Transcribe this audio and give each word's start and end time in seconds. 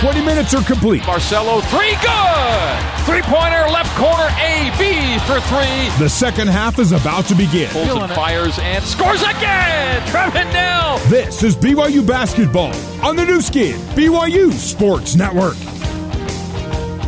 20 0.00 0.24
minutes 0.24 0.54
are 0.54 0.62
complete. 0.64 1.02
Barcelo, 1.02 1.60
three, 1.64 1.92
good! 2.00 3.04
Three 3.04 3.20
pointer, 3.20 3.68
left 3.70 3.94
corner, 3.98 4.28
A, 4.40 4.72
B 4.78 5.18
for 5.26 5.38
three. 5.48 6.02
The 6.02 6.08
second 6.08 6.48
half 6.48 6.78
is 6.78 6.92
about 6.92 7.26
to 7.26 7.34
begin. 7.34 7.68
Pulls 7.68 7.90
and 7.90 8.10
fires 8.12 8.58
and 8.60 8.82
scores 8.82 9.20
again! 9.20 10.00
Trevin 10.06 10.50
Knell! 10.54 10.98
This 11.10 11.42
is 11.42 11.54
BYU 11.54 12.06
Basketball 12.06 12.74
on 13.04 13.14
the 13.14 13.26
Nu 13.26 13.42
Skin, 13.42 13.78
BYU 13.94 14.50
Sports 14.52 15.16
Network. 15.16 15.56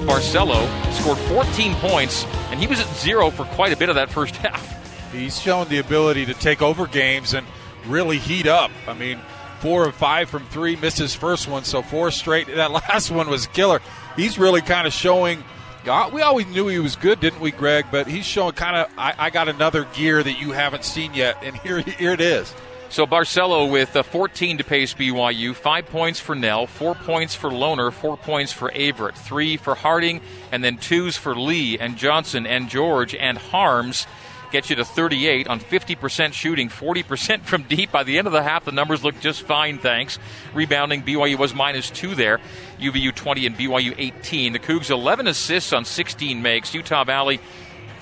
Barcelo 0.05 0.69
scored 0.93 1.17
14 1.17 1.75
points, 1.77 2.27
and 2.51 2.61
he 2.61 2.67
was 2.67 2.79
at 2.79 2.89
zero 2.99 3.31
for 3.31 3.45
quite 3.45 3.73
a 3.73 3.77
bit 3.79 3.89
of 3.89 3.95
that 3.95 4.11
first 4.11 4.37
half. 4.45 5.13
He's 5.13 5.41
shown 5.41 5.67
the 5.69 5.79
ability 5.79 6.27
to 6.27 6.35
take 6.35 6.61
over 6.61 6.87
games 6.87 7.33
and 7.33 7.47
really 7.87 8.19
heat 8.19 8.47
up. 8.47 8.71
I 8.87 8.93
mean, 8.93 9.19
four 9.63 9.87
of 9.87 9.95
five 9.95 10.29
from 10.29 10.45
three, 10.47 10.75
missed 10.75 10.99
his 10.99 11.15
first 11.15 11.47
one, 11.47 11.63
so 11.63 11.83
four 11.83 12.11
straight. 12.11 12.49
That 12.49 12.73
last 12.91 13.13
one 13.13 13.31
was 13.31 13.47
killer. 13.47 13.81
He's 14.17 14.37
really 14.39 14.61
kind 14.61 14.87
of 14.89 14.93
showing. 14.93 15.45
We 16.13 16.23
always 16.23 16.47
knew 16.47 16.69
he 16.69 16.79
was 16.79 16.97
good, 16.97 17.21
didn't 17.21 17.41
we, 17.41 17.53
Greg? 17.53 17.87
But 17.91 18.09
he's 18.09 18.27
showing 18.27 18.53
kind 18.53 18.77
of. 18.77 18.91
I, 18.99 19.15
I 19.17 19.31
got 19.31 19.49
another 19.49 19.85
gear 19.95 20.23
that 20.23 20.41
you 20.41 20.51
haven't 20.51 20.85
seen 20.85 21.15
yet, 21.15 21.39
and 21.43 21.57
here, 21.63 21.79
here 21.79 22.13
it 22.13 22.21
is. 22.21 22.53
So 22.89 23.07
Barcelo 23.07 23.71
with 23.71 23.97
uh, 23.97 24.03
14 24.03 24.59
to 24.59 24.65
pace 24.65 24.93
BYU, 24.93 25.55
five 25.55 25.87
points 25.87 26.21
for 26.21 26.35
Knell, 26.35 26.67
four 26.67 26.95
points 26.95 27.35
for 27.35 27.49
Lohner, 27.49 27.91
four 27.91 28.19
points 28.19 28.53
for 28.53 28.71
Averett, 28.71 29.15
three 29.15 29.57
for 29.57 29.75
Harding, 29.75 30.21
and 30.51 30.63
then 30.63 30.77
twos 30.77 31.17
for 31.17 31.35
Lee 31.35 31.79
and 31.79 31.97
Johnson 31.97 32.47
and 32.47 32.69
George 32.69 33.15
and 33.15 33.39
Haarms. 33.39 34.07
Get 34.53 34.69
you 34.69 34.77
to 34.77 34.85
38 34.85 35.49
on 35.49 35.61
50% 35.61 36.35
shooting, 36.35 36.69
40% 36.69 37.41
from 37.41 37.63
deep. 37.63 37.91
By 37.91 38.05
the 38.05 38.19
end 38.19 38.27
of 38.27 38.35
the 38.35 38.43
half, 38.43 38.67
the 38.67 38.73
numbers 38.73 39.03
look 39.03 39.19
just 39.19 39.43
fine, 39.43 39.79
thanks. 39.79 40.19
Rebounding, 40.53 41.03
BYU 41.03 41.39
was 41.39 41.55
minus 41.55 41.89
two 41.89 42.15
there. 42.15 42.39
UVU 42.79 43.15
20 43.15 43.47
and 43.47 43.57
BYU 43.57 43.95
18. 43.97 44.53
The 44.53 44.59
Cougs 44.59 44.91
11 44.91 45.27
assists 45.27 45.73
on 45.73 45.87
16 45.87 46.43
makes. 46.43 46.75
Utah 46.75 47.03
Valley 47.03 47.41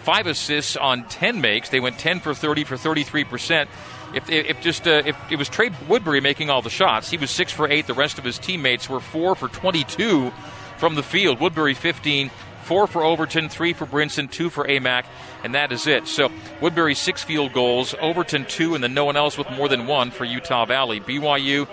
five 0.02 0.26
assists 0.26 0.76
on 0.76 1.04
10 1.04 1.40
makes. 1.40 1.68
They 1.68 1.78
went 1.78 2.00
10 2.00 2.18
for 2.18 2.34
30 2.34 2.64
for 2.64 2.74
33%. 2.74 3.68
If, 4.12 4.28
if 4.28 4.60
just 4.60 4.88
uh, 4.88 5.02
if 5.06 5.16
it 5.30 5.36
was 5.36 5.48
Trey 5.48 5.70
Woodbury 5.88 6.20
making 6.20 6.50
all 6.50 6.62
the 6.62 6.70
shots, 6.70 7.10
he 7.10 7.16
was 7.16 7.30
six 7.30 7.52
for 7.52 7.68
eight. 7.68 7.86
The 7.86 7.94
rest 7.94 8.18
of 8.18 8.24
his 8.24 8.38
teammates 8.38 8.90
were 8.90 8.98
four 8.98 9.36
for 9.36 9.46
22 9.46 10.32
from 10.78 10.96
the 10.96 11.02
field. 11.04 11.38
Woodbury 11.38 11.74
15, 11.74 12.30
four 12.70 12.86
for 12.86 13.02
Overton, 13.02 13.48
three 13.48 13.72
for 13.72 13.84
Brinson, 13.84 14.30
two 14.30 14.48
for 14.48 14.64
Aimaq, 14.64 15.04
and 15.42 15.56
that 15.56 15.72
is 15.72 15.88
it. 15.88 16.06
So 16.06 16.30
Woodbury 16.60 16.94
six 16.94 17.20
field 17.20 17.52
goals, 17.52 17.96
Overton 18.00 18.44
two, 18.44 18.76
and 18.76 18.84
then 18.84 18.94
no 18.94 19.04
one 19.04 19.16
else 19.16 19.36
with 19.36 19.50
more 19.50 19.68
than 19.68 19.88
one 19.88 20.12
for 20.12 20.24
Utah 20.24 20.66
Valley. 20.66 21.00
BYU 21.00 21.66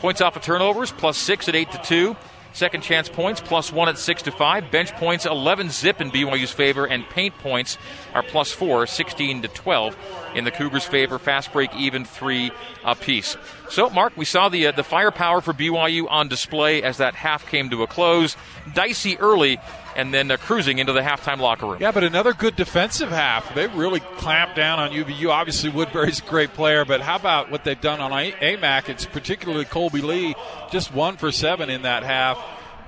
points 0.00 0.20
off 0.20 0.34
of 0.34 0.42
turnovers 0.42 0.90
plus 0.90 1.16
six 1.16 1.48
at 1.48 1.54
eight 1.54 1.70
to 1.70 1.78
two. 1.78 2.16
Second 2.52 2.82
chance 2.82 3.08
points 3.08 3.40
plus 3.40 3.72
one 3.72 3.88
at 3.88 3.98
six 3.98 4.22
to 4.22 4.32
five. 4.32 4.70
Bench 4.72 4.92
points 4.94 5.24
11 5.26 5.70
zip 5.70 6.00
in 6.00 6.10
BYU's 6.10 6.50
favor, 6.50 6.84
and 6.86 7.08
paint 7.08 7.36
points 7.38 7.78
are 8.12 8.24
plus 8.24 8.50
four, 8.50 8.86
16 8.86 9.42
to 9.42 9.48
12 9.48 9.96
in 10.34 10.44
the 10.44 10.50
Cougars' 10.50 10.84
favor. 10.84 11.18
Fast 11.18 11.52
break 11.52 11.74
even 11.76 12.04
three 12.04 12.50
apiece. 12.84 13.36
So, 13.68 13.88
Mark, 13.90 14.16
we 14.16 14.24
saw 14.24 14.48
the 14.48 14.66
uh, 14.66 14.72
the 14.72 14.82
firepower 14.82 15.40
for 15.40 15.52
BYU 15.52 16.06
on 16.10 16.26
display 16.26 16.82
as 16.82 16.96
that 16.96 17.14
half 17.14 17.48
came 17.48 17.70
to 17.70 17.84
a 17.84 17.86
close. 17.86 18.36
Dicey 18.74 19.16
early, 19.18 19.58
and 19.96 20.12
then 20.12 20.30
uh, 20.30 20.36
cruising 20.36 20.78
into 20.78 20.92
the 20.92 21.00
halftime 21.00 21.38
locker 21.38 21.66
room. 21.66 21.78
Yeah, 21.80 21.92
but 21.92 22.04
another 22.04 22.32
good 22.32 22.56
defensive 22.56 23.10
half. 23.10 23.54
They 23.54 23.66
really 23.68 24.00
clamped 24.00 24.56
down 24.56 24.78
on 24.78 24.90
UVU. 24.90 25.30
Obviously, 25.30 25.70
Woodbury's 25.70 26.20
a 26.20 26.24
great 26.24 26.52
player, 26.54 26.84
but 26.84 27.00
how 27.00 27.16
about 27.16 27.50
what 27.50 27.64
they've 27.64 27.80
done 27.80 28.00
on 28.00 28.10
Aimaq? 28.10 28.88
It's 28.88 29.06
particularly 29.06 29.64
Kolby 29.64 30.02
Lee, 30.02 30.34
just 30.70 30.92
one 30.94 31.16
for 31.16 31.32
seven 31.32 31.70
in 31.70 31.82
that 31.82 32.02
half. 32.02 32.38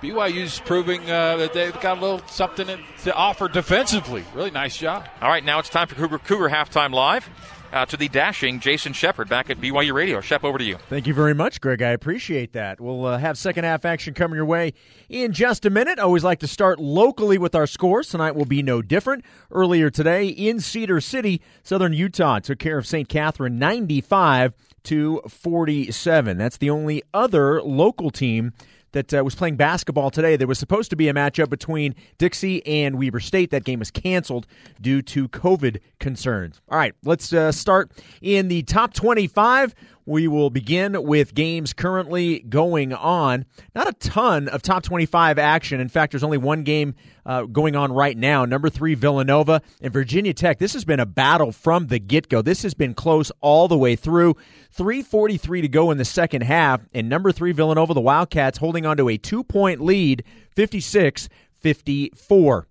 BYU's 0.03 0.59
proving 0.59 1.09
uh, 1.09 1.37
that 1.37 1.53
they've 1.53 1.79
got 1.81 1.99
a 1.99 2.01
little 2.01 2.23
something 2.27 2.67
to 3.05 3.15
offer 3.15 3.47
defensively. 3.47 4.25
Really 4.35 4.51
nice 4.51 4.77
job. 4.77 5.07
All 5.21 5.29
right, 5.29 5.45
now 5.45 5.61
it's 5.61 5.69
time 5.69 5.87
for 5.87 5.95
Cougar, 5.95 6.19
Cougar 6.19 6.49
Halftime 6.49 6.93
Live. 6.93 7.31
Uh, 7.73 7.87
to 7.87 7.97
the 7.97 8.09
dashing 8.09 8.61
Jason 8.61 8.93
Shepard 8.93 9.31
back 9.31 9.49
at 9.49 9.59
BYU 9.59 9.95
Radio. 9.95 10.21
Shep, 10.21 10.45
over 10.45 10.59
to 10.59 10.65
you. 10.65 10.77
Thank 10.91 11.07
you 11.07 11.15
very 11.15 11.33
much, 11.33 11.59
Greg. 11.59 11.81
I 11.81 11.89
appreciate 11.89 12.53
that. 12.53 12.81
We'll 12.83 13.07
uh, 13.07 13.17
have 13.17 13.39
second 13.39 13.65
half 13.65 13.87
action 13.87 14.13
coming 14.13 14.37
your 14.37 14.45
way 14.45 14.75
in 15.09 15.33
just 15.33 15.65
a 15.65 15.71
minute. 15.71 15.99
Always 15.99 16.23
like 16.23 16.41
to 16.41 16.47
start 16.47 16.79
locally 16.79 17.39
with 17.39 17.55
our 17.55 17.67
scores. 17.67 18.11
Tonight 18.11 18.35
will 18.37 18.45
be 18.45 18.63
no 18.63 18.83
different. 18.83 19.25
Earlier 19.51 19.89
today 19.89 20.27
in 20.27 20.61
Cedar 20.61 21.01
City, 21.01 21.41
Southern 21.63 21.95
Utah 21.95 22.41
took 22.41 22.59
care 22.59 22.77
of 22.77 22.87
St. 22.87 23.09
Catherine 23.09 23.59
95 23.59 24.53
to 24.85 25.23
47. 25.29 26.37
That's 26.37 26.59
the 26.59 26.69
only 26.69 27.03
other 27.15 27.63
local 27.63 28.11
team 28.11 28.53
that 28.93 29.13
uh, 29.13 29.23
was 29.25 29.35
playing 29.35 29.57
basketball 29.57 30.11
today. 30.11 30.37
There 30.37 30.47
was 30.47 30.59
supposed 30.59 30.91
to 30.91 30.97
be 30.97 31.09
a 31.09 31.15
matchup 31.15 31.51
between 31.51 31.95
Dixie 32.19 32.65
and 32.67 32.99
Weber 32.99 33.21
State. 33.21 33.51
That 33.51 33.65
game 33.65 33.79
was 33.79 33.91
canceled 33.91 34.47
due 34.81 35.03
to 35.03 35.29
COVID 35.29 35.81
concerns. 35.99 36.61
All 36.69 36.79
right, 36.79 36.95
let's 37.05 37.33
uh, 37.33 37.53
start 37.53 37.91
in 38.21 38.49
the 38.49 38.63
top 38.63 38.95
25. 38.95 39.75
We 40.05 40.27
will 40.27 40.51
begin 40.51 41.03
with 41.05 41.35
games 41.35 41.73
currently 41.73 42.41
going 42.41 42.93
on. 42.93 43.45
Not 43.75 43.89
a 43.89 43.93
ton 43.93 44.49
of 44.49 44.63
top 44.63 44.83
25 44.83 45.39
action. 45.39 45.81
In 45.81 45.89
fact, 45.89 46.13
there's 46.13 46.25
only 46.25 46.39
one 46.39 46.65
game 46.65 46.95
uh, 47.25 47.45
going 47.45 47.77
on 47.77 47.93
right 47.93 48.17
now. 48.17 48.45
Number 48.45 48.69
three, 48.69 48.95
Villanova 48.95 49.63
and 49.81 49.93
Virginia 49.93 50.35
Tech. 50.35 50.59
This 50.59 50.73
has 50.73 50.85
been 50.85 50.99
a 50.99 51.07
battle 51.07 51.53
from 51.53 51.87
the 51.87 52.01
get 52.01 52.29
go. 52.29 52.43
This 52.43 52.63
has 52.63 52.75
been 52.75 52.95
close 52.95 53.31
all 53.41 53.69
the 53.69 53.79
way 53.79 53.95
through. 53.95 54.35
3.43 54.77 55.63
to 55.63 55.69
go 55.69 55.91
in 55.91 55.99
the 55.99 56.05
second 56.05 56.43
half. 56.43 56.81
And 56.93 57.09
number 57.09 57.31
three, 57.31 57.53
Villanova, 57.53 57.95
the 57.95 58.01
Wildcats, 58.01 58.59
holding 58.59 58.87
on 58.87 58.97
to 58.97 59.09
a 59.09 59.17
two 59.17 59.45
point 59.45 59.81
lead, 59.81 60.25
56 60.57 61.29
54. 61.61 62.67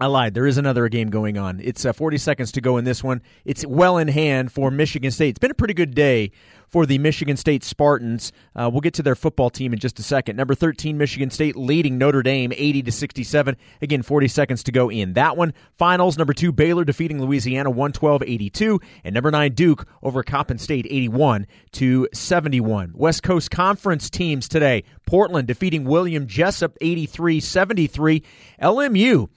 I 0.00 0.06
lied. 0.06 0.32
There 0.32 0.46
is 0.46 0.56
another 0.56 0.88
game 0.88 1.10
going 1.10 1.36
on. 1.36 1.60
It's 1.62 1.84
uh, 1.84 1.92
40 1.92 2.16
seconds 2.16 2.52
to 2.52 2.62
go 2.62 2.78
in 2.78 2.86
this 2.86 3.04
one. 3.04 3.20
It's 3.44 3.66
well 3.66 3.98
in 3.98 4.08
hand 4.08 4.50
for 4.50 4.70
Michigan 4.70 5.10
State. 5.10 5.28
It's 5.28 5.38
been 5.38 5.50
a 5.50 5.54
pretty 5.54 5.74
good 5.74 5.94
day 5.94 6.32
for 6.68 6.86
the 6.86 6.96
Michigan 6.96 7.36
State 7.36 7.62
Spartans. 7.62 8.32
Uh, 8.56 8.70
we'll 8.72 8.80
get 8.80 8.94
to 8.94 9.02
their 9.02 9.14
football 9.14 9.50
team 9.50 9.74
in 9.74 9.78
just 9.78 9.98
a 9.98 10.02
second. 10.02 10.36
Number 10.36 10.54
13, 10.54 10.96
Michigan 10.96 11.30
State 11.30 11.54
leading 11.54 11.98
Notre 11.98 12.22
Dame 12.22 12.50
80 12.56 12.84
to 12.84 12.92
67. 12.92 13.56
Again, 13.82 14.00
40 14.02 14.28
seconds 14.28 14.62
to 14.62 14.72
go 14.72 14.90
in 14.90 15.12
that 15.12 15.36
one. 15.36 15.52
Finals, 15.76 16.16
number 16.16 16.32
two, 16.32 16.50
Baylor 16.50 16.86
defeating 16.86 17.20
Louisiana 17.20 17.68
112 17.68 18.22
82. 18.22 18.80
And 19.04 19.12
number 19.12 19.30
nine, 19.30 19.52
Duke 19.52 19.86
over 20.02 20.22
Coppin 20.22 20.56
State 20.56 20.86
81 20.88 21.46
to 21.72 22.08
71. 22.14 22.92
West 22.94 23.22
Coast 23.22 23.50
Conference 23.50 24.08
teams 24.08 24.48
today. 24.48 24.84
Portland 25.04 25.46
defeating 25.46 25.84
William 25.84 26.26
Jessup 26.26 26.78
83 26.80 27.40
73. 27.40 28.22
LMU 28.62 29.28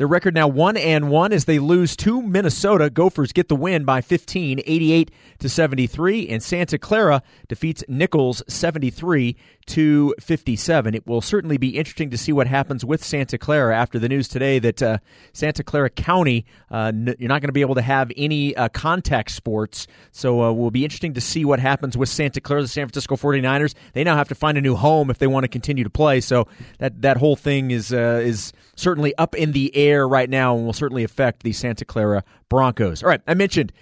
their 0.00 0.06
record 0.06 0.34
now 0.34 0.48
1 0.48 0.78
and 0.78 1.10
1 1.10 1.30
as 1.34 1.44
they 1.44 1.58
lose 1.58 1.94
to 1.94 2.22
Minnesota. 2.22 2.88
Gophers 2.88 3.32
get 3.32 3.48
the 3.48 3.54
win 3.54 3.84
by 3.84 4.00
15, 4.00 4.62
88 4.64 5.10
to 5.40 5.48
73, 5.50 6.26
and 6.26 6.42
Santa 6.42 6.78
Clara 6.78 7.22
defeats 7.48 7.84
Nichols 7.86 8.42
73 8.48 9.36
to 9.66 10.14
57. 10.18 10.94
It 10.94 11.06
will 11.06 11.20
certainly 11.20 11.58
be 11.58 11.76
interesting 11.76 12.08
to 12.10 12.18
see 12.18 12.32
what 12.32 12.46
happens 12.46 12.82
with 12.82 13.04
Santa 13.04 13.36
Clara 13.36 13.76
after 13.76 13.98
the 13.98 14.08
news 14.08 14.26
today 14.26 14.58
that 14.58 14.82
uh, 14.82 14.98
Santa 15.34 15.62
Clara 15.62 15.90
County 15.90 16.46
uh, 16.70 16.92
n- 16.94 17.14
you're 17.18 17.28
not 17.28 17.42
going 17.42 17.48
to 17.48 17.52
be 17.52 17.60
able 17.60 17.74
to 17.74 17.82
have 17.82 18.10
any 18.16 18.56
uh, 18.56 18.70
contact 18.70 19.30
sports. 19.30 19.86
So 20.12 20.42
uh, 20.42 20.52
will 20.52 20.70
be 20.70 20.82
interesting 20.82 21.12
to 21.12 21.20
see 21.20 21.44
what 21.44 21.60
happens 21.60 21.94
with 21.94 22.08
Santa 22.08 22.40
Clara, 22.40 22.62
the 22.62 22.68
San 22.68 22.86
Francisco 22.86 23.16
49ers. 23.16 23.74
They 23.92 24.02
now 24.02 24.16
have 24.16 24.28
to 24.28 24.34
find 24.34 24.56
a 24.56 24.62
new 24.62 24.76
home 24.76 25.10
if 25.10 25.18
they 25.18 25.26
want 25.26 25.44
to 25.44 25.48
continue 25.48 25.84
to 25.84 25.90
play. 25.90 26.22
So 26.22 26.48
that 26.78 27.02
that 27.02 27.18
whole 27.18 27.36
thing 27.36 27.70
is 27.70 27.92
uh, 27.92 28.22
is 28.24 28.54
certainly 28.76 29.14
up 29.16 29.34
in 29.34 29.52
the 29.52 29.76
air 29.76 29.89
right 29.98 30.28
now 30.28 30.56
and 30.56 30.66
will 30.66 30.72
certainly 30.72 31.04
affect 31.04 31.42
the 31.42 31.52
Santa 31.52 31.84
Clara 31.84 32.24
Broncos. 32.48 33.02
All 33.02 33.08
right, 33.08 33.20
I 33.26 33.34
mentioned 33.34 33.72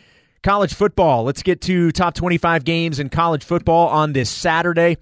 college 0.42 0.74
football. 0.74 1.24
Let's 1.24 1.42
get 1.42 1.60
to 1.62 1.90
top 1.92 2.14
25 2.14 2.64
games 2.64 2.98
in 2.98 3.08
college 3.08 3.44
football 3.44 3.88
on 3.88 4.12
this 4.12 4.30
Saturday. 4.30 4.98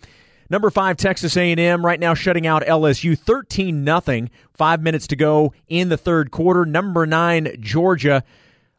Number 0.49 0.71
five, 0.71 0.97
Texas 0.97 1.37
A&M 1.37 1.85
right 1.85 1.99
now 1.99 2.15
shutting 2.15 2.47
out 2.47 2.63
LSU 2.63 3.19
13 3.19 3.83
nothing. 3.85 4.31
Five 4.55 4.81
minutes 4.81 5.09
to 5.09 5.17
go 5.17 5.53
in 5.69 5.89
the 5.89 5.97
third 5.97 6.31
quarter. 6.31 6.65
Number 6.65 7.05
nine, 7.05 7.57
Georgia 7.61 8.23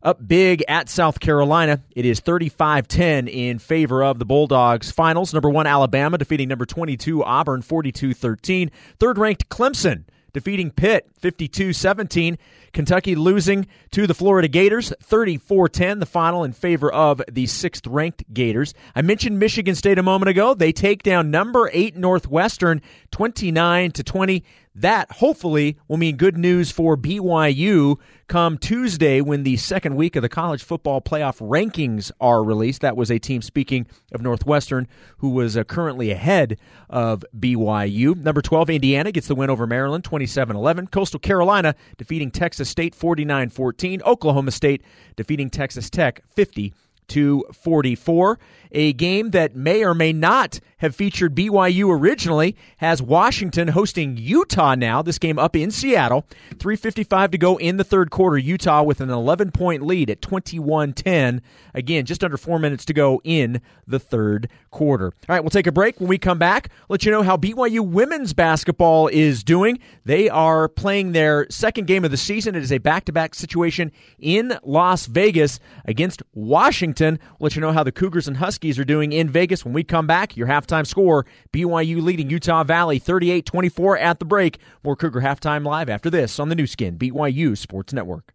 up 0.01 0.25
big 0.25 0.63
at 0.68 0.88
South 0.88 1.19
Carolina. 1.19 1.83
It 1.95 2.06
is 2.06 2.19
35 2.21 2.88
10 2.88 3.27
in 3.27 3.59
favor 3.59 4.03
of 4.03 4.19
the 4.19 4.25
Bulldogs. 4.25 4.91
Finals, 4.91 5.33
number 5.33 5.50
one, 5.50 5.68
Alabama 5.68 6.18
defeating 6.18 6.47
number 6.47 6.65
22, 6.65 7.24
Auburn 7.24 7.62
42 7.62 8.13
13. 8.13 8.71
Third 9.00 9.18
ranked 9.18 9.50
Clemson 9.50 10.06
defeating 10.38 10.72
Pitt 10.72 11.10
52 11.19 11.74
17. 11.74 12.38
Kentucky 12.77 13.15
losing 13.15 13.65
to 13.89 14.06
the 14.06 14.13
Florida 14.13 14.47
Gators 14.47 14.94
34 15.01 15.68
10, 15.68 15.97
the 15.97 16.06
final 16.06 16.44
in 16.44 16.53
favor 16.53 16.94
of 16.94 17.19
the 17.27 17.47
sixth 17.47 17.88
ranked 17.88 18.24
Gators. 18.31 18.75
I 18.95 19.01
mentioned 19.01 19.39
Michigan 19.39 19.74
State 19.74 19.97
a 19.97 20.03
moment 20.03 20.29
ago. 20.29 20.53
They 20.53 20.71
take 20.71 21.01
down 21.01 21.31
number 21.31 21.71
eight 21.74 21.95
Northwestern 21.95 22.83
29 23.09 23.94
to 23.94 24.03
20. 24.03 24.44
that 24.75 25.12
hopefully 25.12 25.79
will 25.88 25.97
mean 25.97 26.18
good 26.18 26.38
news 26.38 26.69
for 26.69 26.95
BYU 26.95 27.97
come 28.27 28.57
Tuesday 28.57 29.21
when 29.21 29.44
the 29.44 29.57
second 29.57 29.95
week 29.95 30.15
of 30.15 30.21
the 30.21 30.29
college 30.29 30.62
football 30.63 31.01
playoff 31.01 31.39
rankings 31.39 32.12
are 32.19 32.44
released. 32.44 32.81
That 32.81 32.97
was 32.97 33.09
a 33.09 33.18
team, 33.18 33.41
speaking 33.41 33.88
of 34.12 34.21
Northwestern, 34.21 34.88
who 35.18 35.29
was 35.29 35.57
uh, 35.57 35.63
currently 35.63 36.12
ahead 36.12 36.59
of 36.89 37.25
BYU. 37.38 38.15
Number 38.15 38.41
12, 38.41 38.69
Indiana 38.69 39.12
gets 39.12 39.27
the 39.27 39.35
win 39.35 39.50
over 39.50 39.65
Maryland 39.65 40.03
27 40.03 40.56
11. 40.56 40.88
Coastal 40.88 41.19
Carolina 41.19 41.74
defeating 41.97 42.31
Texas 42.31 42.66
State 42.67 42.93
49 42.93 43.49
14. 43.49 44.01
Oklahoma 44.03 44.51
State 44.51 44.83
defeating 45.15 45.49
Texas 45.49 45.89
Tech 45.89 46.21
50 46.29 46.73
to 47.07 47.43
44. 47.53 48.37
A 48.71 48.93
game 48.93 49.31
that 49.31 49.55
may 49.55 49.83
or 49.83 49.93
may 49.93 50.13
not 50.13 50.59
have 50.77 50.95
featured 50.95 51.33
BYU 51.33 51.89
originally 51.89 52.55
has 52.77 53.01
Washington 53.01 53.69
hosting 53.69 54.15
Utah 54.15 54.75
now. 54.75 55.01
This 55.01 55.17
game 55.17 55.39
up 55.39 55.55
in 55.55 55.71
Seattle. 55.71 56.25
355 56.59 57.31
to 57.31 57.37
go 57.37 57.57
in 57.57 57.77
the 57.77 57.83
third 57.83 58.11
quarter. 58.11 58.37
Utah 58.37 58.83
with 58.83 59.01
an 59.01 59.09
11 59.09 59.51
point 59.51 59.83
lead 59.83 60.09
at 60.09 60.21
21-10. 60.21 61.41
Again, 61.73 62.05
just 62.05 62.23
under 62.23 62.37
4 62.37 62.59
minutes 62.59 62.85
to 62.85 62.93
go 62.93 63.21
in 63.23 63.59
the 63.87 63.99
third 63.99 64.49
quarter. 64.69 65.05
All 65.05 65.35
right, 65.35 65.39
we'll 65.39 65.49
take 65.49 65.65
a 65.65 65.71
break. 65.71 65.99
When 65.99 66.09
we 66.09 66.19
come 66.19 66.37
back, 66.37 66.69
let 66.89 67.05
you 67.05 67.11
know 67.11 67.23
how 67.23 67.37
BYU 67.37 67.79
women's 67.79 68.33
basketball 68.33 69.07
is 69.07 69.43
doing. 69.43 69.79
They 70.05 70.29
are 70.29 70.67
playing 70.67 71.13
their 71.13 71.47
second 71.49 71.87
game 71.87 72.05
of 72.05 72.11
the 72.11 72.17
season. 72.17 72.53
It 72.53 72.61
is 72.61 72.71
a 72.71 72.77
back-to-back 72.77 73.33
situation 73.33 73.91
in 74.19 74.57
Las 74.63 75.07
Vegas 75.07 75.59
against 75.85 76.21
Washington. 76.33 77.17
We'll 77.39 77.47
let 77.47 77.55
you 77.55 77.61
know 77.61 77.71
how 77.71 77.83
the 77.83 77.91
Cougars 77.91 78.27
and 78.27 78.37
Huskies 78.37 78.56
are 78.57 78.83
doing 78.83 79.12
in 79.12 79.30
Vegas 79.30 79.63
when 79.63 79.74
we 79.74 79.83
come 79.83 80.07
back. 80.07 80.36
Your 80.36 80.48
halftime 80.48 80.86
score. 80.86 81.25
BYU 81.54 82.01
leading 82.01 82.30
Utah 82.30 82.63
Valley 82.63 83.00
38 83.00 83.45
24 83.45 83.98
at 83.98 84.19
the 84.19 84.25
break. 84.25 84.59
More 84.83 84.95
Cougar 84.95 85.21
halftime 85.21 85.65
live 85.65 85.89
after 85.89 86.09
this 86.09 86.39
on 86.39 86.50
the 86.50 86.56
Nu 86.56 86.68
Skin, 86.68 86.98
BYU 86.98 87.57
Sports 87.57 87.94
Network. 87.94 88.33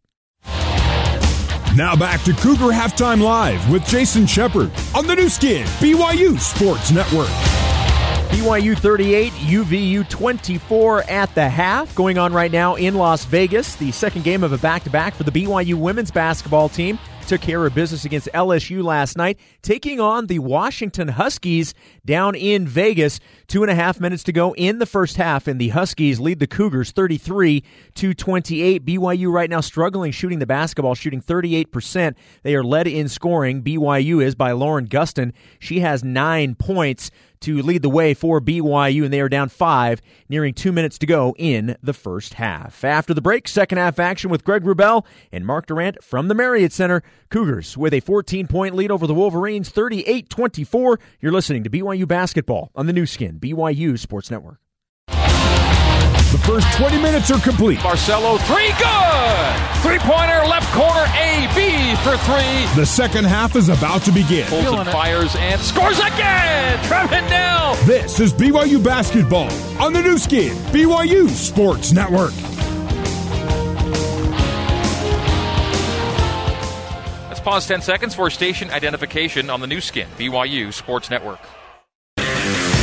Now 1.74 1.96
back 1.96 2.22
to 2.24 2.34
Cougar 2.34 2.72
Halftime 2.72 3.22
Live 3.22 3.70
with 3.70 3.86
Jason 3.86 4.26
Shepard 4.26 4.70
on 4.94 5.06
the 5.06 5.16
Nu 5.16 5.28
Skin, 5.30 5.64
BYU 5.78 6.38
Sports 6.38 6.90
Network. 6.90 7.30
BYU 8.28 8.76
38, 8.76 9.32
UVU 9.32 10.08
24 10.08 11.10
at 11.10 11.34
the 11.34 11.48
half. 11.48 11.94
Going 11.94 12.18
on 12.18 12.32
right 12.32 12.50
now 12.50 12.74
in 12.74 12.94
Las 12.94 13.24
Vegas, 13.24 13.76
the 13.76 13.90
second 13.90 14.24
game 14.24 14.42
of 14.42 14.52
a 14.52 14.58
back 14.58 14.84
to 14.84 14.90
back 14.90 15.14
for 15.14 15.22
the 15.22 15.30
BYU 15.30 15.74
women's 15.74 16.10
basketball 16.10 16.68
team 16.68 16.98
took 17.26 17.40
care 17.40 17.64
of 17.64 17.74
business 17.74 18.04
against 18.04 18.28
LSU 18.34 18.82
last 18.82 19.16
night, 19.16 19.38
taking 19.62 20.00
on 20.00 20.26
the 20.26 20.38
Washington 20.38 21.08
Huskies 21.08 21.74
down 22.04 22.34
in 22.34 22.66
Vegas. 22.66 23.20
Two 23.46 23.62
and 23.62 23.70
a 23.70 23.74
half 23.74 24.00
minutes 24.00 24.22
to 24.24 24.32
go 24.32 24.54
in 24.54 24.78
the 24.78 24.86
first 24.86 25.16
half, 25.16 25.46
and 25.46 25.60
the 25.60 25.68
Huskies 25.68 26.20
lead 26.20 26.38
the 26.38 26.46
Cougars 26.46 26.90
33 26.90 27.62
to 27.94 28.14
28. 28.14 28.84
BYU 28.84 29.32
right 29.32 29.50
now 29.50 29.60
struggling 29.60 30.12
shooting 30.12 30.38
the 30.38 30.46
basketball, 30.46 30.94
shooting 30.94 31.20
38%. 31.20 32.14
They 32.42 32.54
are 32.54 32.64
led 32.64 32.86
in 32.86 33.08
scoring. 33.08 33.62
BYU 33.62 34.22
is 34.22 34.34
by 34.34 34.52
Lauren 34.52 34.86
Gustin. 34.86 35.32
She 35.58 35.80
has 35.80 36.02
nine 36.02 36.54
points 36.54 37.10
to 37.42 37.62
lead 37.62 37.82
the 37.82 37.88
way 37.88 38.14
for 38.14 38.40
BYU, 38.40 39.04
and 39.04 39.12
they 39.12 39.20
are 39.20 39.28
down 39.28 39.48
five, 39.48 40.00
nearing 40.28 40.54
two 40.54 40.72
minutes 40.72 40.98
to 40.98 41.06
go 41.06 41.34
in 41.38 41.76
the 41.82 41.92
first 41.92 42.34
half. 42.34 42.84
After 42.84 43.12
the 43.12 43.20
break, 43.20 43.46
second 43.48 43.78
half 43.78 43.98
action 43.98 44.30
with 44.30 44.44
Greg 44.44 44.62
Wrubell 44.64 45.04
and 45.30 45.46
Mark 45.46 45.66
Durrant 45.66 46.02
from 46.02 46.28
the 46.28 46.34
Marriott 46.34 46.72
Center. 46.72 47.02
Cougars 47.30 47.76
with 47.76 47.92
a 47.94 48.00
14 48.00 48.46
point 48.46 48.74
lead 48.74 48.90
over 48.90 49.06
the 49.06 49.14
Wolverines, 49.14 49.68
38 49.68 50.28
24. 50.28 50.98
You're 51.20 51.32
listening 51.32 51.64
to 51.64 51.70
BYU 51.70 52.06
Basketball 52.06 52.70
on 52.74 52.86
the 52.86 52.92
Nu 52.92 53.06
Skin, 53.06 53.38
BYU 53.38 53.98
Sports 53.98 54.30
Network. 54.30 54.61
The 56.32 56.38
first 56.38 56.66
20 56.78 56.96
minutes 57.02 57.30
are 57.30 57.38
complete. 57.38 57.78
Barcelo, 57.80 58.38
three, 58.46 58.70
good! 58.78 59.82
Three 59.82 59.98
pointer, 59.98 60.40
left 60.48 60.72
corner, 60.72 61.04
A, 61.12 61.46
B 61.54 61.94
for 61.96 62.16
three. 62.24 62.64
The 62.74 62.86
second 62.86 63.26
half 63.26 63.54
is 63.54 63.68
about 63.68 64.00
to 64.04 64.12
begin. 64.12 64.46
Pulls 64.46 64.64
and 64.64 64.88
fires 64.88 65.36
and 65.36 65.60
scores 65.60 65.98
again! 65.98 66.78
Trevin 66.84 67.28
Knell! 67.28 67.74
This 67.84 68.18
is 68.18 68.32
BYU 68.32 68.82
Basketball 68.82 69.50
on 69.78 69.92
the 69.92 70.00
Nu 70.00 70.16
Skin, 70.16 70.56
BYU 70.72 71.28
Sports 71.28 71.92
Network. 71.92 72.32
Let's 77.28 77.40
pause 77.40 77.68
10 77.68 77.82
seconds 77.82 78.14
for 78.14 78.30
station 78.30 78.70
identification 78.70 79.50
on 79.50 79.60
the 79.60 79.66
new 79.66 79.82
Skin, 79.82 80.08
BYU 80.16 80.72
Sports 80.72 81.10
Network. 81.10 81.40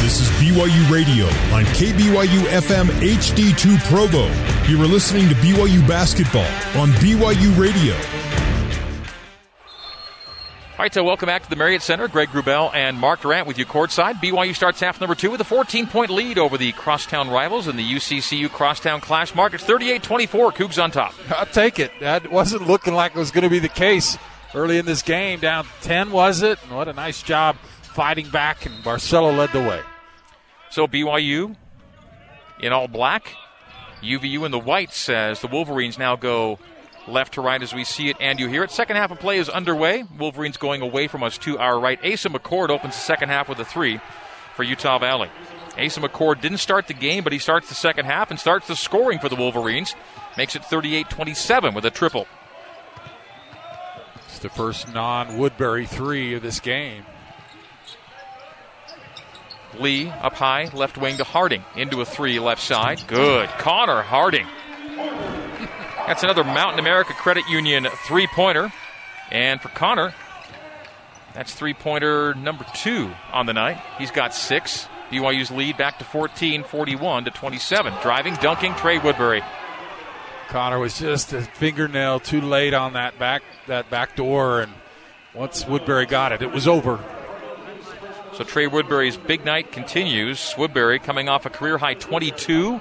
This 0.09 0.21
is 0.21 0.29
BYU 0.41 0.91
Radio 0.91 1.25
on 1.53 1.65
KBYU 1.65 2.41
FM 2.47 2.88
HD2 3.00 3.77
Provo. 3.91 4.25
You 4.67 4.81
are 4.81 4.88
listening 4.88 5.29
to 5.29 5.35
BYU 5.35 5.88
Basketball 5.88 6.41
on 6.81 6.89
BYU 6.94 7.56
Radio. 7.59 7.94
All 10.71 10.79
right, 10.79 10.91
so 10.91 11.03
welcome 11.03 11.27
back 11.27 11.44
to 11.44 11.50
the 11.51 11.56
Marriott 11.56 11.83
Center. 11.83 12.07
Greg 12.07 12.29
Wrubell 12.29 12.73
and 12.73 12.97
Mark 12.97 13.21
Durrant 13.21 13.45
with 13.45 13.59
you 13.59 13.67
courtside. 13.67 14.15
BYU 14.15 14.56
starts 14.56 14.79
half 14.79 15.00
number 15.00 15.13
two 15.13 15.29
with 15.29 15.41
a 15.41 15.44
14 15.44 15.85
point 15.85 16.09
lead 16.09 16.39
over 16.39 16.57
the 16.57 16.71
crosstown 16.71 17.29
rivals 17.29 17.67
in 17.67 17.75
the 17.75 17.88
UCCU 17.88 18.50
crosstown 18.50 19.01
clash. 19.01 19.35
Mark, 19.35 19.53
it's 19.53 19.63
38 19.63 20.01
24. 20.01 20.53
Cougs 20.53 20.83
on 20.83 20.89
top. 20.89 21.13
I'll 21.29 21.45
take 21.45 21.77
it. 21.77 21.91
That 22.00 22.31
wasn't 22.31 22.65
looking 22.65 22.95
like 22.95 23.11
it 23.15 23.19
was 23.19 23.29
going 23.29 23.44
to 23.44 23.50
be 23.51 23.59
the 23.59 23.69
case 23.69 24.17
early 24.56 24.79
in 24.79 24.88
this 24.88 25.03
game. 25.03 25.39
Down 25.39 25.67
10, 25.81 26.09
was 26.09 26.41
it? 26.41 26.57
And 26.63 26.71
what 26.71 26.88
a 26.88 26.94
nice 26.94 27.21
job 27.21 27.57
fighting 27.83 28.27
back, 28.29 28.65
and 28.65 28.73
Barcelo 28.83 29.38
led 29.38 29.51
the 29.51 29.59
way. 29.59 29.83
So 30.69 30.88
BYU 30.88 31.56
in 32.62 32.74
all 32.74 32.88
black, 32.88 33.36
UVU 34.01 34.45
in 34.45 34.51
the 34.51 34.60
whites 34.60 35.10
as 35.10 35.42
the 35.42 35.48
Wolverines 35.48 35.98
now 35.98 36.16
go 36.16 36.60
left 37.07 37.33
to 37.33 37.42
right 37.42 37.62
as 37.62 37.74
we 37.74 37.83
see 37.83 38.10
it 38.10 38.18
and 38.19 38.39
you 38.39 38.48
hear 38.48 38.63
it. 38.63 38.71
Second 38.71 38.98
half 38.98 39.12
of 39.12 39.19
play 39.19 39.38
is 39.38 39.50
underway. 39.50 40.04
Wolverines 40.18 40.57
going 40.57 40.81
away 40.81 41.07
from 41.07 41.24
us 41.24 41.38
to 41.39 41.57
our 41.57 41.80
right. 41.80 42.00
Asa 42.06 42.30
McCord 42.30 42.69
opens 42.69 42.95
the 42.95 43.01
second 43.01 43.30
half 43.30 43.50
with 43.50 43.60
a 43.60 43.66
three 43.66 44.00
for 44.56 44.63
Utah 44.63 45.00
Valley. 45.00 45.30
Asa 45.77 46.01
McCord 46.01 46.42
didn't 46.42 46.57
start 46.57 46.88
the 46.88 46.94
game, 46.94 47.24
but 47.24 47.33
he 47.33 47.39
starts 47.39 47.69
the 47.69 47.75
second 47.75 48.06
half 48.06 48.30
and 48.30 48.39
starts 48.39 48.68
the 48.68 48.75
scoring 48.75 49.19
for 49.19 49.30
the 49.30 49.36
Wolverines. 49.36 49.95
Makes 50.38 50.56
it 50.56 50.66
38 50.66 51.10
27 51.10 51.74
with 51.74 51.86
a 51.86 51.92
triple. 51.92 52.27
It's 54.27 54.39
the 54.39 54.50
first 54.50 54.94
non 54.94 55.38
Woodbury 55.38 55.86
three 55.86 56.33
of 56.33 56.42
this 56.42 56.60
game. 56.60 57.06
Lee 59.77 60.10
up 60.10 60.33
high, 60.33 60.69
left 60.74 60.98
wing 60.98 61.18
to 61.18 61.24
Harding. 61.24 61.63
Into 61.75 62.01
a 62.01 62.06
three 62.06 62.39
left 62.39 62.62
side. 62.62 63.04
Good. 63.07 63.50
Connor 63.50 64.01
Harding. 64.01 64.48
That's 66.07 66.24
another 66.24 66.44
Mountain 66.44 66.80
America 66.80 67.13
Credit 67.13 67.48
Union 67.50 67.88
three 68.07 68.27
pointer. 68.27 68.71
And 69.31 69.62
for 69.62 69.69
Connor, 69.69 70.13
that's 71.33 71.54
three 71.54 71.74
pointer 71.74 72.33
number 72.33 72.66
two 72.74 73.12
on 73.31 73.45
the 73.45 73.54
night. 73.54 73.80
He's 73.98 74.12
got 74.12 74.33
six. 74.33 74.88
BYU's 75.12 75.50
lead 75.50 75.77
back 75.77 76.00
to 76.00 76.06
14, 76.06 76.63
41 76.63 77.25
to 77.25 77.31
27. 77.31 77.94
Driving, 78.02 78.35
dunking, 78.35 78.76
Trey 78.76 78.99
Woodbury. 78.99 79.42
Connor 80.49 80.80
was 80.80 80.97
just 80.97 81.33
a 81.33 81.42
fingernail 81.42 82.19
too 82.19 82.42
late 82.42 82.73
on 82.73 82.94
that 82.94 83.19
back 83.19 83.44
that 83.68 83.90
back 83.92 84.16
door, 84.16 84.61
and 84.61 84.73
once 85.33 85.66
Woodbury 85.68 86.07
got 86.07 86.31
it, 86.31 86.42
it 86.42 86.52
was 86.52 86.68
over. 86.68 86.99
So 88.39 88.45
Trey 88.45 88.67
Woodbury's 88.67 89.17
big 89.17 89.43
night 89.43 89.73
continues. 89.73 90.55
Woodbury 90.57 90.99
coming 90.99 91.27
off 91.27 91.45
a 91.45 91.49
career 91.49 91.77
high 91.77 91.95
22 91.95 92.79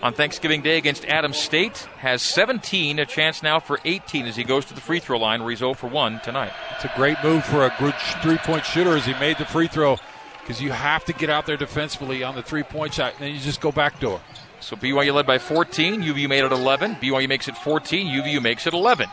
on 0.00 0.12
Thanksgiving 0.12 0.62
Day 0.62 0.78
against 0.78 1.04
Adams 1.06 1.38
State 1.38 1.78
has 1.98 2.22
17, 2.22 3.00
a 3.00 3.04
chance 3.04 3.42
now 3.42 3.58
for 3.58 3.80
18 3.84 4.26
as 4.26 4.36
he 4.36 4.44
goes 4.44 4.64
to 4.66 4.74
the 4.74 4.80
free 4.80 5.00
throw 5.00 5.18
line 5.18 5.40
where 5.40 5.50
he's 5.50 5.58
0 5.58 5.74
for 5.74 5.88
1 5.88 6.20
tonight. 6.20 6.52
It's 6.76 6.84
a 6.84 6.92
great 6.94 7.16
move 7.24 7.44
for 7.44 7.64
a 7.66 7.74
good 7.80 7.94
three 8.22 8.38
point 8.38 8.64
shooter 8.64 8.96
as 8.96 9.04
he 9.04 9.12
made 9.14 9.38
the 9.38 9.44
free 9.44 9.66
throw 9.66 9.96
because 10.40 10.62
you 10.62 10.70
have 10.70 11.04
to 11.06 11.12
get 11.12 11.30
out 11.30 11.46
there 11.46 11.56
defensively 11.56 12.22
on 12.22 12.36
the 12.36 12.42
three 12.42 12.62
point 12.62 12.94
shot 12.94 13.14
and 13.14 13.22
then 13.22 13.34
you 13.34 13.40
just 13.40 13.60
go 13.60 13.72
back 13.72 13.98
door. 13.98 14.20
So 14.60 14.76
BYU 14.76 15.12
led 15.12 15.26
by 15.26 15.38
14, 15.38 16.00
UVU 16.00 16.28
made 16.28 16.44
it 16.44 16.52
11. 16.52 16.94
BYU 16.94 17.28
makes 17.28 17.48
it 17.48 17.56
14, 17.56 18.06
UVU 18.06 18.40
makes 18.40 18.68
it 18.68 18.72
11. 18.72 19.08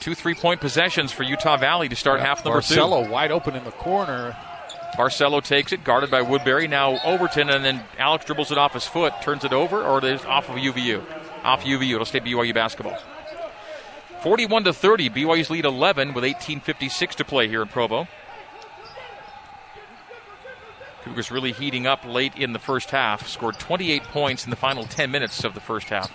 Two 0.00 0.14
three 0.14 0.34
point 0.34 0.62
possessions 0.62 1.12
for 1.12 1.24
Utah 1.24 1.58
Valley 1.58 1.90
to 1.90 1.96
start 1.96 2.20
yeah, 2.20 2.26
half 2.28 2.42
number 2.42 2.60
Barcelo 2.60 3.04
two. 3.04 3.12
wide 3.12 3.32
open 3.32 3.54
in 3.54 3.64
the 3.64 3.72
corner. 3.72 4.34
Barcelo 4.96 5.42
takes 5.42 5.72
it, 5.72 5.84
guarded 5.84 6.10
by 6.10 6.22
Woodbury. 6.22 6.66
Now 6.66 6.98
Overton, 7.04 7.50
and 7.50 7.64
then 7.64 7.84
Alex 7.98 8.24
dribbles 8.24 8.50
it 8.50 8.58
off 8.58 8.74
his 8.74 8.84
foot, 8.84 9.12
turns 9.22 9.44
it 9.44 9.52
over, 9.52 9.82
or 9.82 9.98
it 9.98 10.04
is 10.04 10.24
off 10.24 10.48
of 10.48 10.56
UVU. 10.56 11.04
Off 11.44 11.62
UVU. 11.64 11.94
It'll 11.94 12.04
stay 12.04 12.20
BYU 12.20 12.54
basketball. 12.54 12.98
41 14.22 14.64
to 14.64 14.72
30. 14.72 15.10
BYU's 15.10 15.50
lead 15.50 15.64
11 15.64 16.14
with 16.14 16.24
18:56 16.24 17.14
to 17.16 17.24
play 17.24 17.48
here 17.48 17.62
in 17.62 17.68
Provo. 17.68 18.08
Cougars 21.04 21.30
really 21.30 21.52
heating 21.52 21.86
up 21.86 22.04
late 22.04 22.34
in 22.36 22.52
the 22.52 22.58
first 22.58 22.90
half. 22.90 23.28
Scored 23.28 23.58
28 23.58 24.02
points 24.04 24.44
in 24.44 24.50
the 24.50 24.56
final 24.56 24.84
10 24.84 25.10
minutes 25.10 25.44
of 25.44 25.54
the 25.54 25.60
first 25.60 25.88
half. 25.88 26.12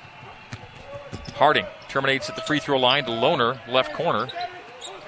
Harding 1.36 1.66
terminates 1.88 2.30
at 2.30 2.36
the 2.36 2.42
free 2.42 2.60
throw 2.60 2.78
line 2.78 3.06
to 3.06 3.12
Lohner, 3.12 3.60
left 3.68 3.94
corner. 3.94 4.28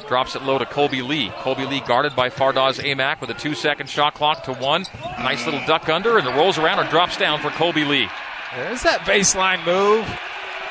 Drops 0.08 0.36
it 0.36 0.44
low 0.44 0.60
to 0.60 0.66
Kolby 0.66 1.08
Lee. 1.08 1.30
Kolby 1.30 1.68
Lee 1.68 1.82
guarded 1.82 2.16
by 2.16 2.30
Fardaws 2.30 2.80
Aimaq 2.80 3.22
with 3.22 3.30
a 3.32 3.34
two 3.34 3.56
second 3.56 3.90
shot 3.90 4.14
clock 4.14 4.44
to 4.44 4.54
one. 4.54 4.86
Nice 5.20 5.46
little 5.46 5.66
duck 5.66 5.90
under, 5.90 6.18
and 6.18 6.28
it 6.28 6.36
rolls 6.36 6.58
around 6.58 6.80
and 6.80 6.90
drops 6.90 7.18
down 7.18 7.40
for 7.40 7.50
Kolby 7.50 7.88
Lee. 7.88 8.08
There's 8.56 8.84
that 8.84 9.02
baseline 9.02 9.66
move. 9.66 10.08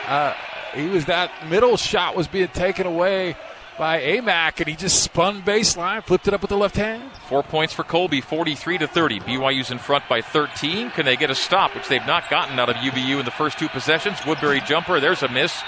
Uh, 0.06 0.34
he 0.74 0.88
was 0.88 1.06
that 1.06 1.48
middle 1.48 1.76
shot 1.76 2.14
was 2.14 2.28
being 2.28 2.48
taken 2.48 2.86
away 2.86 3.36
by 3.76 4.00
Aimaq, 4.00 4.58
and 4.58 4.68
he 4.68 4.76
just 4.76 5.02
spun 5.02 5.42
baseline, 5.42 6.04
flipped 6.04 6.28
it 6.28 6.34
up 6.34 6.40
with 6.40 6.50
the 6.50 6.56
left 6.56 6.76
hand. 6.76 7.02
Four 7.28 7.42
points 7.42 7.72
for 7.72 7.82
Kolby, 7.82 8.22
43 8.22 8.78
to 8.78 8.86
30. 8.86 9.20
BYU's 9.20 9.70
in 9.70 9.78
front 9.78 10.08
by 10.08 10.20
13. 10.20 10.90
Can 10.90 11.04
they 11.04 11.16
get 11.16 11.30
a 11.30 11.34
stop, 11.34 11.74
which 11.74 11.88
they've 11.88 12.06
not 12.06 12.30
gotten 12.30 12.58
out 12.58 12.68
of 12.68 12.76
UVU 12.76 13.18
in 13.18 13.24
the 13.24 13.30
first 13.32 13.58
two 13.58 13.68
possessions? 13.68 14.18
Woodbury 14.26 14.60
jumper, 14.60 15.00
there's 15.00 15.22
a 15.22 15.28
miss. 15.28 15.62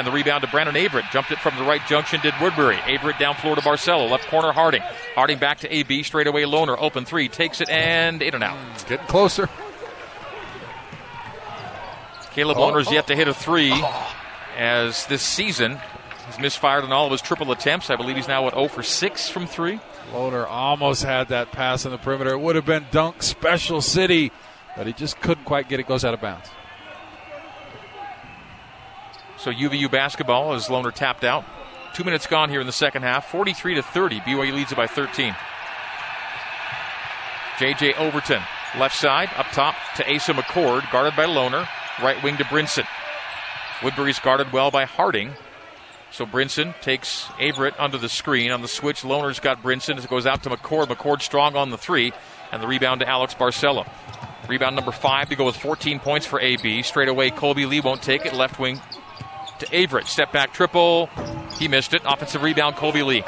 And 0.00 0.06
the 0.06 0.12
rebound 0.12 0.42
to 0.44 0.48
Brandon 0.48 0.74
Averett. 0.74 1.10
Jumped 1.10 1.30
it 1.30 1.38
from 1.40 1.54
the 1.58 1.62
right 1.62 1.86
junction, 1.86 2.20
did 2.22 2.32
Woodbury. 2.40 2.76
Averett 2.76 3.18
down 3.18 3.34
floor 3.34 3.54
to 3.54 3.60
Barcelo. 3.60 4.10
Left 4.10 4.26
corner, 4.28 4.50
Harding. 4.50 4.80
Harding 5.14 5.36
back 5.36 5.58
to 5.58 5.70
AB. 5.70 6.04
Straightaway 6.04 6.44
Lohner. 6.44 6.74
Open 6.78 7.04
three. 7.04 7.28
Takes 7.28 7.60
it 7.60 7.68
and 7.68 8.22
in 8.22 8.34
and 8.34 8.42
out. 8.42 8.56
Getting 8.88 9.06
closer. 9.08 9.50
Caleb 12.32 12.56
oh, 12.56 12.72
Lohner's 12.72 12.88
oh. 12.88 12.92
yet 12.92 13.08
to 13.08 13.14
hit 13.14 13.28
a 13.28 13.34
three 13.34 13.72
oh. 13.74 14.16
as 14.56 15.04
this 15.04 15.20
season 15.20 15.78
He's 16.30 16.38
misfired 16.38 16.84
on 16.84 16.92
all 16.92 17.06
of 17.06 17.12
his 17.12 17.20
triple 17.20 17.50
attempts. 17.50 17.90
I 17.90 17.96
believe 17.96 18.14
he's 18.14 18.28
now 18.28 18.46
at 18.46 18.54
0 18.54 18.68
for 18.68 18.84
6 18.84 19.28
from 19.28 19.48
3. 19.48 19.80
Lohner 20.12 20.46
almost 20.48 21.02
had 21.02 21.28
that 21.28 21.50
pass 21.50 21.84
in 21.84 21.90
the 21.90 21.98
perimeter. 21.98 22.30
It 22.30 22.38
would 22.38 22.54
have 22.54 22.64
been 22.64 22.86
dunk 22.92 23.20
special 23.24 23.80
city, 23.80 24.30
but 24.76 24.86
he 24.86 24.92
just 24.92 25.20
couldn't 25.20 25.44
quite 25.44 25.68
get 25.68 25.80
it. 25.80 25.88
Goes 25.88 26.04
out 26.04 26.14
of 26.14 26.20
bounds. 26.20 26.48
So 29.40 29.50
UVU 29.50 29.90
basketball 29.90 30.52
as 30.52 30.68
Lohner 30.68 30.92
tapped 30.92 31.24
out. 31.24 31.46
Two 31.94 32.04
minutes 32.04 32.26
gone 32.26 32.50
here 32.50 32.60
in 32.60 32.66
the 32.66 32.72
second 32.72 33.02
half. 33.02 33.30
43 33.30 33.76
to 33.76 33.82
30. 33.82 34.20
BYU 34.20 34.52
leads 34.52 34.70
it 34.70 34.76
by 34.76 34.86
13. 34.86 35.34
JJ 37.56 37.96
Overton, 37.96 38.42
left 38.78 38.96
side, 38.96 39.30
up 39.36 39.46
top 39.52 39.74
to 39.96 40.14
Asa 40.14 40.34
McCord, 40.34 40.90
guarded 40.92 41.16
by 41.16 41.24
Lohner. 41.24 41.66
Right 42.02 42.22
wing 42.22 42.36
to 42.36 42.44
Brinson. 42.44 42.86
Woodbury's 43.82 44.18
guarded 44.18 44.52
well 44.52 44.70
by 44.70 44.84
Harding. 44.84 45.32
So 46.12 46.26
Brinson 46.26 46.78
takes 46.82 47.24
Averett 47.38 47.74
under 47.78 47.96
the 47.96 48.08
screen. 48.10 48.50
On 48.50 48.60
the 48.60 48.68
switch, 48.68 49.02
Lohner's 49.02 49.40
got 49.40 49.62
Brinson. 49.62 49.96
As 49.96 50.04
it 50.04 50.10
goes 50.10 50.26
out 50.26 50.42
to 50.42 50.50
McCord. 50.50 50.88
McCord 50.88 51.22
strong 51.22 51.56
on 51.56 51.70
the 51.70 51.78
three. 51.78 52.12
And 52.52 52.62
the 52.62 52.66
rebound 52.66 53.00
to 53.00 53.08
Alex 53.08 53.34
Barcelo. 53.34 53.88
Rebound 54.48 54.76
number 54.76 54.92
five 54.92 55.28
to 55.30 55.36
go 55.36 55.46
with 55.46 55.56
14 55.56 55.98
points 56.00 56.26
for 56.26 56.40
AB. 56.40 56.82
Straight 56.82 57.08
away, 57.08 57.30
Kolby 57.30 57.66
Lee 57.66 57.80
won't 57.80 58.02
take 58.02 58.26
it. 58.26 58.34
Left 58.34 58.58
wing 58.58 58.80
to 59.60 59.66
Averett. 59.66 60.06
Step 60.06 60.32
back 60.32 60.52
triple. 60.52 61.08
He 61.58 61.68
missed 61.68 61.94
it. 61.94 62.02
Offensive 62.04 62.42
rebound, 62.42 62.76
Kolby 62.76 63.04
Lee. 63.04 63.24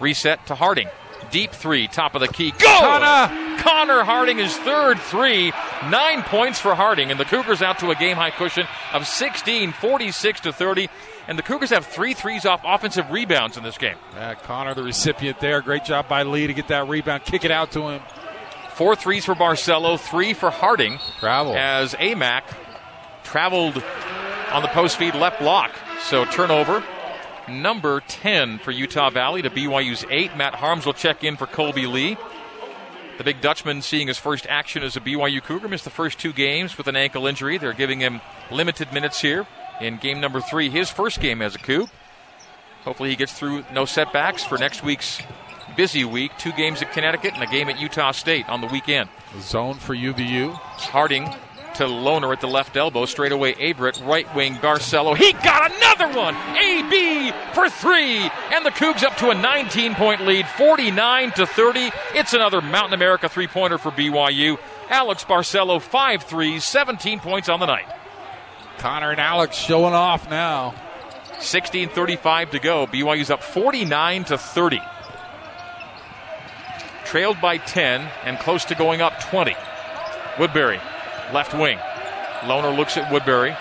Reset 0.00 0.46
to 0.46 0.54
Harding. 0.54 0.88
Deep 1.30 1.52
three, 1.52 1.86
top 1.86 2.14
of 2.14 2.20
the 2.20 2.28
key. 2.28 2.50
Go! 2.50 2.66
Connor, 2.66 3.58
Connor 3.58 4.02
Harding 4.02 4.38
is 4.40 4.56
third 4.58 4.98
three. 4.98 5.52
Nine 5.88 6.22
points 6.22 6.58
for 6.58 6.74
Harding. 6.74 7.10
And 7.10 7.20
the 7.20 7.24
Cougars 7.24 7.62
out 7.62 7.78
to 7.80 7.90
a 7.90 7.94
game 7.94 8.16
high 8.16 8.30
cushion 8.30 8.66
of 8.92 9.06
16, 9.06 9.72
46 9.72 10.40
to 10.40 10.52
30. 10.52 10.88
And 11.28 11.38
the 11.38 11.42
Cougars 11.42 11.70
have 11.70 11.86
three 11.86 12.14
threes 12.14 12.44
off 12.46 12.62
offensive 12.64 13.10
rebounds 13.10 13.56
in 13.56 13.62
this 13.62 13.78
game. 13.78 13.96
Yeah, 14.14 14.34
Connor, 14.34 14.74
the 14.74 14.82
recipient 14.82 15.38
there. 15.38 15.60
Great 15.60 15.84
job 15.84 16.08
by 16.08 16.24
Lee 16.24 16.46
to 16.48 16.54
get 16.54 16.68
that 16.68 16.88
rebound, 16.88 17.24
kick 17.24 17.44
it 17.44 17.50
out 17.52 17.72
to 17.72 17.88
him. 17.88 18.02
Four 18.74 18.96
threes 18.96 19.24
for 19.26 19.34
Barcelo, 19.34 20.00
three 20.00 20.32
for 20.32 20.50
Harding. 20.50 20.98
Travel. 21.20 21.54
As 21.54 21.94
Aimaq 21.94 22.42
traveled 23.22 23.84
on 24.50 24.62
the 24.62 24.68
post 24.68 24.96
feed 24.98 25.14
left 25.14 25.38
block. 25.38 25.72
So 26.02 26.24
turnover 26.24 26.82
number 27.48 28.00
10 28.00 28.58
for 28.58 28.70
Utah 28.70 29.10
Valley 29.10 29.42
to 29.42 29.50
BYU's 29.50 30.04
8. 30.08 30.36
Matt 30.36 30.54
Haarms 30.54 30.86
will 30.86 30.92
check 30.92 31.24
in 31.24 31.36
for 31.36 31.46
Kolby 31.46 31.90
Lee. 31.90 32.16
The 33.18 33.24
big 33.24 33.40
Dutchman 33.40 33.82
seeing 33.82 34.08
his 34.08 34.18
first 34.18 34.46
action 34.48 34.82
as 34.82 34.96
a 34.96 35.00
BYU 35.00 35.42
Cougar 35.42 35.68
missed 35.68 35.84
the 35.84 35.90
first 35.90 36.18
two 36.18 36.32
games 36.32 36.78
with 36.78 36.86
an 36.86 36.96
ankle 36.96 37.26
injury. 37.26 37.58
They're 37.58 37.72
giving 37.74 38.00
him 38.00 38.20
limited 38.50 38.92
minutes 38.92 39.20
here 39.20 39.46
in 39.80 39.98
game 39.98 40.20
number 40.20 40.40
three, 40.40 40.70
his 40.70 40.90
first 40.90 41.20
game 41.20 41.42
as 41.42 41.54
a 41.54 41.58
Coug. 41.58 41.90
Hopefully 42.84 43.10
he 43.10 43.16
gets 43.16 43.32
through 43.32 43.64
no 43.74 43.84
setbacks 43.84 44.42
for 44.44 44.56
next 44.56 44.82
week's 44.82 45.20
busy 45.76 46.04
week. 46.04 46.32
Two 46.38 46.52
games 46.52 46.80
at 46.80 46.92
Connecticut 46.92 47.34
and 47.34 47.42
a 47.42 47.46
game 47.46 47.68
at 47.68 47.78
Utah 47.78 48.12
State 48.12 48.48
on 48.48 48.60
the 48.60 48.66
weekend. 48.68 49.08
Zone 49.40 49.74
for 49.74 49.94
UVU. 49.94 50.52
Harding 50.52 51.28
to 51.80 51.86
Lohner 51.86 52.30
at 52.30 52.42
the 52.42 52.46
left 52.46 52.76
elbow. 52.76 53.06
Straight 53.06 53.32
away, 53.32 53.54
Averett, 53.54 54.06
right 54.06 54.32
wing, 54.34 54.56
Barcelo. 54.56 55.16
He 55.16 55.32
got 55.32 55.72
another 55.74 56.14
one! 56.14 56.36
AB 56.36 57.32
for 57.54 57.70
three! 57.70 58.18
And 58.52 58.66
the 58.66 58.70
Cougs 58.70 59.02
up 59.02 59.16
to 59.16 59.30
a 59.30 59.34
19 59.34 59.94
point 59.94 60.26
lead, 60.26 60.46
49 60.46 61.32
to 61.32 61.46
30. 61.46 61.90
It's 62.14 62.34
another 62.34 62.60
Mountain 62.60 62.92
America 62.92 63.30
three 63.30 63.46
pointer 63.46 63.78
for 63.78 63.90
BYU. 63.90 64.58
Alex 64.90 65.24
Barcelo, 65.24 65.80
5 65.80 66.22
threes, 66.24 66.64
17 66.64 67.18
points 67.20 67.48
on 67.48 67.60
the 67.60 67.66
night. 67.66 67.88
Connor 68.76 69.12
and 69.12 69.20
Alex 69.20 69.56
showing 69.56 69.94
off 69.94 70.28
now. 70.28 70.74
16:35 71.38 72.50
to 72.50 72.58
go. 72.58 72.86
BYU's 72.88 73.30
up 73.30 73.42
49 73.42 74.24
to 74.24 74.36
30. 74.36 74.82
Trailed 77.06 77.40
by 77.40 77.56
10 77.56 78.06
and 78.26 78.38
close 78.38 78.66
to 78.66 78.74
going 78.74 79.00
up 79.00 79.18
20. 79.20 79.56
Woodbury 80.38 80.78
left 81.32 81.54
wing. 81.54 81.78
Lohner 82.40 82.76
looks 82.76 82.96
at 82.96 83.12
Woodbury. 83.12 83.56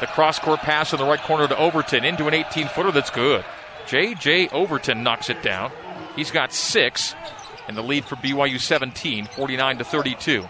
The 0.00 0.06
cross 0.08 0.38
court 0.38 0.60
pass 0.60 0.92
in 0.92 0.98
the 0.98 1.04
right 1.04 1.20
corner 1.20 1.46
to 1.46 1.56
Overton 1.56 2.04
into 2.04 2.26
an 2.26 2.34
18 2.34 2.68
footer 2.68 2.90
that's 2.90 3.10
good. 3.10 3.44
J.J. 3.86 4.48
Overton 4.48 5.02
knocks 5.02 5.30
it 5.30 5.42
down. 5.42 5.70
He's 6.16 6.30
got 6.30 6.52
six, 6.52 7.14
and 7.68 7.76
the 7.76 7.82
lead 7.82 8.04
for 8.04 8.16
BYU 8.16 8.60
17, 8.60 9.26
49 9.26 9.78
to 9.78 9.84
32. 9.84 10.48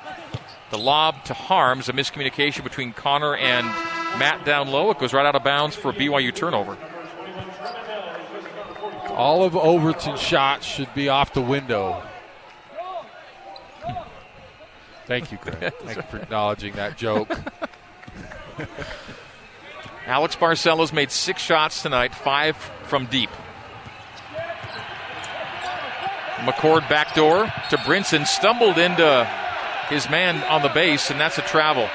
The 0.71 0.78
lob 0.78 1.23
to 1.25 1.35
Haarms, 1.35 1.88
a 1.88 1.92
miscommunication 1.92 2.64
between 2.64 2.92
Connor 2.92 3.37
and 3.37 3.66
Matt 4.18 4.44
down 4.44 4.68
low. 4.68 4.90
It 4.90 4.99
goes 4.99 5.12
right 5.12 5.26
out 5.26 5.37
of 5.37 5.44
bounds 5.44 5.76
for 5.76 5.90
a 5.90 5.94
BYU 5.94 6.35
turnover. 6.35 6.76
All 9.11 9.44
of 9.44 9.54
Overton's 9.54 10.21
shots 10.21 10.66
should 10.66 10.92
be 10.94 11.11
off 11.11 11.35
the 11.35 11.42
window. 11.42 12.02
Thank 15.06 15.32
you, 15.32 15.38
Greg. 15.38 15.73
Thank 15.80 15.97
you 15.97 16.02
for 16.02 16.18
acknowledging 16.18 16.75
that 16.75 16.97
joke. 16.97 17.37
Alex 20.06 20.37
Barcelo's 20.37 20.92
made 20.92 21.11
six 21.11 21.40
shots 21.40 21.82
tonight, 21.82 22.14
five 22.14 22.56
from 22.85 23.06
deep. 23.06 23.30
McCord 26.38 26.88
backdoor 26.88 27.44
to 27.44 27.76
Brinson, 27.78 28.26
stumbled 28.26 28.78
into 28.78 29.25
his 29.88 30.11
man 30.11 30.42
on 30.44 30.62
the 30.62 30.68
base, 30.71 31.11
and 31.11 31.21
that's 31.21 31.38
a 31.38 31.42
travel. 31.42 31.88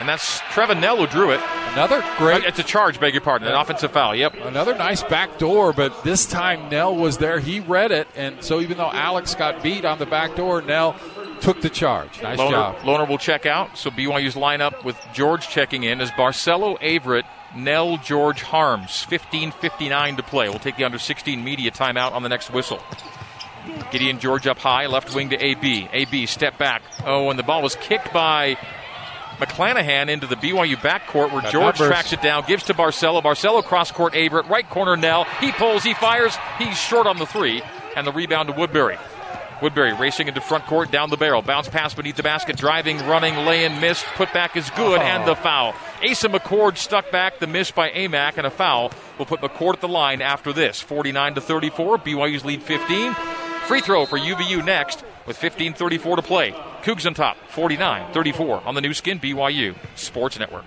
And 0.00 0.08
that's 0.08 0.40
Trevin 0.52 0.80
Knell 0.80 0.96
who 0.96 1.06
drew 1.08 1.30
it. 1.32 1.40
Another 1.72 2.04
great. 2.16 2.44
It's 2.44 2.58
a 2.58 2.62
charge, 2.62 3.00
beg 3.00 3.14
your 3.14 3.20
pardon. 3.20 3.48
An 3.48 3.54
offensive 3.54 3.90
foul, 3.90 4.14
yep. 4.14 4.34
Another 4.34 4.76
nice 4.76 5.02
back 5.02 5.38
door, 5.38 5.72
but 5.72 6.04
this 6.04 6.24
time 6.24 6.68
Knell 6.68 6.94
was 6.94 7.18
there. 7.18 7.40
He 7.40 7.60
read 7.60 7.90
it. 7.90 8.06
And 8.14 8.42
so 8.42 8.60
even 8.60 8.78
though 8.78 8.90
Alex 8.90 9.34
got 9.34 9.62
beat 9.62 9.84
on 9.84 9.98
the 9.98 10.06
back 10.06 10.36
door, 10.36 10.62
Knell 10.62 10.96
took 11.40 11.60
the 11.60 11.70
charge. 11.70 12.22
Nice 12.22 12.38
Lohner, 12.38 12.50
job. 12.50 12.76
Lohner 12.78 13.08
will 13.08 13.18
check 13.18 13.46
out. 13.46 13.76
So 13.76 13.90
BYU's 13.90 14.34
lineup 14.34 14.84
with 14.84 14.98
George 15.12 15.48
checking 15.48 15.84
in 15.84 16.00
as 16.00 16.10
Barcelo 16.12 16.78
Averett, 16.80 17.24
Knell 17.54 17.96
George 17.98 18.42
Haarms. 18.42 19.06
15.59 19.06 20.16
to 20.16 20.22
play. 20.22 20.48
We'll 20.48 20.58
take 20.58 20.76
the 20.76 20.84
under 20.84 20.98
16 20.98 21.42
media 21.42 21.70
timeout 21.70 22.12
on 22.12 22.22
the 22.22 22.28
next 22.28 22.50
whistle. 22.50 22.82
Gideon 23.90 24.18
George 24.18 24.46
up 24.46 24.58
high, 24.58 24.86
left 24.86 25.14
wing 25.14 25.30
to 25.30 25.36
AB. 25.36 25.88
AB 25.92 26.26
step 26.26 26.58
back. 26.58 26.82
Oh, 27.04 27.30
and 27.30 27.38
the 27.38 27.42
ball 27.42 27.62
was 27.62 27.76
kicked 27.76 28.12
by 28.12 28.56
McClanahan 29.38 30.08
into 30.08 30.26
the 30.26 30.36
BYU 30.36 30.76
backcourt 30.76 31.32
where 31.32 31.42
George 31.42 31.78
numbers. 31.78 31.88
tracks 31.88 32.12
it 32.12 32.20
down, 32.22 32.44
gives 32.46 32.64
to 32.64 32.74
Barcelo. 32.74 33.22
Barcelo 33.22 33.62
cross 33.62 33.92
court 33.92 34.14
Averett, 34.14 34.48
right 34.48 34.68
corner 34.68 34.96
Knell. 34.96 35.24
He 35.40 35.52
pulls, 35.52 35.82
he 35.84 35.94
fires, 35.94 36.36
he's 36.58 36.78
short 36.78 37.06
on 37.06 37.18
the 37.18 37.26
three, 37.26 37.62
and 37.96 38.06
the 38.06 38.12
rebound 38.12 38.48
to 38.48 38.54
Woodbury. 38.54 38.98
Woodbury 39.60 39.92
racing 39.92 40.28
into 40.28 40.40
front 40.40 40.66
court, 40.66 40.90
down 40.90 41.10
the 41.10 41.16
barrel, 41.16 41.42
bounce 41.42 41.68
pass 41.68 41.94
beneath 41.94 42.16
the 42.16 42.22
basket, 42.22 42.56
driving, 42.56 42.98
running, 43.06 43.34
laying, 43.44 43.80
missed, 43.80 44.04
put 44.14 44.32
back 44.32 44.56
is 44.56 44.70
good, 44.70 45.00
oh. 45.00 45.04
and 45.04 45.26
the 45.26 45.32
oh. 45.32 45.34
foul. 45.34 45.74
Asa 46.08 46.28
McCord 46.28 46.76
stuck 46.76 47.10
back, 47.10 47.38
the 47.38 47.46
miss 47.46 47.70
by 47.70 47.90
Aimaq, 47.90 48.38
and 48.38 48.46
a 48.46 48.50
foul 48.50 48.92
will 49.18 49.26
put 49.26 49.40
McCord 49.40 49.74
at 49.74 49.80
the 49.80 49.88
line 49.88 50.22
after 50.22 50.52
this. 50.52 50.80
49 50.80 51.34
to 51.34 51.40
34, 51.40 51.98
BYU's 51.98 52.44
lead 52.44 52.62
15. 52.62 53.14
Free 53.66 53.80
throw 53.80 54.06
for 54.06 54.18
UVU 54.18 54.64
next 54.64 55.04
with 55.26 55.38
15.34 55.38 56.16
to 56.16 56.22
play. 56.22 56.52
Cougs 56.82 57.06
on 57.06 57.14
top, 57.14 57.36
49 57.48 58.12
34 58.12 58.66
on 58.66 58.74
the 58.74 58.80
Nu 58.80 58.94
Skin 58.94 59.18
BYU 59.18 59.74
Sports 59.94 60.38
Network. 60.38 60.64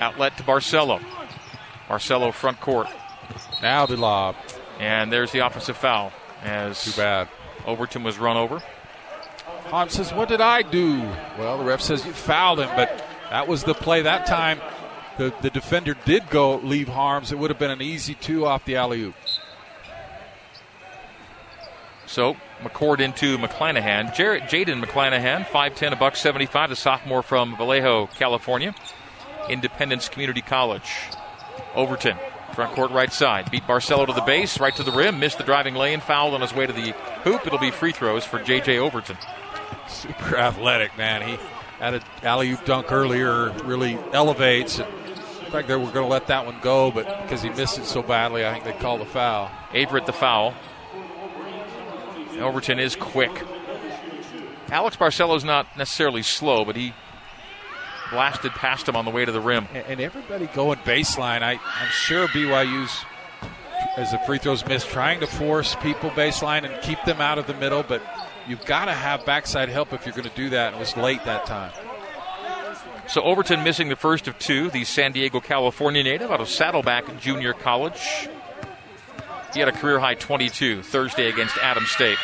Outlet 0.00 0.36
to 0.38 0.42
Barcelo. 0.42 1.00
Barcelo 1.88 2.32
front 2.32 2.60
court. 2.60 2.88
Now 3.62 3.86
the 3.86 3.96
lob. 3.96 4.36
And 4.78 5.12
there's 5.12 5.32
the 5.32 5.40
offensive 5.40 5.76
foul 5.76 6.12
as 6.42 6.82
Too 6.84 7.00
bad. 7.00 7.28
Overton 7.66 8.02
was 8.02 8.18
run 8.18 8.36
over. 8.36 8.62
Haarms 9.66 9.90
says, 9.90 10.12
What 10.12 10.28
did 10.28 10.40
I 10.40 10.62
do? 10.62 10.98
Well, 11.38 11.58
the 11.58 11.64
ref 11.64 11.80
says 11.80 12.04
you 12.04 12.12
fouled 12.12 12.60
him, 12.60 12.70
but 12.74 13.04
that 13.30 13.46
was 13.46 13.64
the 13.64 13.74
play 13.74 14.02
that 14.02 14.26
time. 14.26 14.60
The, 15.18 15.34
the 15.42 15.50
defender 15.50 15.94
did 16.04 16.30
go 16.30 16.56
leave 16.56 16.88
Haarms. 16.88 17.30
It 17.30 17.38
would 17.38 17.50
have 17.50 17.58
been 17.58 17.70
an 17.70 17.82
easy 17.82 18.14
two 18.14 18.46
off 18.46 18.64
the 18.64 18.76
alley 18.76 19.02
oop. 19.02 19.14
So 22.06 22.36
McCord 22.62 23.00
into 23.00 23.38
McClanahan. 23.38 24.14
Jared, 24.14 24.44
Jaden 24.44 24.82
McClanahan, 24.82 25.44
5'10, 25.44 25.92
a 25.92 25.96
buck 25.96 26.16
75, 26.16 26.70
the 26.70 26.76
sophomore 26.76 27.22
from 27.22 27.56
Vallejo, 27.56 28.06
California. 28.08 28.74
Independence 29.48 30.08
Community 30.08 30.42
College. 30.42 30.90
Overton, 31.74 32.16
front 32.54 32.74
court 32.74 32.90
right 32.90 33.12
side. 33.12 33.50
Beat 33.50 33.64
Barcelo 33.64 34.06
to 34.06 34.12
the 34.12 34.20
base, 34.20 34.60
right 34.60 34.74
to 34.76 34.82
the 34.82 34.92
rim, 34.92 35.18
missed 35.18 35.38
the 35.38 35.44
driving 35.44 35.74
lane, 35.74 36.00
fouled 36.00 36.34
on 36.34 36.40
his 36.40 36.54
way 36.54 36.66
to 36.66 36.72
the 36.72 36.92
hoop. 37.24 37.46
It'll 37.46 37.58
be 37.58 37.70
free 37.70 37.92
throws 37.92 38.24
for 38.24 38.40
J.J. 38.42 38.78
Overton. 38.78 39.16
Super 39.88 40.36
athletic, 40.36 40.96
man. 40.96 41.22
He 41.22 41.38
had 41.78 41.94
an 41.94 42.02
alley 42.22 42.50
oop 42.50 42.64
dunk 42.64 42.92
earlier, 42.92 43.50
really 43.64 43.98
elevates. 44.12 44.78
In 44.78 45.50
fact, 45.50 45.66
they 45.66 45.74
were 45.74 45.84
going 45.84 46.06
to 46.06 46.06
let 46.06 46.28
that 46.28 46.46
one 46.46 46.60
go, 46.60 46.90
but 46.90 47.22
because 47.22 47.42
he 47.42 47.50
missed 47.50 47.78
it 47.78 47.84
so 47.84 48.02
badly, 48.02 48.46
I 48.46 48.52
think 48.52 48.64
they 48.64 48.72
called 48.72 49.00
the 49.00 49.06
foul. 49.06 49.50
Averett 49.72 50.06
the 50.06 50.12
foul. 50.12 50.54
Overton 52.38 52.78
is 52.78 52.94
quick. 52.94 53.32
Alex 54.70 54.96
Barcelo's 54.96 55.44
not 55.44 55.76
necessarily 55.76 56.22
slow, 56.22 56.64
but 56.64 56.76
he 56.76 56.94
blasted 58.10 58.52
past 58.52 58.88
him 58.88 58.96
on 58.96 59.04
the 59.04 59.10
way 59.10 59.24
to 59.24 59.32
the 59.32 59.40
rim. 59.40 59.66
And, 59.74 60.00
everybody 60.00 60.46
going 60.48 60.78
baseline. 60.80 61.42
I, 61.42 61.52
I'm 61.52 61.90
sure 61.92 62.26
BYU's, 62.28 63.04
as 63.96 64.10
the 64.12 64.18
free 64.20 64.38
throws 64.38 64.66
missed, 64.66 64.88
trying 64.88 65.20
to 65.20 65.26
force 65.26 65.76
people 65.76 66.10
baseline 66.10 66.64
and 66.64 66.82
keep 66.82 67.02
them 67.04 67.20
out 67.20 67.38
of 67.38 67.46
the 67.46 67.54
middle, 67.54 67.82
but 67.82 68.02
you've 68.46 68.64
got 68.66 68.86
to 68.86 68.92
have 68.92 69.24
backside 69.24 69.68
help 69.68 69.92
if 69.92 70.04
you're 70.06 70.14
going 70.14 70.28
to 70.28 70.34
do 70.36 70.50
that. 70.50 70.74
It 70.74 70.78
was 70.78 70.96
late 70.96 71.24
that 71.24 71.46
time. 71.46 71.72
So 73.08 73.22
Overton 73.22 73.64
missing 73.64 73.88
the 73.88 73.96
first 73.96 74.28
of 74.28 74.38
two, 74.38 74.70
the 74.70 74.84
San 74.84 75.10
Diego, 75.12 75.40
California 75.40 76.02
native 76.02 76.30
out 76.30 76.40
of 76.40 76.48
Saddleback 76.48 77.18
Junior 77.20 77.52
College. 77.52 78.28
He 79.52 79.58
had 79.58 79.68
a 79.68 79.72
career 79.72 79.98
high 79.98 80.14
22 80.14 80.82
Thursday 80.84 81.28
against 81.28 81.56
Adams 81.58 81.90
State. 81.90 82.18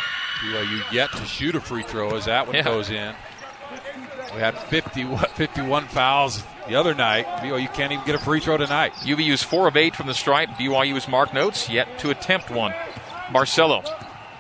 BYU 0.44 0.92
yet 0.92 1.10
to 1.12 1.24
shoot 1.24 1.56
a 1.56 1.60
free 1.60 1.82
throw 1.82 2.14
as 2.14 2.26
that 2.26 2.46
one 2.46 2.54
Yeah. 2.54 2.62
goes 2.62 2.90
in. 2.90 3.14
We 4.36 4.42
had 4.42 4.58
50, 4.58 5.16
51 5.16 5.86
fouls 5.86 6.44
the 6.68 6.74
other 6.74 6.94
night. 6.94 7.24
BYU 7.38 7.72
can't 7.72 7.90
even 7.90 8.04
get 8.04 8.16
a 8.16 8.18
free 8.18 8.38
throw 8.38 8.58
tonight. 8.58 8.92
UVU's 8.96 9.42
4 9.42 9.68
of 9.68 9.78
8 9.78 9.96
from 9.96 10.08
the 10.08 10.12
stripe. 10.12 10.50
BYU's 10.50 11.08
mark 11.08 11.32
notes 11.32 11.70
yet 11.70 11.98
to 12.00 12.10
attempt 12.10 12.50
one. 12.50 12.74
Barcelo 13.28 13.82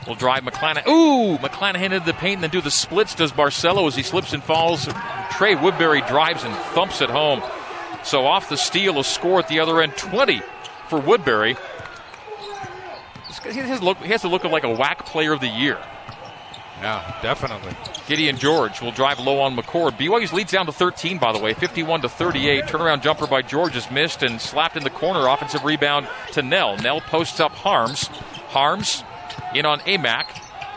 will 0.06 0.14
drive 0.14 0.42
McClanahan. 0.42 0.86
Ooh, 0.86 1.38
McClanahan 1.38 1.92
into 1.92 2.00
the 2.00 2.12
paint 2.12 2.34
and 2.34 2.42
then 2.42 2.50
do 2.50 2.60
the 2.60 2.70
splits. 2.70 3.14
Does 3.14 3.32
Barcelo 3.32 3.86
as 3.88 3.96
he 3.96 4.02
slips 4.02 4.34
and 4.34 4.44
falls. 4.44 4.86
Trey 5.30 5.54
Woodbury 5.54 6.02
drives 6.02 6.44
and 6.44 6.54
thumps 6.74 7.00
it 7.00 7.08
home. 7.08 7.42
So 8.04 8.26
off 8.26 8.50
the 8.50 8.58
steal, 8.58 8.98
a 8.98 9.04
score 9.04 9.38
at 9.38 9.48
the 9.48 9.60
other 9.60 9.80
end 9.80 9.96
20 9.96 10.42
for 10.90 11.00
Woodbury. 11.00 11.56
He 13.50 13.60
has, 13.60 13.80
look, 13.80 13.96
he 13.96 14.08
has 14.08 14.20
to 14.20 14.28
look 14.28 14.44
like 14.44 14.64
a 14.64 14.74
WAC 14.74 15.06
player 15.06 15.32
of 15.32 15.40
the 15.40 15.48
year. 15.48 15.78
Yeah, 16.80 17.18
definitely. 17.22 17.74
Gideon 18.06 18.36
George 18.36 18.82
will 18.82 18.92
drive 18.92 19.18
low 19.18 19.40
on 19.40 19.56
McCord. 19.56 19.92
BYU's 19.98 20.32
leads 20.32 20.52
down 20.52 20.66
to 20.66 20.72
13, 20.72 21.18
by 21.18 21.32
the 21.32 21.38
way, 21.38 21.54
51 21.54 22.02
to 22.02 22.08
38. 22.08 22.64
Turnaround 22.64 23.02
jumper 23.02 23.26
by 23.26 23.42
George 23.42 23.76
is 23.76 23.90
missed 23.90 24.22
and 24.22 24.40
slapped 24.40 24.76
in 24.76 24.84
the 24.84 24.90
corner. 24.90 25.26
Offensive 25.26 25.64
rebound 25.64 26.06
to 26.32 26.42
Knell. 26.42 26.76
Knell 26.76 27.00
posts 27.00 27.40
up 27.40 27.52
Haarms. 27.52 28.08
Haarms 28.50 29.02
in 29.54 29.64
on 29.64 29.80
Aimaq. 29.80 30.26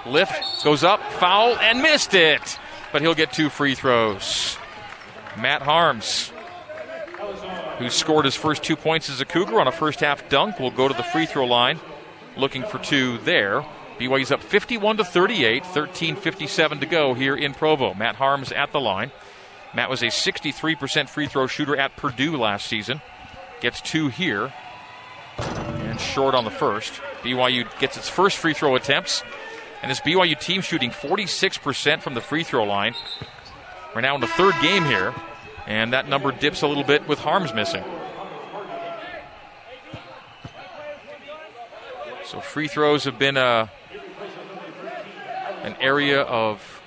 Lift 0.05 0.63
goes 0.63 0.83
up, 0.83 1.01
foul, 1.13 1.57
and 1.57 1.81
missed 1.81 2.13
it. 2.13 2.57
But 2.91 3.01
he'll 3.01 3.13
get 3.13 3.33
two 3.33 3.49
free 3.49 3.75
throws. 3.75 4.57
Matt 5.37 5.61
Haarms, 5.61 6.31
who 7.77 7.89
scored 7.89 8.25
his 8.25 8.35
first 8.35 8.63
two 8.63 8.75
points 8.75 9.09
as 9.09 9.21
a 9.21 9.25
Cougar 9.25 9.59
on 9.59 9.67
a 9.67 9.71
first 9.71 9.99
half 9.99 10.27
dunk, 10.29 10.59
will 10.59 10.71
go 10.71 10.87
to 10.87 10.93
the 10.93 11.03
free 11.03 11.25
throw 11.25 11.45
line, 11.45 11.79
looking 12.37 12.63
for 12.63 12.79
two 12.79 13.17
there. 13.19 13.63
BYU's 13.99 14.31
up 14.31 14.41
51 14.41 14.97
to 14.97 15.03
38, 15.03 15.63
13:57 15.65 16.79
to 16.79 16.85
go 16.85 17.13
here 17.13 17.35
in 17.35 17.53
Provo. 17.53 17.93
Matt 17.93 18.15
Haarms 18.15 18.55
at 18.55 18.71
the 18.71 18.79
line. 18.79 19.11
Matt 19.73 19.89
was 19.89 20.01
a 20.01 20.07
63% 20.07 21.09
free 21.09 21.27
throw 21.27 21.47
shooter 21.47 21.75
at 21.75 21.97
Purdue 21.97 22.37
last 22.37 22.65
season. 22.65 23.01
Gets 23.59 23.81
two 23.81 24.07
here, 24.07 24.53
and 25.37 25.99
short 25.99 26.33
on 26.33 26.45
the 26.45 26.49
first. 26.49 26.93
BYU 27.23 27.67
gets 27.79 27.97
its 27.97 28.07
first 28.07 28.37
free 28.37 28.53
throw 28.53 28.75
attempts, 28.75 29.21
and 29.81 29.91
this 29.91 29.99
BYU 29.99 30.39
team 30.39 30.61
shooting 30.61 30.91
46% 30.91 32.01
from 32.01 32.13
the 32.13 32.21
free 32.21 32.43
throw 32.43 32.63
line. 32.63 32.95
We're 33.93 34.01
now 34.01 34.15
in 34.15 34.21
the 34.21 34.27
third 34.27 34.55
game 34.61 34.85
here, 34.85 35.13
and 35.67 35.91
that 35.91 36.07
number 36.07 36.31
dips 36.31 36.61
a 36.61 36.67
little 36.67 36.85
bit 36.85 37.05
with 37.05 37.19
Haarms 37.19 37.53
missing. 37.53 37.83
So 42.23 42.39
free 42.39 42.69
throws 42.69 43.03
have 43.03 43.19
been 43.19 43.35
a 43.35 43.69
an 45.69 45.75
area 45.79 46.21
of 46.21 46.81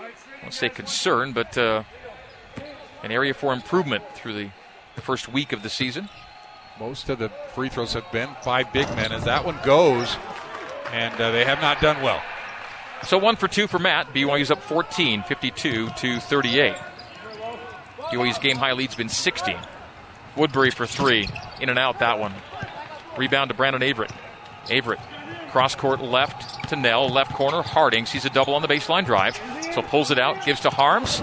I 0.00 0.42
won't 0.42 0.54
say 0.54 0.68
concern, 0.68 1.32
but 1.32 1.58
uh, 1.58 1.82
an 3.02 3.10
area 3.10 3.34
for 3.34 3.52
improvement 3.52 4.04
through 4.14 4.34
the 4.34 4.50
first 5.00 5.28
week 5.28 5.52
of 5.52 5.62
the 5.62 5.70
season. 5.70 6.08
Most 6.78 7.08
of 7.08 7.18
the 7.18 7.30
free 7.54 7.68
throws 7.68 7.94
have 7.94 8.10
been 8.12 8.28
by 8.44 8.62
big 8.62 8.86
men 8.94 9.10
as 9.10 9.24
that 9.24 9.44
one 9.44 9.58
goes, 9.64 10.16
and 10.92 11.14
uh, 11.20 11.30
they 11.30 11.44
have 11.44 11.60
not 11.60 11.80
done 11.80 12.02
well. 12.02 12.22
So 13.02 13.18
one 13.18 13.36
for 13.36 13.48
two 13.48 13.66
for 13.66 13.78
Matt. 13.78 14.12
BYU's 14.12 14.50
up 14.50 14.62
14, 14.62 15.22
52 15.24 15.88
to 15.88 16.20
38. 16.20 16.74
BYU's 18.12 18.38
game 18.38 18.56
high 18.56 18.72
lead's 18.72 18.94
been 18.94 19.08
16. 19.08 19.56
Woodbury 20.36 20.70
for 20.70 20.86
three, 20.86 21.28
in 21.60 21.70
and 21.70 21.78
out 21.78 21.98
that 22.00 22.18
one. 22.18 22.34
Rebound 23.16 23.48
to 23.48 23.54
Brandon 23.54 23.82
Averett. 23.82 24.12
Averett 24.66 25.00
cross 25.56 25.74
court 25.74 26.02
left 26.02 26.68
to 26.68 26.76
Knell, 26.76 27.08
left 27.08 27.32
corner. 27.32 27.62
Harding 27.62 28.04
sees 28.04 28.26
a 28.26 28.28
double 28.30 28.52
on 28.54 28.60
the 28.60 28.68
baseline 28.68 29.06
drive, 29.06 29.40
so 29.74 29.80
pulls 29.80 30.10
it 30.10 30.18
out, 30.18 30.44
gives 30.44 30.60
to 30.60 30.68
Haarms, 30.68 31.22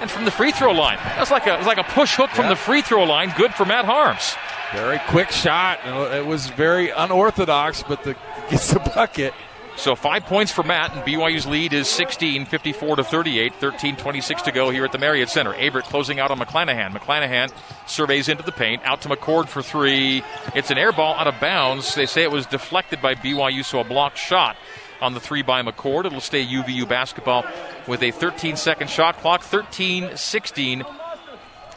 and 0.00 0.10
from 0.10 0.24
the 0.24 0.30
free 0.30 0.52
throw 0.52 0.72
line. 0.72 0.96
That's 1.18 1.30
like 1.30 1.46
a, 1.46 1.62
like 1.66 1.76
a 1.76 1.82
push 1.84 2.14
hook 2.16 2.30
from 2.30 2.44
Yeah. 2.44 2.48
the 2.50 2.56
free 2.56 2.80
throw 2.80 3.04
line. 3.04 3.34
Good 3.36 3.52
for 3.52 3.66
Matt 3.66 3.84
Haarms. 3.84 4.36
Very 4.72 4.98
quick 5.08 5.30
shot. 5.30 5.80
It 5.84 6.24
was 6.24 6.46
very 6.46 6.88
unorthodox, 6.88 7.82
but 7.86 8.02
the 8.04 8.16
gets 8.50 8.72
the 8.72 8.80
bucket. 8.80 9.34
So 9.76 9.96
five 9.96 10.24
points 10.24 10.52
for 10.52 10.62
Matt, 10.62 10.94
and 10.94 11.02
BYU's 11.02 11.46
lead 11.46 11.72
is 11.72 11.88
16, 11.88 12.46
54 12.46 12.96
to 12.96 13.04
38, 13.04 13.54
13 13.56 13.96
26 13.96 14.42
to 14.42 14.52
go 14.52 14.70
here 14.70 14.84
at 14.84 14.92
the 14.92 14.98
Marriott 14.98 15.28
Center. 15.28 15.52
Averett 15.52 15.82
closing 15.82 16.20
out 16.20 16.30
on 16.30 16.38
McClanahan. 16.38 16.92
McClanahan 16.92 17.52
surveys 17.86 18.28
into 18.28 18.44
the 18.44 18.52
paint, 18.52 18.82
out 18.84 19.00
to 19.02 19.08
McCord 19.08 19.48
for 19.48 19.62
three. 19.62 20.22
It's 20.54 20.70
an 20.70 20.78
air 20.78 20.92
ball 20.92 21.14
out 21.14 21.26
of 21.26 21.40
bounds. 21.40 21.94
They 21.94 22.06
say 22.06 22.22
it 22.22 22.30
was 22.30 22.46
deflected 22.46 23.02
by 23.02 23.16
BYU, 23.16 23.64
so 23.64 23.80
a 23.80 23.84
blocked 23.84 24.16
shot 24.16 24.56
on 25.00 25.12
the 25.12 25.20
three 25.20 25.42
by 25.42 25.62
McCord. 25.62 26.06
It'll 26.06 26.20
stay 26.20 26.46
UVU 26.46 26.88
basketball 26.88 27.44
with 27.88 28.02
a 28.02 28.12
13 28.12 28.56
second 28.56 28.88
shot 28.88 29.18
clock, 29.18 29.42
13 29.42 30.16
16 30.16 30.84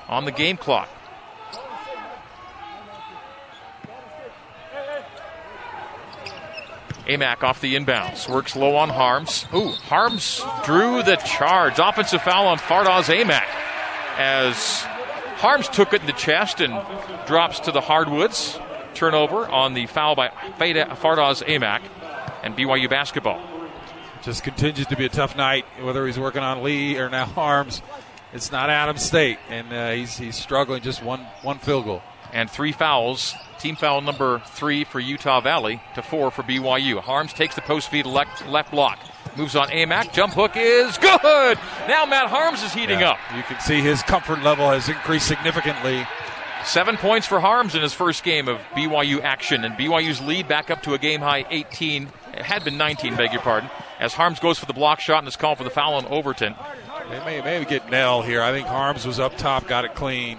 on 0.08 0.26
the 0.26 0.32
game 0.32 0.58
clock. 0.58 0.88
Aimaq 7.08 7.44
off 7.44 7.62
the 7.62 7.76
inbounds. 7.76 8.30
Works 8.30 8.56
low 8.56 8.76
on 8.76 8.90
Haarms. 8.90 9.46
Ooh, 9.54 9.72
Haarms 9.88 10.42
drew 10.66 11.04
the 11.04 11.16
charge. 11.18 11.80
Offensive 11.80 12.22
foul 12.22 12.48
on 12.48 12.58
Fardaws 12.58 13.14
Aimaq 13.14 13.46
as 14.18 14.56
Haarms 15.38 15.72
took 15.72 15.94
it 15.94 16.02
in 16.02 16.08
the 16.08 16.14
chest 16.14 16.60
and 16.60 16.74
drops 17.28 17.62
to 17.62 17.72
the 17.72 17.82
hardwoods. 17.82 18.60
Turnover 18.94 19.48
on 19.48 19.74
the 19.74 19.86
foul 19.86 20.16
by 20.16 20.30
Fardaws 20.30 21.44
Aimaq 21.46 21.82
and 22.44 22.56
BYU 22.56 22.90
basketball. 22.90 23.42
Just 24.24 24.44
continues 24.44 24.88
to 24.88 24.98
be 24.98 25.06
a 25.06 25.10
tough 25.10 25.38
night, 25.38 25.66
whether 25.82 26.06
he's 26.06 26.20
working 26.20 26.42
on 26.42 26.64
Lee 26.64 26.98
or 26.98 27.10
now 27.10 27.26
Haarms. 27.26 27.82
It's 28.34 28.52
not 28.52 28.70
Adam 28.70 28.98
State, 28.98 29.38
and 29.50 29.72
uh, 29.72 29.92
he's, 29.92 30.18
he's 30.18 30.36
struggling 30.36 30.82
just 30.82 31.02
one, 31.02 31.22
one 31.44 31.60
field 31.60 31.86
goal. 31.86 32.02
And 32.34 32.50
three 32.50 32.72
fouls 32.72 33.34
Team 33.60 33.76
foul 33.76 34.02
number 34.02 34.40
three 34.46 34.84
for 34.84 35.00
Utah 35.00 35.42
Valley 35.42 35.82
to 35.96 36.04
four 36.04 36.30
for 36.30 36.44
BYU. 36.44 37.02
Haarms 37.02 37.34
takes 37.34 37.56
the 37.56 37.62
post 37.62 37.90
feed 37.90 38.06
left, 38.06 38.48
left 38.48 38.70
block. 38.70 39.00
Moves 39.36 39.56
on 39.56 39.70
Aimaq. 39.70 40.14
Jump 40.14 40.34
hook 40.34 40.52
is 40.56 40.98
good. 41.00 41.58
Now 41.88 42.06
Matt 42.06 42.30
Haarms 42.30 42.64
is 42.64 42.74
heating 42.74 43.00
yeah, 43.00 43.12
up. 43.12 43.18
You 43.36 43.42
can 43.44 43.60
see 43.60 43.82
his 43.82 44.04
comfort 44.04 44.44
level 44.44 44.70
has 44.70 44.90
increased 44.90 45.28
significantly. 45.28 46.06
Seven 46.66 46.98
points 46.98 47.26
for 47.26 47.40
Haarms 47.40 47.74
in 47.74 47.82
his 47.82 47.94
first 47.94 48.24
game 48.24 48.48
of 48.48 48.60
BYU 48.76 49.22
action, 49.22 49.64
and 49.64 49.76
BYU's 49.76 50.22
lead 50.22 50.48
back 50.48 50.70
up 50.70 50.84
to 50.84 50.94
a 50.94 51.00
game 51.00 51.22
high 51.22 51.46
18. 51.50 52.10
It 52.34 52.44
had 52.44 52.64
been 52.64 52.78
19, 52.78 53.16
beg 53.16 53.32
your 53.32 53.42
pardon, 53.42 53.70
as 54.00 54.14
Haarms 54.14 54.40
goes 54.40 54.60
for 54.60 54.66
the 54.68 54.74
block 54.74 55.00
shot 55.00 55.20
and 55.20 55.28
is 55.28 55.36
called 55.36 55.58
for 55.58 55.64
the 55.64 55.70
foul 55.70 55.96
on 55.96 56.06
Overton. 56.06 56.56
They 57.10 57.20
may 57.26 57.42
maybe 57.42 57.66
get 57.66 57.90
Knell 57.90 58.22
here. 58.22 58.44
I 58.44 58.52
think 58.52 58.68
Haarms 58.68 59.06
was 59.06 59.20
up 59.20 59.38
top, 59.38 59.68
got 59.68 59.86
it 59.86 59.96
clean. 59.96 60.38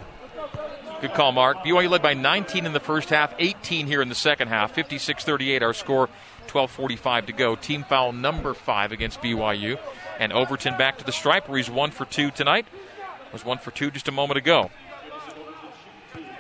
Good 1.01 1.15
call, 1.15 1.31
Mark. 1.31 1.59
BYU 1.59 1.89
led 1.89 2.03
by 2.03 2.15
19 2.15 2.67
in 2.67 2.73
the 2.73 2.81
first 2.81 3.11
half, 3.11 3.33
18 3.39 3.87
here 3.87 4.03
in 4.03 4.09
the 4.09 4.17
second 4.17 4.49
half. 4.49 4.73
56 4.73 5.23
38, 5.25 5.63
our 5.63 5.73
score, 5.73 6.09
12.45 6.49 7.27
to 7.27 7.33
go. 7.33 7.55
Team 7.55 7.85
foul 7.85 8.11
number 8.11 8.53
five 8.53 8.91
against 8.91 9.23
BYU. 9.23 9.79
And 10.19 10.33
Overton 10.33 10.77
back 10.77 10.99
to 10.99 11.05
the 11.05 11.13
stripe 11.13 11.49
where 11.49 11.57
he's 11.57 11.71
one 11.71 11.93
for 11.93 12.05
two 12.05 12.33
tonight. 12.33 12.67
Was 13.33 13.45
one 13.45 13.59
for 13.59 13.71
two 13.71 13.93
just 13.93 14.09
a 14.09 14.13
moment 14.13 14.39
ago. 14.39 14.73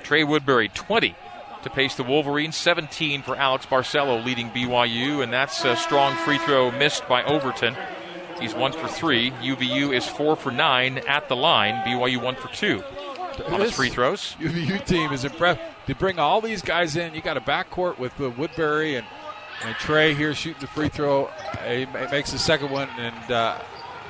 Trey 0.02 0.24
Woodbury, 0.24 0.68
20 0.70 1.14
to 1.62 1.70
pace 1.70 1.94
the 1.94 2.02
Wolverines, 2.02 2.56
17 2.56 3.22
for 3.22 3.36
Alex 3.36 3.64
Barcelo 3.66 4.24
leading 4.24 4.50
BYU, 4.50 5.22
and 5.22 5.32
that's 5.32 5.64
a 5.64 5.76
strong 5.76 6.16
free 6.16 6.38
throw 6.38 6.72
missed 6.72 7.06
by 7.08 7.22
Overton. 7.22 7.76
He's 8.40 8.54
one 8.54 8.72
for 8.72 8.88
three. 8.88 9.30
UVU 9.30 9.94
is 9.94 10.06
four 10.06 10.34
for 10.34 10.50
nine 10.50 10.98
at 10.98 11.28
the 11.28 11.36
line. 11.36 11.74
BYU 11.84 12.20
one 12.20 12.34
for 12.34 12.48
two 12.48 12.82
on 13.40 13.61
his 13.61 13.72
free 13.72 13.88
throws. 13.88 14.37
UVU 14.40 14.85
team 14.85 15.12
is 15.12 15.24
impressed. 15.24 15.61
To 15.87 15.94
bring 15.94 16.18
all 16.18 16.40
these 16.40 16.62
guys 16.62 16.96
in, 16.96 17.14
you 17.14 17.20
got 17.20 17.37
a 17.37 17.40
backcourt 17.40 17.98
with 17.98 18.20
uh, 18.20 18.31
Woodbury 18.31 18.96
and, 18.96 19.07
and 19.64 19.74
Trey 19.77 20.14
here 20.14 20.35
shooting 20.35 20.61
the 20.61 20.66
free 20.66 20.88
throw. 20.88 21.31
He 21.66 21.87
makes 22.11 22.33
the 22.33 22.38
second 22.38 22.70
one, 22.70 22.88
and 22.98 23.33
uh, 23.33 23.59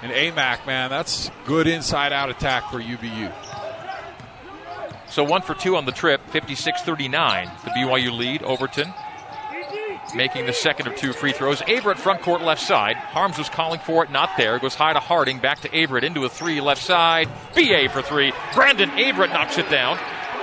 and 0.02 0.12
Aimaq, 0.12 0.66
man, 0.66 0.90
that's 0.90 1.30
good 1.44 1.66
inside 1.66 2.12
out 2.12 2.30
attack 2.30 2.70
for 2.70 2.80
UVU. 2.80 3.32
So 5.08 5.24
one 5.24 5.42
for 5.42 5.54
two 5.54 5.76
on 5.76 5.86
the 5.86 5.92
trip, 5.92 6.20
56 6.30 6.82
39. 6.82 7.50
The 7.64 7.70
BYU 7.70 8.16
lead. 8.16 8.42
Overton 8.42 8.92
making 10.14 10.46
the 10.46 10.52
second 10.52 10.86
of 10.86 10.96
two 10.96 11.12
free 11.12 11.32
throws. 11.32 11.60
Averett 11.62 11.96
front 11.96 12.22
court 12.22 12.42
left 12.42 12.62
side. 12.62 12.96
Haarms 12.96 13.38
was 13.38 13.48
calling 13.48 13.80
for 13.80 14.04
it, 14.04 14.10
not 14.10 14.30
there. 14.36 14.58
Goes 14.58 14.74
high 14.74 14.92
to 14.92 15.00
Harding, 15.00 15.38
back 15.38 15.60
to 15.60 15.68
Averett 15.68 16.02
into 16.02 16.24
a 16.24 16.28
three 16.28 16.60
left 16.60 16.82
side. 16.82 17.28
BA 17.54 17.88
for 17.90 18.02
three. 18.02 18.32
Brandon 18.54 18.90
Averett 18.90 19.32
knocks 19.32 19.58
it 19.58 19.68
down. 19.70 19.98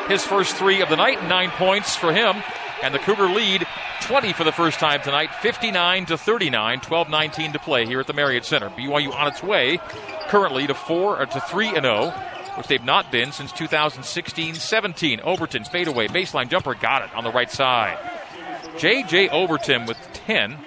His 0.07 0.23
first 0.25 0.55
three 0.55 0.81
of 0.81 0.89
the 0.89 0.95
night, 0.95 1.23
nine 1.27 1.49
points 1.51 1.95
for 1.95 2.13
him. 2.13 2.35
And 2.83 2.93
the 2.93 2.99
Cougar 2.99 3.27
lead 3.27 3.65
20 4.01 4.33
for 4.33 4.43
the 4.43 4.51
first 4.51 4.79
time 4.79 5.01
tonight, 5.01 5.33
59 5.41 6.05
to 6.07 6.17
39, 6.17 6.79
12-19 6.81 7.53
to 7.53 7.59
play 7.59 7.85
here 7.85 7.99
at 7.99 8.07
the 8.07 8.13
Marriott 8.13 8.45
Center. 8.45 8.69
BYU 8.69 9.13
on 9.13 9.27
its 9.27 9.41
way 9.41 9.79
currently 10.27 10.67
to 10.67 10.73
four 10.73 11.19
or 11.19 11.25
to 11.25 11.39
three 11.41 11.69
and 11.69 11.85
0 11.85 12.13
which 12.57 12.67
they've 12.67 12.83
not 12.83 13.11
been 13.11 13.31
since 13.31 13.51
2016-17. 13.51 15.21
Overton 15.21 15.63
fadeaway 15.65 16.07
baseline 16.07 16.49
jumper 16.49 16.73
got 16.73 17.03
it 17.03 17.13
on 17.13 17.23
the 17.23 17.31
right 17.31 17.51
side. 17.51 17.97
J.J. 18.77 19.29
Overton 19.29 19.85
with 19.85 19.97
10. 20.13 20.57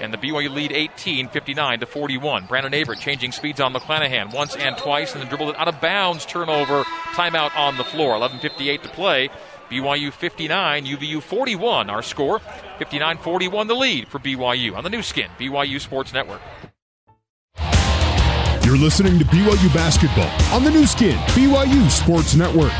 And 0.00 0.14
the 0.14 0.18
BYU 0.18 0.50
lead 0.50 0.72
18, 0.72 1.28
59 1.28 1.80
to 1.80 1.86
41. 1.86 2.46
Brandon 2.46 2.72
Averett 2.72 3.00
changing 3.00 3.32
speeds 3.32 3.60
on 3.60 3.74
McClanahan 3.74 4.32
once 4.32 4.56
and 4.56 4.76
twice, 4.78 5.12
and 5.12 5.20
then 5.20 5.28
dribbled 5.28 5.50
it 5.50 5.58
out 5.58 5.68
of 5.68 5.80
bounds. 5.80 6.24
Turnover, 6.24 6.84
timeout 7.12 7.54
on 7.54 7.76
the 7.76 7.84
floor. 7.84 8.14
11:58 8.16 8.82
to 8.82 8.88
play. 8.88 9.28
BYU 9.70 10.12
59, 10.12 10.86
UVU 10.86 11.22
41. 11.22 11.90
Our 11.90 12.02
score 12.02 12.40
59 12.78 13.18
41, 13.18 13.66
the 13.66 13.74
lead 13.74 14.08
for 14.08 14.18
BYU 14.18 14.74
on 14.74 14.84
the 14.84 14.90
Nu 14.90 15.02
Skin, 15.02 15.30
BYU 15.38 15.80
Sports 15.80 16.12
Network. 16.12 16.40
You're 18.64 18.78
listening 18.78 19.18
to 19.18 19.24
BYU 19.26 19.74
Basketball 19.74 20.30
on 20.54 20.64
the 20.64 20.70
Nu 20.70 20.86
Skin, 20.86 21.16
BYU 21.34 21.90
Sports 21.90 22.34
Network. 22.34 22.72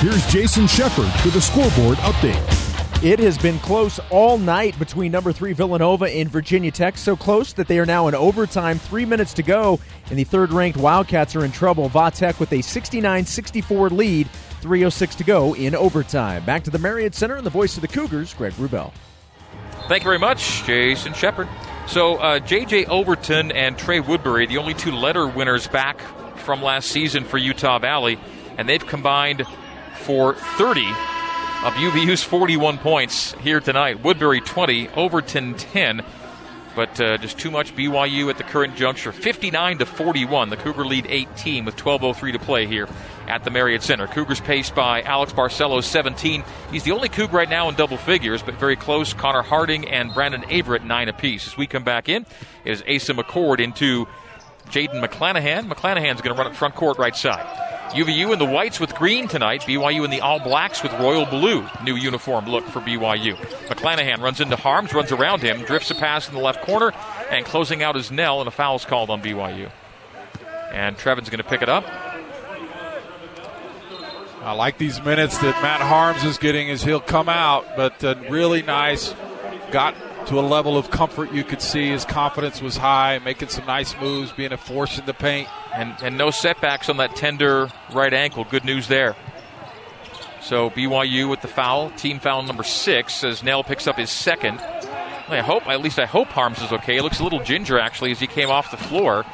Here's 0.00 0.24
Jason 0.28 0.66
Shepard 0.66 1.10
with 1.24 1.34
a 1.34 1.40
scoreboard 1.40 1.98
update. 1.98 2.57
It 3.00 3.20
has 3.20 3.38
been 3.38 3.60
close 3.60 4.00
all 4.10 4.38
night 4.38 4.76
between 4.76 5.12
number 5.12 5.30
three 5.30 5.52
Villanova 5.52 6.06
and 6.06 6.28
Virginia 6.28 6.72
Tech. 6.72 6.98
So 6.98 7.14
close 7.14 7.52
that 7.52 7.68
they 7.68 7.78
are 7.78 7.86
now 7.86 8.08
in 8.08 8.14
overtime. 8.16 8.76
Three 8.80 9.04
minutes 9.04 9.32
to 9.34 9.44
go, 9.44 9.78
and 10.10 10.18
the 10.18 10.24
third 10.24 10.52
ranked 10.52 10.76
Wildcats 10.78 11.36
are 11.36 11.44
in 11.44 11.52
trouble. 11.52 11.88
Tech 12.10 12.40
with 12.40 12.52
a 12.52 12.60
69 12.60 13.24
64 13.24 13.90
lead. 13.90 14.28
3.06 14.62 15.16
to 15.16 15.22
go 15.22 15.54
in 15.54 15.76
overtime. 15.76 16.44
Back 16.44 16.64
to 16.64 16.70
the 16.70 16.80
Marriott 16.80 17.14
Center 17.14 17.36
and 17.36 17.46
the 17.46 17.50
voice 17.50 17.76
of 17.76 17.82
the 17.82 17.86
Cougars, 17.88 18.34
Greg 18.34 18.52
Wrubell. 18.54 18.90
Thank 19.86 20.02
you 20.02 20.08
very 20.08 20.18
much, 20.18 20.64
Jason 20.64 21.14
Shepard. 21.14 21.46
So, 21.86 22.16
uh, 22.16 22.40
J.J. 22.40 22.86
Overton 22.86 23.52
and 23.52 23.78
Trey 23.78 24.00
Woodbury, 24.00 24.46
the 24.46 24.58
only 24.58 24.74
two 24.74 24.90
letter 24.90 25.28
winners 25.28 25.68
back 25.68 26.00
from 26.38 26.64
last 26.64 26.88
season 26.88 27.22
for 27.22 27.38
Utah 27.38 27.78
Valley, 27.78 28.18
and 28.56 28.68
they've 28.68 28.84
combined 28.84 29.46
for 29.94 30.34
30 30.34 30.92
of 31.64 31.74
UVU's 31.74 32.22
41 32.22 32.78
points 32.78 33.32
here 33.40 33.58
tonight. 33.58 34.04
Woodbury 34.04 34.40
20, 34.40 34.90
Overton 34.90 35.54
10. 35.54 36.04
But 36.76 37.00
uh, 37.00 37.18
just 37.18 37.36
too 37.36 37.50
much 37.50 37.74
BYU 37.74 38.30
at 38.30 38.38
the 38.38 38.44
current 38.44 38.76
juncture. 38.76 39.10
59 39.10 39.78
to 39.78 39.86
41. 39.86 40.50
The 40.50 40.56
Cougar 40.56 40.84
lead 40.86 41.06
18 41.08 41.64
with 41.64 41.74
12:03 41.74 42.32
to 42.34 42.38
play 42.38 42.66
here 42.66 42.86
at 43.26 43.42
the 43.42 43.50
Marriott 43.50 43.82
Center. 43.82 44.06
Cougars 44.06 44.40
paced 44.40 44.76
by 44.76 45.02
Alex 45.02 45.32
Barcelo, 45.32 45.82
17. 45.82 46.44
He's 46.70 46.84
the 46.84 46.92
only 46.92 47.08
Cougar 47.08 47.36
right 47.36 47.50
now 47.50 47.68
in 47.68 47.74
double 47.74 47.96
figures, 47.96 48.40
but 48.40 48.54
very 48.54 48.76
close. 48.76 49.12
Connor 49.12 49.42
Harding 49.42 49.88
and 49.88 50.14
Brandon 50.14 50.42
Averett 50.42 50.84
nine 50.84 51.08
apiece. 51.08 51.48
As 51.48 51.56
we 51.56 51.66
come 51.66 51.82
back 51.82 52.08
in, 52.08 52.24
it 52.64 52.70
is 52.70 52.82
Asa 52.82 53.14
McCord 53.14 53.58
into 53.58 54.06
Jaden 54.66 55.04
McClanahan. 55.04 55.68
McClanahan's 55.68 56.20
going 56.20 56.36
to 56.36 56.40
run 56.40 56.46
up 56.46 56.54
front 56.54 56.76
court 56.76 56.98
right 56.98 57.16
side. 57.16 57.77
UVU 57.92 58.32
in 58.32 58.38
the 58.38 58.44
whites 58.44 58.78
with 58.78 58.94
green 58.94 59.28
tonight. 59.28 59.62
BYU 59.62 60.04
in 60.04 60.10
the 60.10 60.20
all 60.20 60.38
blacks 60.38 60.82
with 60.82 60.92
royal 60.94 61.26
blue. 61.26 61.66
New 61.82 61.96
uniform 61.96 62.46
look 62.46 62.64
for 62.66 62.80
BYU. 62.80 63.36
McClanahan 63.68 64.18
runs 64.18 64.40
into 64.40 64.56
Haarms, 64.56 64.92
runs 64.92 65.12
around 65.12 65.42
him, 65.42 65.62
drifts 65.64 65.90
a 65.90 65.94
pass 65.94 66.28
in 66.28 66.34
the 66.34 66.40
left 66.40 66.62
corner, 66.62 66.92
and 67.30 67.44
closing 67.44 67.82
out 67.82 67.94
his 67.94 68.10
Knell, 68.10 68.40
and 68.40 68.48
a 68.48 68.50
foul's 68.50 68.84
called 68.84 69.10
on 69.10 69.22
BYU. 69.22 69.70
And 70.72 70.96
Trevin's 70.96 71.30
going 71.30 71.42
to 71.42 71.48
pick 71.48 71.62
it 71.62 71.68
up. 71.68 71.84
I 74.42 74.52
like 74.52 74.78
these 74.78 75.02
minutes 75.02 75.38
that 75.38 75.60
Matt 75.62 75.80
Haarms 75.80 76.24
is 76.24 76.38
getting 76.38 76.70
as 76.70 76.82
he'll 76.82 77.00
come 77.00 77.28
out, 77.28 77.76
but 77.76 78.02
uh, 78.04 78.14
really 78.30 78.62
nice. 78.62 79.14
Got 79.70 79.94
to 80.28 80.38
a 80.38 80.42
level 80.42 80.76
of 80.76 80.90
comfort 80.90 81.32
you 81.32 81.42
could 81.42 81.62
see 81.62 81.88
his 81.88 82.04
confidence 82.04 82.60
was 82.60 82.76
high, 82.76 83.18
making 83.18 83.48
some 83.48 83.64
nice 83.64 83.98
moves, 83.98 84.30
being 84.30 84.52
a 84.52 84.58
force 84.58 84.98
in 84.98 85.06
the 85.06 85.14
paint. 85.14 85.48
And, 85.74 85.94
and 86.02 86.18
no 86.18 86.30
setbacks 86.30 86.90
on 86.90 86.98
that 86.98 87.16
tender 87.16 87.70
right 87.92 88.12
ankle. 88.12 88.44
Good 88.44 88.64
news 88.64 88.88
there. 88.88 89.16
So 90.42 90.68
BYU 90.70 91.30
with 91.30 91.40
the 91.40 91.48
foul, 91.48 91.90
team 91.92 92.20
foul 92.20 92.42
number 92.42 92.62
six, 92.62 93.24
as 93.24 93.42
Knell 93.42 93.64
picks 93.64 93.86
up 93.86 93.96
his 93.96 94.10
second. 94.10 94.60
I 95.28 95.40
hope, 95.40 95.66
at 95.66 95.80
least 95.80 95.98
I 95.98 96.06
hope 96.06 96.28
Haarms 96.28 96.62
is 96.62 96.72
okay. 96.72 96.94
He 96.94 97.00
looks 97.00 97.20
a 97.20 97.24
little 97.24 97.42
ginger 97.42 97.78
actually 97.78 98.10
as 98.10 98.20
he 98.20 98.26
came 98.26 98.50
off 98.50 98.70
the 98.70 98.76
floor. 98.76 99.24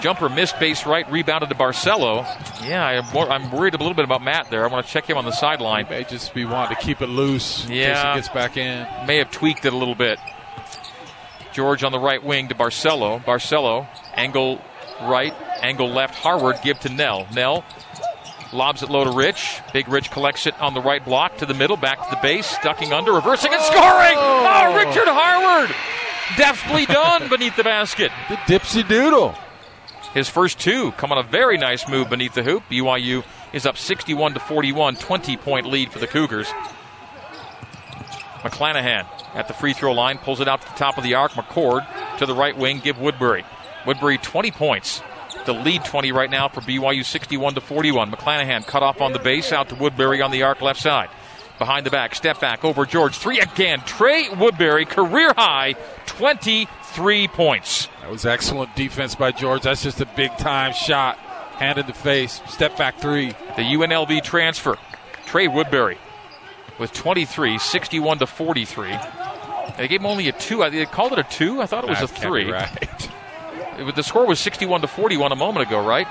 Jumper 0.00 0.28
missed 0.28 0.58
base 0.60 0.86
right, 0.86 1.10
rebounded 1.10 1.48
to 1.48 1.54
Barcelo. 1.54 2.24
Yeah, 2.66 2.84
I, 2.84 3.34
am 3.34 3.50
worried 3.50 3.74
a 3.74 3.78
little 3.78 3.94
bit 3.94 4.04
about 4.04 4.22
Matt 4.22 4.50
there. 4.50 4.64
I 4.64 4.68
want 4.68 4.86
to 4.86 4.92
check 4.92 5.08
him 5.08 5.16
on 5.16 5.24
the 5.24 5.32
sideline. 5.32 5.86
He 5.86 5.90
may 5.90 6.04
just 6.04 6.34
be 6.34 6.44
wanting 6.44 6.76
to 6.76 6.82
keep 6.82 7.00
it 7.00 7.08
loose 7.08 7.66
in 7.66 7.72
yeah, 7.72 7.94
case 7.94 8.02
he 8.02 8.18
gets 8.20 8.28
back 8.34 8.56
in. 8.56 8.86
May 9.06 9.18
have 9.18 9.30
tweaked 9.30 9.64
it 9.64 9.72
a 9.72 9.76
little 9.76 9.94
bit. 9.94 10.18
George 11.52 11.82
on 11.84 11.92
the 11.92 11.98
right 11.98 12.22
wing 12.22 12.48
to 12.48 12.54
Barcelo. 12.54 13.22
Barcelo, 13.24 13.86
angle 14.14 14.60
right, 15.02 15.34
angle 15.62 15.88
left. 15.88 16.14
Harward 16.14 16.56
give 16.62 16.78
to 16.80 16.88
Knell. 16.88 17.26
Knell 17.32 17.64
lobs 18.52 18.82
it 18.82 18.90
low 18.90 19.04
to 19.04 19.10
Rich. 19.10 19.60
Big 19.72 19.88
Rich 19.88 20.10
collects 20.10 20.46
it 20.46 20.58
on 20.60 20.74
the 20.74 20.80
right 20.80 21.04
block 21.04 21.38
to 21.38 21.46
the 21.46 21.54
middle, 21.54 21.76
back 21.76 22.02
to 22.02 22.10
the 22.10 22.20
base, 22.22 22.56
ducking 22.62 22.92
under, 22.92 23.12
reversing 23.12 23.52
and 23.52 23.62
scoring. 23.62 24.14
Oh, 24.16 24.46
oh 24.46 24.76
Richard 24.76 25.08
Harward 25.08 25.74
Deftly 26.36 26.86
done 26.86 27.28
beneath 27.28 27.56
the 27.56 27.62
basket. 27.62 28.10
The 28.28 28.36
dipsy 28.36 28.86
doodle. 28.86 29.34
His 30.16 30.30
first 30.30 30.58
two 30.58 30.92
come 30.92 31.12
on 31.12 31.18
a 31.18 31.28
very 31.28 31.58
nice 31.58 31.86
move 31.86 32.08
beneath 32.08 32.32
the 32.32 32.42
hoop. 32.42 32.62
BYU 32.70 33.22
is 33.52 33.66
up 33.66 33.76
61 33.76 34.32
to 34.32 34.40
41, 34.40 34.96
20 34.96 35.36
point 35.36 35.66
lead 35.66 35.92
for 35.92 35.98
the 35.98 36.06
Cougars. 36.06 36.48
McClanahan 38.40 39.06
at 39.34 39.46
the 39.46 39.52
free 39.52 39.74
throw 39.74 39.92
line 39.92 40.16
pulls 40.16 40.40
it 40.40 40.48
out 40.48 40.62
to 40.62 40.68
the 40.68 40.78
top 40.78 40.96
of 40.96 41.04
the 41.04 41.12
arc. 41.12 41.32
McCord 41.32 41.86
to 42.16 42.24
the 42.24 42.34
right 42.34 42.56
wing, 42.56 42.78
give 42.78 42.98
Woodbury. 42.98 43.44
Woodbury 43.86 44.16
20 44.16 44.52
points. 44.52 45.02
The 45.44 45.52
lead 45.52 45.84
20 45.84 46.12
right 46.12 46.30
now 46.30 46.48
for 46.48 46.62
BYU 46.62 47.04
61 47.04 47.52
to 47.56 47.60
41. 47.60 48.10
McClanahan 48.10 48.66
cut 48.66 48.82
off 48.82 49.02
on 49.02 49.12
the 49.12 49.18
base 49.18 49.52
out 49.52 49.68
to 49.68 49.74
Woodbury 49.74 50.22
on 50.22 50.30
the 50.30 50.44
arc 50.44 50.62
left 50.62 50.80
side. 50.80 51.10
Behind 51.58 51.86
the 51.86 51.90
back, 51.90 52.14
step 52.14 52.38
back 52.40 52.64
over 52.64 52.84
George. 52.84 53.16
Three 53.16 53.40
again. 53.40 53.80
Trey 53.80 54.28
Woodbury, 54.28 54.84
career 54.84 55.32
high, 55.34 55.74
23 56.06 57.28
points. 57.28 57.88
That 58.02 58.10
was 58.10 58.26
excellent 58.26 58.76
defense 58.76 59.14
by 59.14 59.32
George. 59.32 59.62
That's 59.62 59.82
just 59.82 60.00
a 60.00 60.06
big 60.06 60.36
time 60.36 60.72
shot. 60.74 61.16
Hand 61.16 61.78
in 61.78 61.86
the 61.86 61.94
face. 61.94 62.42
Step 62.48 62.76
back 62.76 62.98
three. 62.98 63.28
The 63.28 63.62
UNLV 63.62 64.22
transfer. 64.22 64.76
Trey 65.24 65.48
Woodbury 65.48 65.96
with 66.78 66.92
23, 66.92 67.58
61 67.58 68.18
to 68.18 68.26
43. 68.26 68.94
They 69.78 69.88
gave 69.88 70.00
him 70.00 70.06
only 70.06 70.28
a 70.28 70.32
two. 70.32 70.62
Uh, 70.62 70.70
they 70.70 70.84
called 70.86 71.12
it 71.12 71.18
a 71.18 71.22
two. 71.24 71.60
I 71.60 71.66
thought 71.66 71.84
it 71.84 71.90
was 71.90 72.00
That 72.00 72.10
a 72.10 72.20
three. 72.20 72.50
Right. 72.50 73.10
The 73.94 74.02
score 74.02 74.26
was 74.26 74.40
61 74.40 74.80
to 74.80 74.86
41 74.86 75.32
a 75.32 75.36
moment 75.36 75.68
ago, 75.68 75.86
right? 75.86 76.06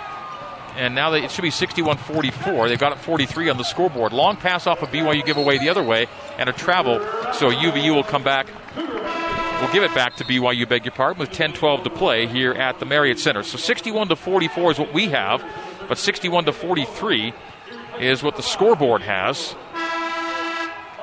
And 0.75 0.93
now 0.93 1.09
they, 1.09 1.23
it 1.23 1.31
should 1.31 1.41
be 1.41 1.51
61 1.51 1.97
44. 1.97 2.69
They've 2.69 2.79
got 2.79 2.91
it 2.91 2.99
43 2.99 3.49
on 3.49 3.57
the 3.57 3.63
scoreboard. 3.63 4.13
Long 4.13 4.35
pass 4.35 4.67
off 4.67 4.81
of 4.81 4.89
BYU 4.89 5.25
giveaway 5.25 5.57
the 5.57 5.69
other 5.69 5.83
way 5.83 6.07
and 6.37 6.49
a 6.49 6.53
travel. 6.53 6.99
So 7.33 7.49
UVU 7.51 7.95
will 7.95 8.03
come 8.03 8.23
back. 8.23 8.47
We'll 8.75 9.71
give 9.71 9.83
it 9.83 9.95
back 9.95 10.17
to 10.17 10.25
BYU, 10.25 10.67
beg 10.67 10.83
your 10.83 10.91
pardon, 10.91 11.19
with 11.19 11.31
10 11.31 11.53
12 11.53 11.83
to 11.85 11.89
play 11.89 12.27
here 12.27 12.51
at 12.51 12.79
the 12.79 12.85
Marriott 12.85 13.19
Center. 13.19 13.41
So 13.41 13.57
61 13.57 14.09
to 14.09 14.15
44 14.15 14.71
is 14.71 14.79
what 14.79 14.93
we 14.93 15.07
have, 15.07 15.43
but 15.87 15.97
61 15.97 16.45
to 16.45 16.51
43 16.51 17.33
is 17.99 18.21
what 18.21 18.35
the 18.35 18.43
scoreboard 18.43 19.01
has. 19.01 19.55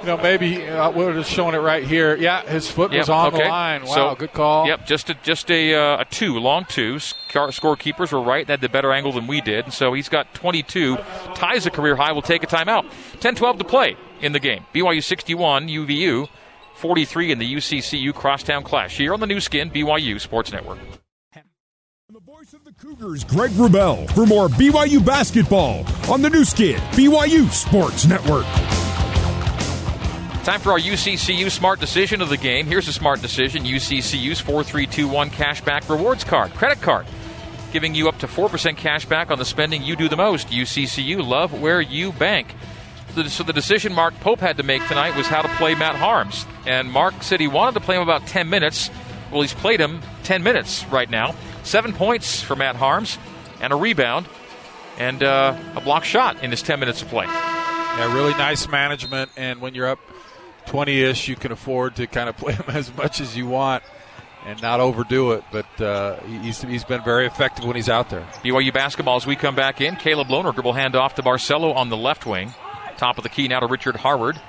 You 0.03 0.09
know, 0.09 0.17
maybe 0.17 0.67
uh, 0.67 0.91
we're 0.91 1.12
just 1.12 1.31
showing 1.31 1.55
it 1.55 1.59
right 1.59 1.85
here. 1.85 2.17
Yeah, 2.17 2.43
his 2.43 2.69
foot 2.69 2.91
was 2.91 3.09
on 3.09 3.29
okay. 3.29 3.45
the 3.45 3.49
line. 3.49 3.85
Wow, 3.85 3.95
So- 3.95 4.15
good 4.17 4.33
call. 4.33 4.67
Yep, 4.67 4.85
just 4.85 5.11
a, 5.11 5.15
just 5.23 5.49
a, 5.49 5.75
uh, 5.75 6.01
a 6.01 6.05
two, 6.05 6.38
long 6.41 6.65
two. 6.65 6.99
Scar- 6.99 7.49
Scorekeepers 7.51 8.11
were 8.11 8.21
right. 8.21 8.45
They 8.45 8.53
had 8.53 8.61
the 8.61 8.69
better 8.69 8.93
angle 8.93 9.12
than 9.12 9.29
we 9.29 9.41
did. 9.41 9.67
And 9.67 9.73
so 9.73 9.93
he's 9.93 10.09
got 10.09 10.35
22, 10.35 10.97
ties 11.37 11.67
a 11.67 11.71
career 11.71 11.95
high. 11.95 12.11
Will 12.11 12.21
take 12.21 12.43
a 12.43 12.49
timeout. 12.49 12.91
10 13.21 13.37
12 13.37 13.59
to 13.59 13.65
play 13.65 13.97
in 14.21 14.33
the 14.33 14.41
game. 14.41 14.67
BYU 14.75 15.03
61, 15.03 15.69
UVU 15.69 16.29
43 16.75 17.31
in 17.31 17.38
the 17.38 17.55
UCCU 17.55 18.12
Crosstown 18.12 18.65
Clash. 18.65 18.97
Here 18.97 19.15
on 19.15 19.21
the 19.21 19.27
Nu 19.27 19.38
Skin, 19.38 19.71
BYU 19.71 20.21
Sports 20.21 20.51
Network. 20.51 20.79
The 22.12 22.21
voice 22.21 22.53
of 22.55 22.65
the 22.65 22.73
Cougars, 22.73 23.23
Greg 23.23 23.53
Wrubell, 23.53 24.11
for 24.15 24.27
more 24.27 24.49
BYU 24.49 25.05
basketball 25.05 25.87
on 26.11 26.23
the 26.23 26.29
Nu 26.29 26.45
Skin, 26.45 26.79
BYU 26.91 27.49
Sports 27.53 28.05
Network. 28.05 28.45
Time 30.44 30.59
for 30.59 30.72
our 30.72 30.78
UCCU 30.81 31.48
smart 31.52 31.78
decision 31.78 32.20
of 32.20 32.28
the 32.28 32.37
game. 32.37 32.66
Here's 32.66 32.88
a 32.88 32.92
smart 32.92 33.22
decision 33.22 33.62
UCCU's 33.62 34.40
4321 34.40 35.31
cashback 35.31 35.88
rewards 35.88 36.24
card, 36.24 36.52
credit 36.55 36.83
card, 36.83 37.07
giving 37.72 37.94
you 37.94 38.09
up 38.09 38.18
to 38.18 38.26
4% 38.26 38.76
cash 38.76 39.07
back 39.07 39.31
on 39.31 39.38
the 39.38 39.44
spending 39.44 39.85
you 39.85 39.94
do 39.94 40.09
the 40.09 40.16
most. 40.16 40.48
UCCU, 40.48 41.24
love 41.24 41.61
where 41.61 41.81
you 41.81 42.11
bank. 42.11 42.57
So 43.14 43.44
the- 43.44 43.52
decision 43.52 43.92
Mark 43.92 44.18
Pope 44.18 44.40
had 44.40 44.57
to 44.57 44.64
make 44.64 44.85
tonight 44.88 45.16
was 45.16 45.28
how 45.28 45.42
to 45.42 45.48
play 45.59 45.76
Matt 45.76 45.94
Haarms. 45.94 46.44
And 46.66 46.90
Mark 46.90 47.22
said 47.22 47.38
he 47.38 47.46
wanted 47.46 47.74
to 47.74 47.81
play 47.81 47.94
him 47.94 48.02
about 48.02 48.26
10 48.26 48.50
minutes. 48.50 48.90
Well, 49.31 49.42
he's 49.42 49.55
played 49.55 49.81
him 49.81 50.02
10 50.24 50.42
minutes 50.42 50.85
right 50.87 51.09
now. 51.09 51.37
Seven 51.62 51.92
points 51.92 52.42
for 52.42 52.57
Matt 52.57 52.74
Haarms 52.74 53.16
and 53.61 53.72
a 53.72 53.76
rebound 53.76 54.26
and 54.98 55.22
uh, 55.22 55.57
a 55.76 55.81
block 55.81 56.02
shot 56.02 56.42
in 56.42 56.50
his 56.50 56.62
10 56.62 56.81
minutes 56.81 57.00
of 57.00 57.07
play. 57.07 57.26
Yeah, 57.26 58.12
really 58.12 58.33
nice 58.33 58.66
management. 58.68 59.31
And 59.37 59.61
when 59.61 59.74
you're 59.74 59.88
up 59.88 60.00
20 60.66 61.03
ish, 61.03 61.29
you 61.29 61.37
can 61.37 61.53
afford 61.53 61.96
to 61.96 62.07
kind 62.07 62.29
of 62.29 62.37
play 62.38 62.55
him 62.55 62.66
as 62.68 62.94
much 62.96 63.20
as 63.20 63.37
you 63.37 63.46
want 63.46 63.83
and 64.46 64.61
not 64.62 64.81
overdo 64.81 65.33
it. 65.33 65.44
But 65.51 65.81
uh, 65.81 66.20
he's, 66.20 66.62
he's 66.62 66.85
been 66.85 67.03
very 67.03 67.27
effective 67.27 67.64
when 67.64 67.77
he's 67.77 67.88
out 67.88 68.11
there. 68.11 68.27
BYU 68.44 68.72
basketball 68.72 69.16
as 69.16 69.27
we 69.27 69.37
come 69.37 69.55
back 69.55 69.81
in. 69.81 69.96
Caleb 69.96 70.29
Lohner 70.29 70.53
dribble 70.53 70.75
handoff 70.75 71.14
to 71.14 71.22
Barcelo 71.22 71.75
on 71.75 71.88
the 71.88 71.96
left 71.96 72.27
wing. 72.27 72.53
Top 72.96 73.18
of 73.18 73.22
the 73.22 73.29
key 73.29 73.48
now 73.48 73.61
to 73.61 73.66
Richard 73.66 73.96
Harward. 73.96 74.40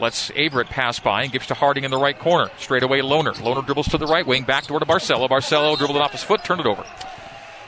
Lets 0.00 0.30
Averett 0.30 0.66
pass 0.66 1.00
by 1.00 1.24
and 1.24 1.32
gives 1.32 1.48
to 1.48 1.54
Harding 1.54 1.82
in 1.82 1.90
the 1.90 1.98
right 1.98 2.16
corner. 2.16 2.50
Straight 2.58 2.84
away, 2.84 3.00
Lohner. 3.00 3.34
Lohner 3.34 3.64
dribbles 3.64 3.88
to 3.88 3.98
the 3.98 4.06
right 4.06 4.24
wing, 4.24 4.44
back 4.44 4.66
door 4.66 4.78
to 4.78 4.86
Barcelo. 4.86 5.28
Barcelo 5.28 5.76
dribbled 5.76 5.96
it 5.96 6.02
off 6.02 6.12
his 6.12 6.22
foot, 6.22 6.44
turned 6.44 6.60
it 6.60 6.66
over. 6.66 6.84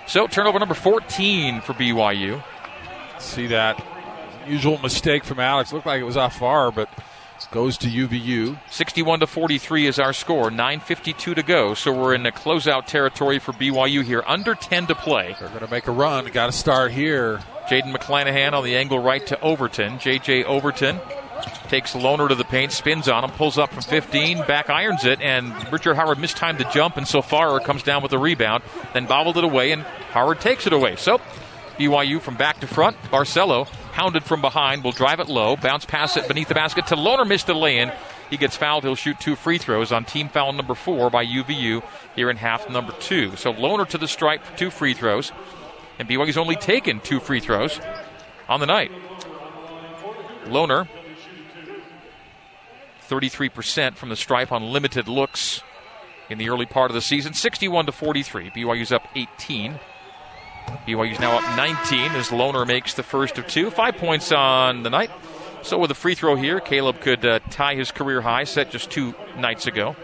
So, 0.06 0.26
turnover 0.28 0.58
number 0.58 0.74
14 0.74 1.60
for 1.60 1.72
BYU. 1.72 2.42
See 3.18 3.48
that 3.48 3.84
usual 4.46 4.78
mistake 4.78 5.24
from 5.24 5.40
Alex. 5.40 5.72
Looked 5.72 5.86
like 5.86 6.00
it 6.00 6.04
was 6.04 6.16
off 6.16 6.38
far, 6.38 6.70
but 6.70 6.88
goes 7.46 7.78
to 7.78 7.86
UVU. 7.86 8.58
61 8.70 9.20
to 9.20 9.26
43 9.26 9.86
is 9.86 9.98
our 9.98 10.12
score. 10.12 10.50
9.52 10.50 11.34
to 11.34 11.42
go. 11.42 11.74
So, 11.74 11.92
we're 11.92 12.14
in 12.14 12.22
the 12.22 12.32
closeout 12.32 12.86
territory 12.86 13.38
for 13.38 13.52
BYU 13.52 14.04
here. 14.04 14.22
Under 14.26 14.54
10 14.54 14.86
to 14.88 14.94
play. 14.94 15.36
They're 15.38 15.48
going 15.48 15.60
to 15.60 15.70
make 15.70 15.86
a 15.86 15.92
run. 15.92 16.26
Got 16.26 16.46
to 16.46 16.52
start 16.52 16.92
here. 16.92 17.40
Jaden 17.68 17.94
McClanahan 17.94 18.52
on 18.52 18.64
the 18.64 18.76
angle 18.76 18.98
right 18.98 19.24
to 19.28 19.40
Overton. 19.40 19.98
JJ 19.98 20.44
Overton 20.44 20.98
takes 21.68 21.94
Lohner 21.94 22.28
to 22.28 22.34
the 22.34 22.44
paint, 22.44 22.72
spins 22.72 23.08
on 23.08 23.24
him, 23.24 23.30
pulls 23.30 23.58
up 23.58 23.72
from 23.72 23.82
15, 23.82 24.38
back 24.46 24.68
irons 24.68 25.04
it, 25.04 25.20
and 25.20 25.54
Richard 25.72 25.94
Harward 25.94 26.18
mistimed 26.18 26.58
the 26.58 26.64
jump, 26.64 26.96
and 26.96 27.06
so 27.06 27.22
far 27.22 27.58
comes 27.60 27.82
down 27.82 28.02
with 28.02 28.10
the 28.10 28.18
rebound, 28.18 28.62
then 28.92 29.06
bobbled 29.06 29.36
it 29.36 29.44
away, 29.44 29.72
and 29.72 29.82
Harward 30.12 30.40
takes 30.40 30.66
it 30.66 30.72
away. 30.72 30.96
So 30.96 31.20
BYU 31.78 32.20
from 32.20 32.36
back 32.36 32.60
to 32.60 32.66
front. 32.66 33.00
Barcelo 33.04 33.68
hounded 33.92 34.24
from 34.24 34.40
behind, 34.40 34.84
will 34.84 34.92
drive 34.92 35.20
it 35.20 35.28
low, 35.28 35.56
bounce 35.56 35.84
pass 35.84 36.16
it 36.16 36.28
beneath 36.28 36.48
the 36.48 36.54
basket 36.54 36.86
to 36.88 36.96
Lohner, 36.96 37.26
missed 37.26 37.46
the 37.46 37.54
lay-in. 37.54 37.92
He 38.30 38.36
gets 38.36 38.56
fouled. 38.56 38.84
He'll 38.84 38.94
shoot 38.94 39.18
two 39.18 39.34
free 39.34 39.58
throws 39.58 39.90
on 39.90 40.04
team 40.04 40.28
foul 40.28 40.52
number 40.52 40.74
four 40.74 41.10
by 41.10 41.26
UVU 41.26 41.82
here 42.14 42.30
in 42.30 42.36
half 42.36 42.70
number 42.70 42.92
two. 43.00 43.34
So 43.36 43.52
Lohner 43.52 43.88
to 43.88 43.98
the 43.98 44.06
stripe 44.06 44.44
for 44.44 44.56
two 44.56 44.70
free 44.70 44.94
throws 44.94 45.32
and 46.00 46.08
BYU's 46.08 46.38
only 46.38 46.56
taken 46.56 46.98
two 46.98 47.20
free 47.20 47.40
throws 47.40 47.78
on 48.48 48.58
the 48.58 48.66
night. 48.66 48.90
Lohner, 50.46 50.88
33% 53.06 53.96
from 53.96 54.08
the 54.08 54.16
stripe 54.16 54.50
on 54.50 54.62
limited 54.72 55.08
looks 55.08 55.62
in 56.30 56.38
the 56.38 56.48
early 56.48 56.64
part 56.64 56.90
of 56.90 56.94
the 56.94 57.02
season, 57.02 57.34
61 57.34 57.84
to 57.84 57.92
43. 57.92 58.50
BYU's 58.50 58.92
up 58.92 59.08
18. 59.14 59.78
BYU's 60.86 61.20
now 61.20 61.38
up 61.38 61.56
19 61.56 62.12
as 62.12 62.28
Lohner 62.28 62.66
makes 62.66 62.94
the 62.94 63.02
first 63.02 63.38
of 63.38 63.46
two. 63.46 63.70
Five 63.70 63.96
points 63.96 64.32
on 64.32 64.82
the 64.82 64.90
night. 64.90 65.10
So 65.62 65.78
with 65.78 65.90
a 65.90 65.94
free 65.94 66.14
throw 66.14 66.36
here, 66.36 66.60
Caleb 66.60 67.00
could 67.00 67.24
uh, 67.24 67.40
tie 67.50 67.74
his 67.74 67.90
career 67.90 68.20
high 68.20 68.44
set 68.44 68.70
just 68.70 68.90
two 68.90 69.14
nights 69.36 69.66
ago. 69.66 69.94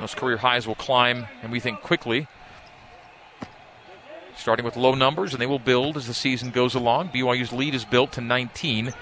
Those 0.00 0.14
career 0.14 0.38
highs 0.38 0.66
will 0.66 0.74
climb, 0.74 1.26
and 1.42 1.52
we 1.52 1.60
think 1.60 1.80
quickly, 1.80 2.26
starting 4.36 4.64
with 4.64 4.76
low 4.76 4.94
numbers, 4.94 5.32
and 5.32 5.40
they 5.40 5.46
will 5.46 5.58
build 5.58 5.96
as 5.96 6.06
the 6.06 6.14
season 6.14 6.50
goes 6.50 6.74
along. 6.74 7.10
BYU's 7.10 7.52
lead 7.52 7.74
is 7.74 7.84
built 7.84 8.12
to 8.12 8.20
19 8.20 8.92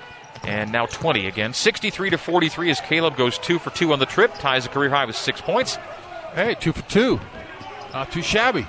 and 0.45 0.73
now 0.73 0.87
20 0.87 1.27
again. 1.27 1.55
63 1.55 2.11
to 2.11 2.19
43 2.19 2.71
as 2.71 2.81
Caleb 2.81 3.16
goes 3.16 3.38
two 3.38 3.59
for 3.59 3.71
two 3.71 3.93
on 3.93 3.99
the 3.99 4.07
trip, 4.07 4.33
ties 4.35 4.66
a 4.66 4.69
career 4.69 4.90
high 4.90 5.05
with 5.05 5.16
six 5.16 5.40
points. 5.40 5.77
Hey, 6.35 6.55
two 6.59 6.73
for 6.73 6.83
two. 6.83 7.21
Not 7.93 8.11
too 8.12 8.23
shabby. 8.23 8.66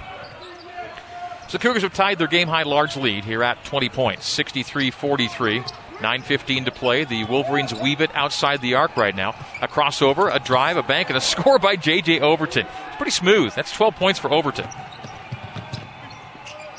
So 1.52 1.58
the 1.58 1.64
Cougars 1.64 1.84
have 1.84 1.94
tied 1.94 2.18
their 2.18 2.28
game 2.28 2.48
high 2.48 2.64
large 2.64 2.96
lead 2.96 3.26
here 3.26 3.44
at 3.44 3.62
20 3.66 3.90
points, 3.90 4.26
63 4.26 4.90
43. 4.90 5.60
9.15 5.60 6.66
to 6.66 6.72
play. 6.72 7.04
The 7.04 7.26
Wolverines 7.26 7.74
weave 7.76 8.00
it 8.00 8.10
outside 8.16 8.62
the 8.62 8.76
arc 8.76 8.96
right 8.96 9.14
now. 9.14 9.36
A 9.62 9.68
crossover, 9.68 10.34
a 10.34 10.40
drive, 10.40 10.78
a 10.78 10.82
bank, 10.82 11.10
and 11.10 11.18
a 11.18 11.22
score 11.22 11.60
by 11.60 11.76
J.J. 11.76 12.22
Overton. 12.22 12.66
It's 12.66 12.96
pretty 12.96 13.12
smooth. 13.12 13.54
That's 13.54 13.74
12 13.74 13.96
points 13.98 14.18
for 14.18 14.32
Overton. 14.32 14.66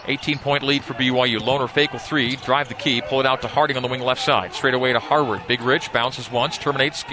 18 0.07 0.39
point 0.39 0.63
lead 0.63 0.83
for 0.83 0.95
BYU. 0.95 1.39
Lohner 1.41 1.69
fake 1.69 1.93
with 1.93 2.01
three, 2.01 2.37
drive 2.37 2.69
the 2.69 2.75
key, 2.75 3.03
pull 3.03 3.21
it 3.21 3.27
out 3.27 3.43
to 3.43 3.49
Harding 3.49 3.77
on 3.77 3.83
the 3.83 3.91
wing 3.91 4.01
left 4.01 4.23
side. 4.23 4.55
Straight 4.55 4.73
away 4.73 4.95
to 4.95 5.01
Harward. 5.01 5.43
Big 5.47 5.61
Rich 5.61 5.93
bounces 5.93 6.31
once, 6.31 6.57
terminates, 6.57 7.05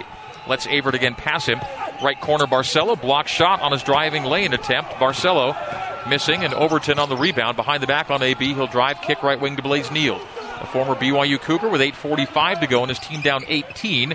lets 0.49 0.67
Averett 0.67 0.93
again 0.93 1.15
pass 1.15 1.45
him. 1.45 1.61
Right 2.03 2.19
corner 2.19 2.45
Barcelo, 2.45 2.99
block 2.99 3.27
shot 3.27 3.61
on 3.61 3.71
his 3.71 3.83
driving 3.83 4.23
lane 4.23 4.53
attempt. 4.53 4.91
Barcelo 4.91 5.55
missing, 6.09 6.43
and 6.43 6.53
Overton 6.53 6.99
on 6.99 7.09
the 7.09 7.15
rebound. 7.15 7.55
Behind 7.55 7.81
the 7.81 7.87
back 7.87 8.09
on 8.09 8.21
AB, 8.21 8.53
he'll 8.53 8.67
drive, 8.67 9.01
kick 9.01 9.23
right 9.23 9.39
wing 9.39 9.55
to 9.55 9.61
Blaze 9.61 9.87
Nield. 9.87 10.21
A 10.61 10.65
former 10.65 10.95
BYU 10.95 11.39
Cougar 11.39 11.69
with 11.69 11.81
8.45 11.81 12.61
to 12.61 12.67
go 12.67 12.81
and 12.81 12.89
his 12.89 12.99
team 12.99 13.21
down 13.21 13.43
18. 13.47 14.13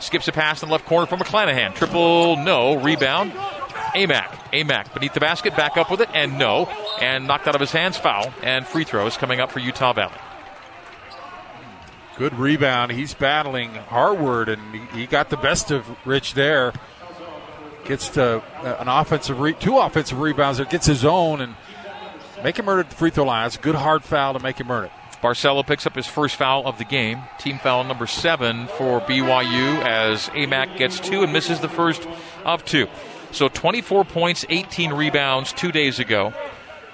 Skips 0.00 0.28
a 0.28 0.32
pass 0.32 0.62
in 0.62 0.68
the 0.68 0.72
left 0.72 0.84
corner 0.84 1.06
from 1.06 1.20
McClanahan. 1.20 1.74
Triple 1.74 2.36
no. 2.36 2.76
Rebound. 2.76 3.32
Aimaq. 3.32 4.28
Aimaq 4.52 4.92
beneath 4.92 5.14
the 5.14 5.20
basket, 5.20 5.56
back 5.56 5.76
up 5.76 5.90
with 5.90 6.00
it, 6.00 6.08
and 6.12 6.38
no. 6.38 6.66
And 7.00 7.26
knocked 7.26 7.48
out 7.48 7.54
of 7.54 7.60
his 7.60 7.72
hands, 7.72 7.96
foul. 7.96 8.32
And 8.42 8.66
free 8.66 8.84
throws 8.84 9.16
coming 9.16 9.40
up 9.40 9.50
for 9.50 9.60
Utah 9.60 9.94
Valley. 9.94 10.14
Good 12.18 12.34
rebound. 12.36 12.90
He's 12.92 13.14
battling 13.14 13.74
Harward, 13.74 14.48
and 14.48 14.60
he- 14.92 15.06
got 15.06 15.30
the 15.30 15.36
best 15.36 15.70
of 15.70 15.86
Rich 16.06 16.34
there. 16.34 16.72
gets 17.84 18.08
to 18.10 18.42
uh, 18.62 18.76
an 18.80 18.88
offensive 18.88 19.40
re- 19.40 19.54
two 19.54 19.78
offensive 19.78 20.18
rebounds, 20.20 20.60
It 20.60 20.68
gets 20.68 20.86
his 20.86 21.04
own, 21.04 21.40
and 21.40 21.54
make 22.44 22.58
him 22.58 22.68
earn 22.68 22.78
it 22.78 22.82
at 22.82 22.90
the 22.90 22.96
free 22.96 23.10
throw 23.10 23.24
line. 23.24 23.44
That's 23.44 23.56
a 23.56 23.60
good 23.60 23.76
hard 23.76 24.04
foul 24.04 24.34
to 24.34 24.40
make 24.40 24.58
him 24.58 24.70
earn 24.70 24.86
it. 24.86 24.90
Barcelo 25.22 25.66
picks 25.66 25.86
up 25.86 25.94
his 25.96 26.06
first 26.06 26.36
foul 26.36 26.66
of 26.66 26.78
the 26.78 26.84
game. 26.84 27.22
Team 27.38 27.58
foul 27.58 27.84
number 27.84 28.06
seven 28.06 28.66
for 28.68 29.00
BYU 29.00 29.80
as 29.82 30.28
Aimaq 30.28 30.76
gets 30.76 31.00
two 31.00 31.22
and 31.22 31.32
misses 31.32 31.60
the 31.60 31.68
first 31.68 32.06
of 32.44 32.64
two. 32.64 32.86
So 33.32 33.48
24 33.48 34.04
points, 34.04 34.44
18 34.48 34.92
rebounds 34.92 35.52
two 35.52 35.72
days 35.72 35.98
ago. 35.98 36.32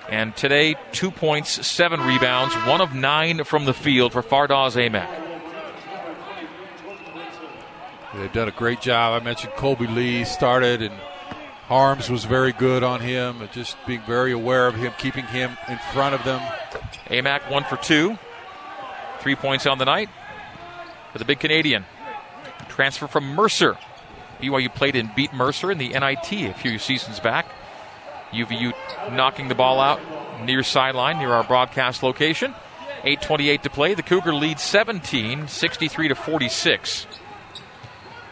And 0.09 0.37
today, 0.37 0.77
two 0.93 1.11
points, 1.11 1.67
seven 1.67 2.01
rebounds, 2.01 2.55
one 2.67 2.81
of 2.81 2.95
nine 2.95 3.45
from 3.45 3.65
the 3.65 3.75
field 3.75 4.13
for 4.13 4.23
Fardaws 4.23 4.77
Aimaq. 4.77 5.09
They've 8.15 8.33
done 8.33 8.49
a 8.49 8.53
great 8.53 8.81
job. 8.81 9.21
I 9.21 9.25
mentioned 9.25 9.55
Kolby 9.55 9.93
Lee 9.93 10.25
started, 10.25 10.83
and 10.83 10.95
Haarms 11.69 12.11
was 12.11 12.27
very 12.27 12.53
good 12.53 12.85
on 12.85 13.01
him, 13.01 13.49
just 13.53 13.77
being 13.87 14.03
very 14.03 14.33
aware 14.33 14.69
of 14.69 14.75
him, 14.75 14.93
keeping 14.99 15.25
him 15.25 15.57
in 15.69 15.79
front 15.93 16.15
of 16.15 16.23
them. 16.25 16.41
Aimaq 17.07 17.51
one 17.51 17.65
for 17.65 17.77
two. 17.77 18.19
Three 19.21 19.35
points 19.35 19.67
on 19.67 19.79
the 19.79 19.87
night 19.87 20.11
for 21.13 21.19
the 21.19 21.25
big 21.25 21.41
Canadian. 21.41 21.87
Transfer 22.69 23.09
from 23.09 23.35
Mercer. 23.35 23.79
BYU 24.41 24.73
played 24.75 24.97
and 24.97 25.15
beat 25.15 25.33
Mercer 25.33 25.73
in 25.73 25.79
the 25.79 25.89
NIT 25.89 26.33
a 26.33 26.53
few 26.53 26.79
seasons 26.79 27.21
back. 27.21 27.47
UVU 28.35 28.73
knocking 29.13 29.49
the 29.49 29.55
ball 29.55 29.81
out 29.81 30.01
near 30.45 30.63
sideline, 30.63 31.19
near 31.19 31.31
our 31.31 31.45
broadcast 31.45 32.03
location. 32.03 32.55
8.28 33.05 33.63
to 33.63 33.71
play. 33.71 33.95
The 33.95 34.03
Cougar 34.03 34.35
lead 34.35 34.59
17, 34.59 35.49
63 35.49 36.09
to 36.09 36.15
46. 36.15 37.07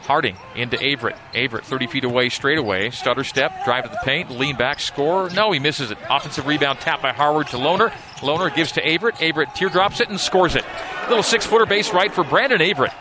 Harding 0.03 0.37
into 0.57 0.77
Averett. 0.77 1.17
Averett 1.33 1.63
30 1.63 1.87
feet 1.87 2.05
away, 2.05 2.29
straight 2.29 2.59
away. 2.59 2.91
Stutter 2.91 3.23
step, 3.23 3.65
drive 3.65 3.85
to 3.85 3.91
the 3.91 4.01
paint, 4.03 4.31
lean 4.31 4.57
back, 4.57 4.81
score. 4.81 5.31
No, 5.31 5.53
he 5.53 5.61
misses 5.61 5.91
it. 5.91 5.99
Offensive 6.11 6.47
rebound 6.47 6.81
tap 6.81 7.03
by 7.03 7.13
Harward 7.13 7.47
to 7.49 7.57
Lohner. 7.57 7.91
Lohner 8.17 8.53
gives 8.55 8.73
to 8.73 8.83
Averett. 8.83 9.15
Averett 9.19 9.55
teardrops 9.55 10.01
it 10.01 10.09
and 10.09 10.19
scores 10.19 10.57
it. 10.57 10.65
Little 11.09 11.23
six 11.23 11.47
footer 11.47 11.67
base 11.67 11.93
right 11.93 12.13
for 12.13 12.25
Brandon 12.25 12.61
Averett. 12.61 12.93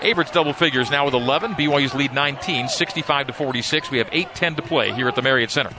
Averett's 0.00 0.30
double 0.30 0.52
figures 0.52 0.90
now 0.90 1.06
with 1.06 1.14
11. 1.14 1.54
BYU's 1.54 1.94
lead 1.94 2.12
19, 2.12 2.68
65 2.68 3.28
to 3.28 3.32
46. 3.32 3.90
We 3.90 3.98
have 3.98 4.10
8-10 4.10 4.56
to 4.56 4.62
play 4.62 4.92
here 4.92 5.08
at 5.08 5.14
the 5.14 5.22
Marriott 5.22 5.50
Center. 5.50 5.70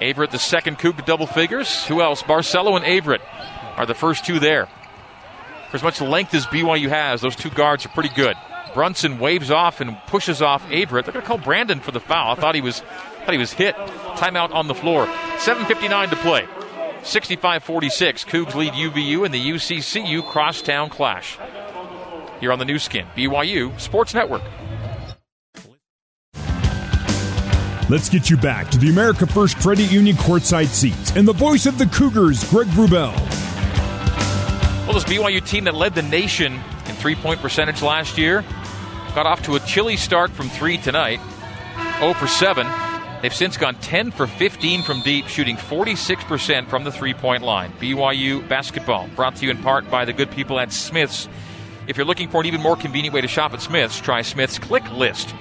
Averett, 0.00 0.30
the 0.30 0.38
second 0.38 0.78
Coug 0.78 1.04
double 1.04 1.26
figures. 1.26 1.84
Who 1.86 2.00
else? 2.02 2.22
Barcelo 2.22 2.76
and 2.76 2.84
Averett 2.84 3.20
are 3.76 3.86
the 3.86 3.94
first 3.94 4.24
two 4.24 4.38
there. 4.38 4.66
For 5.70 5.76
as 5.76 5.82
much 5.82 6.00
length 6.00 6.34
as 6.34 6.46
BYU 6.46 6.88
has, 6.88 7.20
those 7.20 7.36
two 7.36 7.50
guards 7.50 7.84
are 7.86 7.90
pretty 7.90 8.10
good. 8.14 8.36
Brinson 8.74 9.18
waves 9.18 9.50
off 9.50 9.80
and 9.80 9.96
pushes 10.06 10.42
off 10.42 10.64
Averett. 10.68 11.04
They're 11.04 11.12
going 11.12 11.22
to 11.22 11.22
call 11.22 11.38
Brandon 11.38 11.80
for 11.80 11.92
the 11.92 12.00
foul. 12.00 12.32
I 12.32 12.34
thought 12.34 12.54
he 12.54 12.60
was 12.60 12.80
thought 12.80 13.32
he 13.32 13.38
was 13.38 13.52
hit. 13.52 13.76
Timeout 13.76 14.52
on 14.52 14.66
the 14.66 14.74
floor. 14.74 15.06
7:59 15.06 16.10
to 16.10 16.16
play. 16.16 16.46
65-46. 17.02 18.24
Cougs 18.24 18.54
lead 18.54 18.72
UVU 18.72 19.26
in 19.26 19.32
the 19.32 19.50
UCCU 19.50 20.26
crosstown 20.28 20.88
clash. 20.88 21.38
Here 22.40 22.50
on 22.50 22.58
the 22.58 22.64
Nu 22.64 22.78
Skin, 22.78 23.06
BYU 23.16 23.78
Sports 23.78 24.14
Network. 24.14 24.42
Let's 27.90 28.08
get 28.08 28.30
you 28.30 28.38
back 28.38 28.70
to 28.70 28.78
the 28.78 28.88
America 28.88 29.26
First 29.26 29.58
Credit 29.58 29.92
Union 29.92 30.16
courtside 30.16 30.68
seats 30.68 31.14
and 31.16 31.28
the 31.28 31.34
voice 31.34 31.66
of 31.66 31.76
the 31.76 31.84
Cougars, 31.84 32.42
Greg 32.48 32.66
Wrubell. 32.68 33.12
Well, 34.86 34.94
this 34.94 35.04
BYU 35.04 35.46
team 35.46 35.64
that 35.64 35.74
led 35.74 35.94
the 35.94 36.00
nation 36.00 36.54
in 36.54 36.94
three 36.94 37.14
point 37.14 37.40
percentage 37.40 37.82
last 37.82 38.16
year 38.16 38.42
got 39.14 39.26
off 39.26 39.42
to 39.42 39.56
a 39.56 39.60
chilly 39.60 39.98
start 39.98 40.30
from 40.30 40.48
three 40.48 40.78
tonight. 40.78 41.20
0 41.98 42.14
for 42.14 42.26
7. 42.26 42.66
They've 43.20 43.34
since 43.34 43.58
gone 43.58 43.74
10 43.74 44.12
for 44.12 44.26
15 44.26 44.82
from 44.82 45.02
deep, 45.02 45.26
shooting 45.26 45.56
46% 45.56 46.68
from 46.70 46.84
the 46.84 46.92
three 46.92 47.12
point 47.12 47.42
line. 47.42 47.70
BYU 47.72 48.48
basketball 48.48 49.08
brought 49.08 49.36
to 49.36 49.44
you 49.44 49.50
in 49.50 49.58
part 49.58 49.90
by 49.90 50.06
the 50.06 50.14
good 50.14 50.30
people 50.30 50.58
at 50.58 50.72
Smith's. 50.72 51.28
If 51.86 51.98
you're 51.98 52.06
looking 52.06 52.30
for 52.30 52.40
an 52.40 52.46
even 52.46 52.62
more 52.62 52.76
convenient 52.76 53.12
way 53.12 53.20
to 53.20 53.28
shop 53.28 53.52
at 53.52 53.60
Smith's, 53.60 54.00
try 54.00 54.22
Smith's 54.22 54.58
Click 54.58 54.90
List 54.90 55.34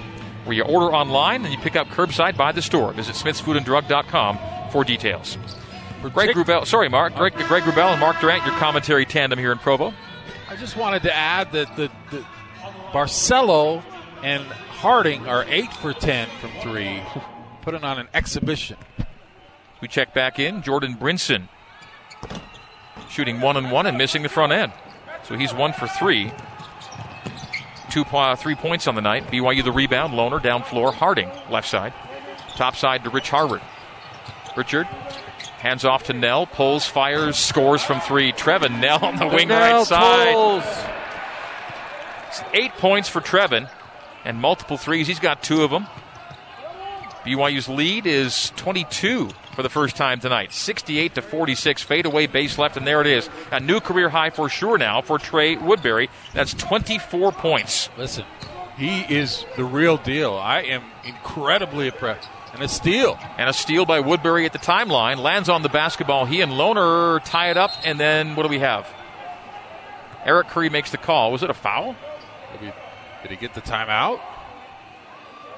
where 0.45 0.55
you 0.55 0.63
order 0.63 0.93
online 0.93 1.43
and 1.45 1.53
you 1.53 1.59
pick 1.59 1.75
up 1.75 1.87
curbside 1.87 2.37
by 2.37 2.51
the 2.51 2.61
store. 2.61 2.93
Visit 2.93 3.15
smithsfoodanddrug.com 3.15 4.39
for 4.71 4.83
details. 4.83 5.37
Greg 6.01 6.35
Wrubell, 6.35 6.65
sorry, 6.65 6.89
Mark. 6.89 7.15
Greg, 7.15 7.33
Greg 7.33 7.63
Wrubell 7.63 7.91
and 7.91 7.99
Mark 7.99 8.19
Durrant, 8.19 8.45
your 8.45 8.55
commentary 8.55 9.05
tandem 9.05 9.39
here 9.39 9.53
in 9.53 9.57
Provo. 9.57 9.93
I 10.49 10.55
just 10.57 10.75
wanted 10.75 11.03
to 11.03 11.15
add 11.15 11.53
that 11.53 11.75
the, 11.77 11.89
the 12.11 12.25
Barcelo 12.91 13.81
and 14.21 14.43
Harding 14.43 15.27
are 15.27 15.45
eight 15.47 15.71
for 15.71 15.93
ten 15.93 16.27
from 16.41 16.51
three, 16.61 17.01
putting 17.61 17.85
on 17.85 17.99
an 17.99 18.09
exhibition. 18.13 18.75
We 19.81 19.87
check 19.87 20.13
back 20.13 20.39
in. 20.39 20.61
Jordan 20.61 20.97
Brinson 20.97 21.47
shooting 23.09 23.39
one 23.39 23.55
and 23.55 23.71
one 23.71 23.85
and 23.85 23.97
missing 23.97 24.23
the 24.23 24.29
front 24.29 24.51
end, 24.51 24.73
so 25.23 25.37
he's 25.37 25.53
one 25.53 25.71
for 25.71 25.87
three 25.87 26.33
two 27.93 28.03
three 28.35 28.55
points 28.55 28.87
on 28.87 28.95
the 28.95 29.01
night. 29.01 29.27
BYU 29.27 29.63
the 29.63 29.71
rebound. 29.71 30.13
Lohner 30.13 30.41
down 30.41 30.63
floor. 30.63 30.91
Harding 30.91 31.29
left 31.49 31.69
side. 31.69 31.93
Top 32.55 32.75
side 32.75 33.03
to 33.03 33.11
Rich 33.11 33.29
Harward. 33.29 33.61
Richard 34.57 34.87
hands 35.59 35.85
off 35.85 36.05
to 36.05 36.13
Knell. 36.13 36.47
Pulls, 36.47 36.85
fires, 36.85 37.37
scores 37.37 37.83
from 37.83 38.01
three. 38.01 38.31
Trevin 38.31 38.79
Knell 38.79 39.05
on 39.05 39.17
the 39.17 39.27
wing 39.27 39.47
Knell 39.47 39.77
right 39.79 39.87
side. 39.87 40.33
pulls. 40.33 40.63
Eight 42.53 42.71
points 42.73 43.07
for 43.09 43.21
Trevin 43.21 43.69
and 44.25 44.39
multiple 44.39 44.77
threes. 44.77 45.07
He's 45.07 45.19
got 45.19 45.43
two 45.43 45.63
of 45.63 45.69
them. 45.69 45.85
BYU's 47.25 47.69
lead 47.69 48.05
is 48.05 48.51
22 48.57 49.29
for 49.55 49.63
the 49.63 49.69
first 49.69 49.95
time 49.95 50.19
tonight. 50.19 50.51
68 50.51 51.15
to 51.15 51.21
46. 51.21 51.81
Fadeaway 51.81 52.27
base 52.27 52.57
left, 52.57 52.75
and 52.75 52.85
there 52.85 52.99
it 52.99 53.07
is. 53.07 53.29
A 53.51 53.59
new 53.59 53.79
career 53.79 54.09
high 54.09 54.29
for 54.29 54.49
sure 54.49 54.77
now 54.77 55.01
for 55.01 55.17
Trey 55.17 55.55
Woodbury. 55.55 56.09
That's 56.33 56.53
24 56.53 57.31
points. 57.31 57.89
Listen, 57.97 58.25
he 58.77 59.01
is 59.01 59.45
the 59.55 59.63
real 59.63 59.97
deal. 59.97 60.33
I 60.33 60.61
am 60.63 60.83
incredibly 61.05 61.87
impressed. 61.87 62.27
And 62.53 62.61
a 62.61 62.67
steal. 62.67 63.17
And 63.37 63.49
a 63.49 63.53
steal 63.53 63.85
by 63.85 64.01
Woodbury 64.01 64.45
at 64.45 64.53
the 64.53 64.59
timeline. 64.59 65.17
Lands 65.17 65.49
on 65.49 65.61
the 65.61 65.69
basketball. 65.69 66.25
He 66.25 66.41
and 66.41 66.51
Lohner 66.51 67.23
tie 67.23 67.49
it 67.49 67.57
up, 67.57 67.71
and 67.85 67.99
then 67.99 68.35
what 68.35 68.43
do 68.43 68.49
we 68.49 68.59
have? 68.59 68.87
Eric 70.25 70.49
Curry 70.49 70.69
makes 70.69 70.91
the 70.91 70.97
call. 70.97 71.31
Was 71.31 71.41
it 71.41 71.49
a 71.49 71.53
foul? 71.53 71.95
Did 73.21 73.31
he 73.31 73.37
get 73.37 73.53
the 73.53 73.61
timeout? 73.61 74.19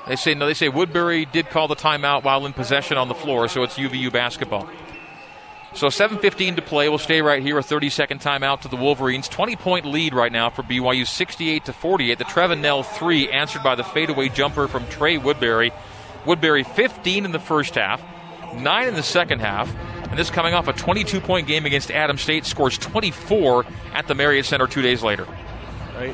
They 0.08 0.15
say 0.15 0.36
no. 0.36 0.46
They 0.46 0.54
say 0.54 0.70
Woodbury 0.70 1.26
did 1.26 1.50
call 1.50 1.68
the 1.68 1.76
timeout 1.76 2.24
while 2.24 2.46
in 2.46 2.54
possession 2.54 2.98
on 2.98 3.08
the 3.08 3.15
floor, 3.15 3.48
so 3.48 3.63
it's 3.63 3.76
UVU 3.76 4.12
basketball. 4.12 4.70
So 5.74 5.88
7:15 5.88 6.56
to 6.56 6.62
play. 6.62 6.88
We'll 6.88 6.98
stay 7.00 7.22
right 7.22 7.41
here. 7.44 7.58
A 7.58 7.62
30-second 7.62 8.22
timeout 8.22 8.62
to 8.62 8.70
the 8.70 8.78
Wolverines. 8.78 9.28
20-point 9.28 9.86
lead 9.86 10.13
right 10.13 10.32
now 10.32 10.50
for 10.50 10.63
BYU, 10.63 11.06
68 11.06 11.65
to 11.65 11.74
48. 11.74 12.18
The 12.18 12.24
Trevin 12.24 12.62
Knell 12.62 12.84
three 12.84 13.30
answered 13.30 13.62
by 13.62 13.76
the 13.76 13.84
fadeaway 13.84 14.30
jumper 14.30 14.68
from 14.68 14.88
Trey 14.88 15.18
Woodbury. 15.18 15.74
Woodbury 16.26 16.63
15 16.63 17.26
in 17.26 17.32
the 17.32 17.39
first 17.39 17.76
half, 17.76 18.02
nine 18.56 18.88
in 18.88 18.94
the 18.94 19.04
second 19.04 19.39
half, 19.39 19.74
and 20.10 20.18
this 20.18 20.30
coming 20.30 20.54
off 20.54 20.68
a 20.68 20.74
22-point 20.74 21.46
game 21.46 21.65
against 21.65 21.91
Adam 21.91 22.18
State. 22.18 22.46
Scores 22.46 22.78
24 22.78 23.65
at 23.94 24.08
the 24.08 24.15
Marriott 24.15 24.46
Center 24.46 24.68
two 24.68 24.82
days 24.82 25.04
later. 25.04 25.28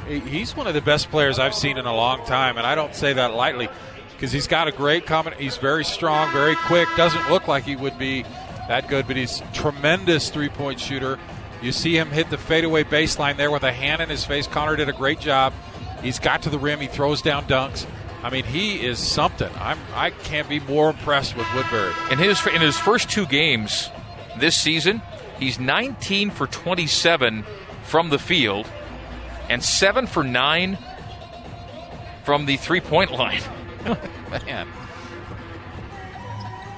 He's 0.08 0.56
one 0.56 0.67
of 0.67 0.74
the 0.74 0.82
best 0.82 1.10
players 1.10 1.39
I've 1.39 1.56
seen 1.56 1.78
in 1.78 1.86
a 1.86 1.96
long 1.96 2.26
time, 2.26 2.58
and 2.58 2.67
I 2.67 2.76
don't 2.76 2.94
say 2.94 3.13
that 3.13 3.34
lightly 3.34 3.67
because 4.12 4.32
he's 4.32 4.48
got 4.48 4.67
a 4.67 4.72
great 4.72 5.06
comment. 5.06 5.38
He's 5.38 5.58
very 5.58 5.84
strong, 5.84 6.32
very 6.32 6.56
quick. 6.56 6.88
Doesn't 6.96 7.30
look 7.30 7.48
like 7.48 7.63
he 7.63 7.76
would 7.76 7.98
be 7.98 8.24
that 8.67 8.88
good, 8.88 9.08
but 9.08 9.15
he's 9.15 9.41
tremendous 9.54 10.30
three-point 10.30 10.80
shooter. 10.80 11.17
You 11.62 11.72
see 11.72 11.98
him 11.98 12.10
hit 12.10 12.30
the 12.30 12.38
fadeaway 12.38 12.84
baseline 12.84 13.38
there 13.38 13.50
with 13.50 13.63
a 13.63 13.72
hand 13.72 14.02
in 14.02 14.10
his 14.10 14.24
face. 14.24 14.48
Connor 14.48 14.76
did 14.76 14.89
a 14.89 14.94
great 14.94 15.20
job. 15.20 15.54
He's 16.02 16.20
got 16.20 16.44
to 16.44 16.50
the 16.50 16.60
rim. 16.60 16.80
He 16.80 16.88
throws 16.88 17.22
down 17.22 17.46
dunks. 17.46 17.86
I 18.24 18.30
mean, 18.30 18.44
he 18.44 18.86
is 18.86 19.00
something. 19.00 19.52
I'm 19.56 19.80
I 19.96 20.12
can't 20.12 20.48
be 20.48 20.60
more 20.60 20.91
impressed 20.91 21.36
with 21.36 21.48
Woodbury. 21.56 21.94
In 22.12 22.20
his 22.20 22.46
in 22.46 22.62
his 22.62 22.78
first 22.78 23.10
two 23.10 23.26
games 23.26 23.89
this 24.38 24.56
season, 24.56 25.02
he's 25.39 25.60
19 25.60 26.30
for 26.30 26.46
27 26.46 27.44
from 27.84 28.10
the 28.10 28.20
field 28.20 28.67
and 29.52 29.62
7 29.62 30.08
for 30.08 30.24
9 30.24 30.78
from 32.24 32.46
the 32.46 32.56
three-point 32.56 33.12
line. 33.12 33.42
Man. 34.46 34.68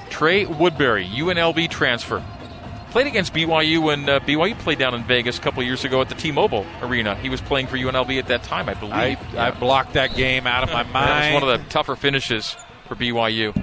Trey 0.10 0.46
Woodbury, 0.46 1.06
UNLV 1.06 1.70
transfer. 1.70 2.24
Played 2.90 3.08
against 3.08 3.34
BYU 3.34 3.82
when 3.82 4.08
uh, 4.10 4.20
BYU 4.20 4.58
played 4.60 4.80
down 4.80 4.94
in 4.94 5.04
Vegas 5.04 5.38
a 5.38 5.42
couple 5.42 5.62
years 5.64 5.84
ago 5.84 6.02
at 6.02 6.10
the 6.10 6.16
T-Mobile 6.16 6.66
Arena. 6.82 7.16
He 7.16 7.30
was 7.30 7.42
playing 7.42 7.68
for 7.68 7.78
UNLV 7.78 8.18
at 8.20 8.28
that 8.28 8.44
time, 8.44 8.70
I 8.70 8.74
believe. 8.76 8.94
I, 8.94 9.18
Yeah. 9.34 9.48
I 9.48 9.52
blocked 9.52 9.94
that 9.94 10.16
game 10.16 10.46
out 10.48 10.64
of 10.64 10.70
my 10.70 10.84
mind. 10.84 10.94
That 10.94 11.34
was 11.34 11.42
one 11.42 11.52
of 11.52 11.64
the 11.64 11.70
tougher 11.70 11.96
finishes 11.96 12.56
for 12.88 12.96
BYU. 12.96 13.54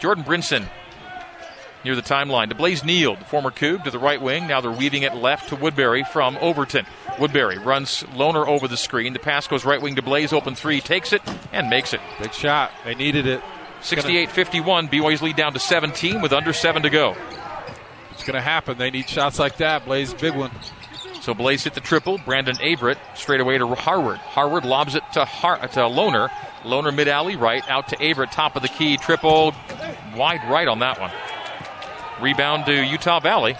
Jordan 0.00 0.24
Brinson, 0.24 0.68
near 1.86 1.96
the 1.96 2.02
timeline. 2.02 2.50
To 2.50 2.54
Blaze 2.54 2.82
Nield, 2.82 3.18
the 3.18 3.24
former 3.24 3.50
Cougs, 3.50 3.84
to 3.84 3.90
the 3.90 3.98
right 3.98 4.20
wing. 4.20 4.46
Now 4.46 4.60
they're 4.60 4.70
weaving 4.70 5.02
it 5.02 5.14
left 5.14 5.48
to 5.48 5.56
Woodbury 5.56 6.04
from 6.04 6.36
Overton. 6.40 6.84
Woodbury 7.18 7.58
runs 7.58 8.02
Lohner 8.14 8.46
over 8.46 8.68
the 8.68 8.76
screen. 8.76 9.12
The 9.14 9.18
pass 9.18 9.46
goes 9.46 9.64
right 9.64 9.80
wing 9.80 9.96
to 9.96 10.02
Blaze, 10.02 10.32
open 10.32 10.54
three, 10.54 10.80
takes 10.80 11.12
it, 11.12 11.22
and 11.52 11.70
makes 11.70 11.94
it. 11.94 12.00
Big 12.20 12.34
shot. 12.34 12.72
They 12.84 12.94
needed 12.94 13.26
it. 13.26 13.40
68 13.80 14.30
51. 14.30 14.88
BYU's 14.88 15.22
lead 15.22 15.36
down 15.36 15.52
to 15.52 15.58
17 15.58 16.20
with 16.20 16.32
under 16.32 16.52
seven 16.52 16.82
to 16.82 16.90
go. 16.90 17.16
It's 18.10 18.24
going 18.24 18.34
to 18.34 18.40
happen. 18.40 18.78
They 18.78 18.90
need 18.90 19.08
shots 19.08 19.38
like 19.38 19.58
that. 19.58 19.84
Blaze, 19.84 20.12
big 20.14 20.34
one. 20.34 20.50
So 21.20 21.34
Blaze 21.34 21.64
hit 21.64 21.74
the 21.74 21.80
triple. 21.80 22.18
Brandon 22.18 22.56
Averett 22.56 22.98
straight 23.14 23.40
away 23.40 23.58
to 23.58 23.66
Harward. 23.74 24.18
Harward 24.18 24.64
lobs 24.64 24.94
it 24.94 25.02
to, 25.14 25.24
Har- 25.24 25.58
to 25.58 25.80
Lohner. 25.80 26.28
Lohner 26.62 26.94
mid 26.94 27.08
alley 27.08 27.36
right 27.36 27.68
out 27.68 27.88
to 27.88 27.96
Averett, 27.96 28.30
top 28.30 28.56
of 28.56 28.62
the 28.62 28.68
key. 28.68 28.96
Triple 28.96 29.52
wide 30.16 30.40
right 30.48 30.66
on 30.68 30.78
that 30.80 31.00
one. 31.00 31.10
Rebound 32.20 32.66
to 32.66 32.84
Utah 32.84 33.20
Valley. 33.20 33.56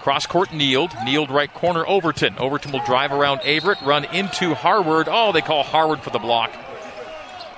Cross 0.00 0.26
court 0.26 0.50
Nield. 0.50 0.90
Nield 0.90 1.30
right 1.30 1.52
corner 1.52 1.84
Overton. 1.86 2.38
Overton 2.38 2.72
will 2.72 2.84
drive 2.84 3.12
around 3.12 3.40
Averett, 3.40 3.84
run 3.84 4.04
into 4.06 4.54
Harward. 4.54 5.08
Oh, 5.10 5.32
they 5.32 5.40
call 5.40 5.64
Harward 5.64 6.00
for 6.00 6.10
the 6.10 6.18
block. 6.18 6.52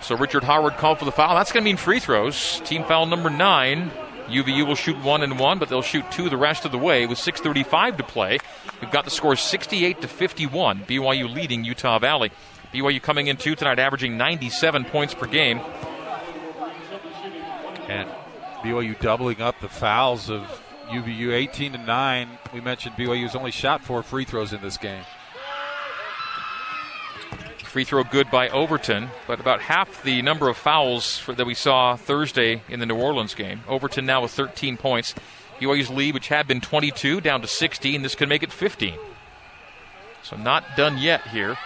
So 0.01 0.17
Richard 0.17 0.45
Harward 0.45 0.75
called 0.75 0.99
for 0.99 1.05
the 1.05 1.13
foul. 1.13 1.35
That's 1.35 1.53
going 1.53 1.63
to 1.63 1.69
mean 1.69 1.77
free 1.77 2.01
throws. 2.01 2.61
Team 2.61 2.85
foul 2.85 3.07
number 3.07 3.29
nine. 3.29 3.91
UVU 4.29 4.67
will 4.67 4.75
shoot 4.75 4.97
one 5.03 5.23
and 5.23 5.39
one, 5.39 5.59
but 5.59 5.69
they'll 5.69 5.83
shoot 5.83 6.05
two 6.11 6.29
the 6.29 6.37
rest 6.37 6.65
of 6.65 6.73
the 6.73 6.79
way 6.79 7.07
with 7.07 7.19
6:35 7.19 7.97
to 7.99 8.03
play. 8.05 8.39
We've 8.81 8.91
got 8.91 9.05
the 9.05 9.11
score 9.11 9.37
68 9.37 10.03
to 10.03 10.09
51. 10.09 10.85
BYU 10.85 11.33
leading 11.33 11.65
Utah 11.65 11.99
Valley. 11.99 12.31
BYU 12.73 13.03
coming 13.03 13.27
in 13.27 13.37
two 13.37 13.55
tonight, 13.55 13.79
averaging 13.79 14.17
97 14.17 14.85
points 14.85 15.15
per 15.15 15.27
game. 15.27 15.61
And 17.89 18.09
BYU 18.63 18.99
doubling 19.01 19.41
up 19.41 19.61
the 19.61 19.69
fouls 19.69 20.29
of 20.29 20.43
UVU 20.89 21.33
18 21.33 21.73
to 21.73 21.79
9. 21.79 22.29
We 22.53 22.61
mentioned 22.61 22.97
BYU's 22.97 23.37
only 23.37 23.51
shot 23.51 23.83
four 23.83 24.03
free 24.03 24.25
throws 24.25 24.53
in 24.53 24.61
this 24.61 24.77
game. 24.77 25.05
Free 27.65 27.85
throw 27.85 28.03
good 28.03 28.31
by 28.31 28.49
Overton, 28.49 29.11
but 29.27 29.41
about 29.41 29.61
half 29.61 30.03
the 30.03 30.23
number 30.23 30.49
of 30.49 30.57
fouls 30.57 31.19
for, 31.19 31.35
that 31.35 31.47
we 31.47 31.53
saw 31.53 31.97
Thursday 31.97 32.63
in 32.69 32.81
the 32.81 32.87
New 32.87 32.97
Orleans 32.97 33.35
game. 33.35 33.61
Overton 33.69 34.07
now 34.07 34.23
with 34.23 34.31
13 34.31 34.79
points. 34.79 35.15
BYU's 35.61 35.91
lead, 35.91 36.15
which 36.15 36.29
had 36.29 36.49
been 36.49 36.63
22, 36.63 37.21
down 37.21 37.43
to 37.43 37.47
16. 37.47 38.03
This 38.03 38.15
could 38.15 38.29
make 38.29 38.43
it 38.43 38.53
15. 38.53 38.99
So 40.23 40.37
not 40.37 40.65
done 40.77 40.97
yet 40.99 41.27
here 41.29 41.59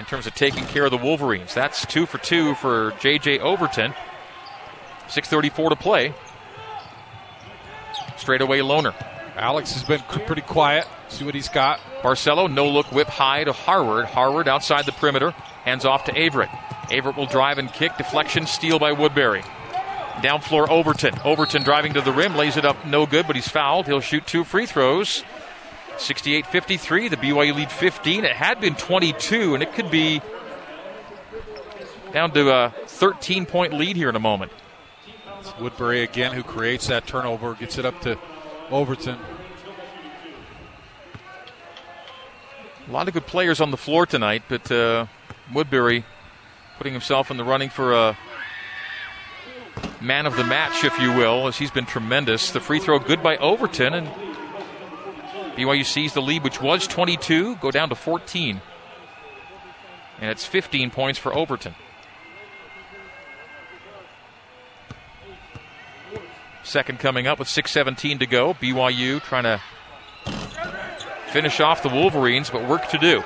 in 0.00 0.06
terms 0.06 0.26
of 0.26 0.34
taking 0.34 0.64
care 0.64 0.84
of 0.84 0.90
the 0.90 0.98
Wolverines. 0.98 1.54
That's 1.54 1.86
two 1.86 2.06
for 2.06 2.18
two 2.18 2.54
for 2.56 2.92
J.J. 3.00 3.38
Overton. 3.38 3.94
6.34 5.08 5.70
to 5.70 5.76
play. 5.76 6.14
Straight 8.16 8.40
away 8.40 8.60
Lohner. 8.60 8.94
Alex 9.36 9.72
has 9.72 9.84
been 9.84 10.00
pretty 10.00 10.42
quiet. 10.42 10.86
See 11.08 11.24
what 11.24 11.34
he's 11.34 11.48
got. 11.48 11.80
Barcelo, 12.02 12.52
no 12.52 12.68
look 12.68 12.90
whip 12.92 13.06
high 13.06 13.44
to 13.44 13.52
Harward. 13.52 14.06
Harward 14.06 14.48
outside 14.48 14.84
the 14.84 14.92
perimeter. 14.92 15.30
Hands 15.64 15.84
off 15.84 16.04
to 16.04 16.12
Averett. 16.12 16.48
Averett 16.90 17.16
will 17.16 17.26
drive 17.26 17.58
and 17.58 17.72
kick. 17.72 17.96
Deflection, 17.96 18.46
steal 18.46 18.78
by 18.78 18.92
Woodbury. 18.92 19.42
Down 20.22 20.40
floor, 20.40 20.70
Overton. 20.70 21.14
Overton 21.24 21.62
driving 21.62 21.94
to 21.94 22.00
the 22.00 22.12
rim, 22.12 22.34
lays 22.34 22.56
it 22.56 22.64
up, 22.64 22.84
no 22.84 23.06
good, 23.06 23.26
but 23.26 23.36
he's 23.36 23.48
fouled. 23.48 23.86
He'll 23.86 24.00
shoot 24.00 24.26
two 24.26 24.42
free 24.42 24.66
throws. 24.66 25.22
68 25.98 26.46
53. 26.46 27.08
The 27.08 27.16
BYU 27.16 27.54
lead 27.54 27.70
15. 27.70 28.24
It 28.24 28.32
had 28.32 28.60
been 28.60 28.74
22, 28.74 29.54
and 29.54 29.62
it 29.62 29.72
could 29.74 29.90
be 29.90 30.20
down 32.12 32.32
to 32.32 32.50
a 32.50 32.74
13 32.86 33.46
point 33.46 33.74
lead 33.74 33.96
here 33.96 34.08
in 34.08 34.16
a 34.16 34.20
moment. 34.20 34.50
Woodbury 35.60 36.02
again 36.02 36.32
who 36.32 36.42
creates 36.42 36.86
that 36.88 37.06
turnover, 37.06 37.54
gets 37.54 37.78
it 37.78 37.84
up 37.84 38.00
to 38.02 38.18
Overton. 38.70 39.18
A 42.88 42.92
lot 42.92 43.08
of 43.08 43.14
good 43.14 43.26
players 43.26 43.60
on 43.60 43.70
the 43.70 43.76
floor 43.76 44.06
tonight, 44.06 44.42
but 44.48 44.70
uh, 44.72 45.06
Woodbury 45.52 46.04
putting 46.78 46.92
himself 46.92 47.30
in 47.30 47.36
the 47.36 47.44
running 47.44 47.68
for 47.68 47.92
a 47.92 48.16
man 50.00 50.26
of 50.26 50.36
the 50.36 50.44
match, 50.44 50.84
if 50.84 50.98
you 50.98 51.12
will, 51.12 51.48
as 51.48 51.58
he's 51.58 51.70
been 51.70 51.86
tremendous. 51.86 52.50
The 52.50 52.60
free 52.60 52.78
throw 52.78 52.98
good 52.98 53.22
by 53.22 53.36
Overton, 53.36 53.94
and 53.94 54.08
BYU 55.56 55.84
sees 55.84 56.14
the 56.14 56.22
lead, 56.22 56.44
which 56.44 56.62
was 56.62 56.86
22, 56.86 57.56
go 57.56 57.70
down 57.70 57.88
to 57.88 57.94
14. 57.94 58.60
And 60.20 60.30
it's 60.30 60.44
15 60.44 60.90
points 60.90 61.18
for 61.18 61.34
Overton. 61.34 61.74
Second 66.68 66.98
coming 66.98 67.26
up 67.26 67.38
with 67.38 67.48
6.17 67.48 68.18
to 68.18 68.26
go. 68.26 68.52
BYU 68.52 69.22
trying 69.22 69.44
to 69.44 69.58
finish 71.30 71.60
off 71.60 71.82
the 71.82 71.88
Wolverines, 71.88 72.50
but 72.50 72.68
work 72.68 72.86
to 72.90 72.98
do. 72.98 73.24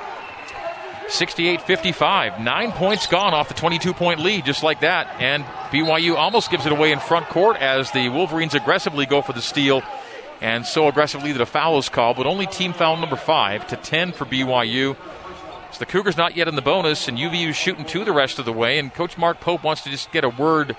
68 1.09 1.61
55. 1.61 2.39
Nine 2.39 2.71
points 2.71 3.05
gone 3.05 3.33
off 3.33 3.49
the 3.49 3.53
22 3.53 3.93
point 3.93 4.21
lead, 4.21 4.45
just 4.45 4.63
like 4.63 4.79
that. 4.79 5.13
And 5.19 5.43
BYU 5.71 6.15
almost 6.15 6.51
gives 6.51 6.65
it 6.65 6.71
away 6.71 6.93
in 6.93 6.99
front 6.99 7.27
court 7.27 7.57
as 7.57 7.91
the 7.91 8.07
Wolverines 8.07 8.55
aggressively 8.55 9.05
go 9.05 9.21
for 9.21 9.33
the 9.33 9.41
steal. 9.41 9.83
And 10.39 10.65
so 10.65 10.87
aggressively 10.87 11.33
that 11.33 11.41
a 11.41 11.45
foul 11.45 11.77
is 11.79 11.89
called, 11.89 12.15
but 12.15 12.25
only 12.25 12.47
team 12.47 12.71
foul 12.71 12.95
number 12.95 13.17
five 13.17 13.67
to 13.67 13.75
10 13.75 14.13
for 14.13 14.23
BYU. 14.23 14.95
So 15.73 15.79
the 15.79 15.85
Cougars 15.85 16.15
not 16.15 16.37
yet 16.37 16.47
in 16.47 16.55
the 16.55 16.61
bonus, 16.61 17.09
and 17.09 17.17
UVU 17.17 17.53
shooting 17.53 17.83
two 17.83 18.05
the 18.05 18.13
rest 18.13 18.39
of 18.39 18.45
the 18.45 18.53
way. 18.53 18.79
And 18.79 18.93
Coach 18.93 19.17
Mark 19.17 19.41
Pope 19.41 19.65
wants 19.65 19.81
to 19.81 19.89
just 19.89 20.13
get 20.13 20.23
a 20.23 20.29
word 20.29 20.77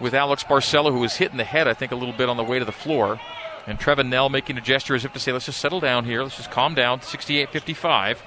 with 0.00 0.14
Alex 0.14 0.44
Barcelo, 0.44 0.90
who 0.90 1.00
was 1.00 1.16
hit 1.16 1.30
in 1.30 1.36
the 1.36 1.44
head, 1.44 1.66
I 1.68 1.74
think, 1.74 1.92
a 1.92 1.96
little 1.96 2.14
bit 2.14 2.28
on 2.28 2.36
the 2.36 2.44
way 2.44 2.58
to 2.58 2.64
the 2.64 2.72
floor. 2.72 3.20
And 3.66 3.78
Trevin 3.78 4.08
Knell 4.08 4.28
making 4.28 4.56
a 4.56 4.60
gesture 4.60 4.94
as 4.94 5.04
if 5.04 5.12
to 5.12 5.18
say, 5.18 5.32
let's 5.32 5.46
just 5.46 5.60
settle 5.60 5.80
down 5.80 6.04
here. 6.04 6.22
Let's 6.22 6.36
just 6.36 6.50
calm 6.50 6.74
down. 6.74 7.02
68 7.02 7.50
55. 7.50 8.22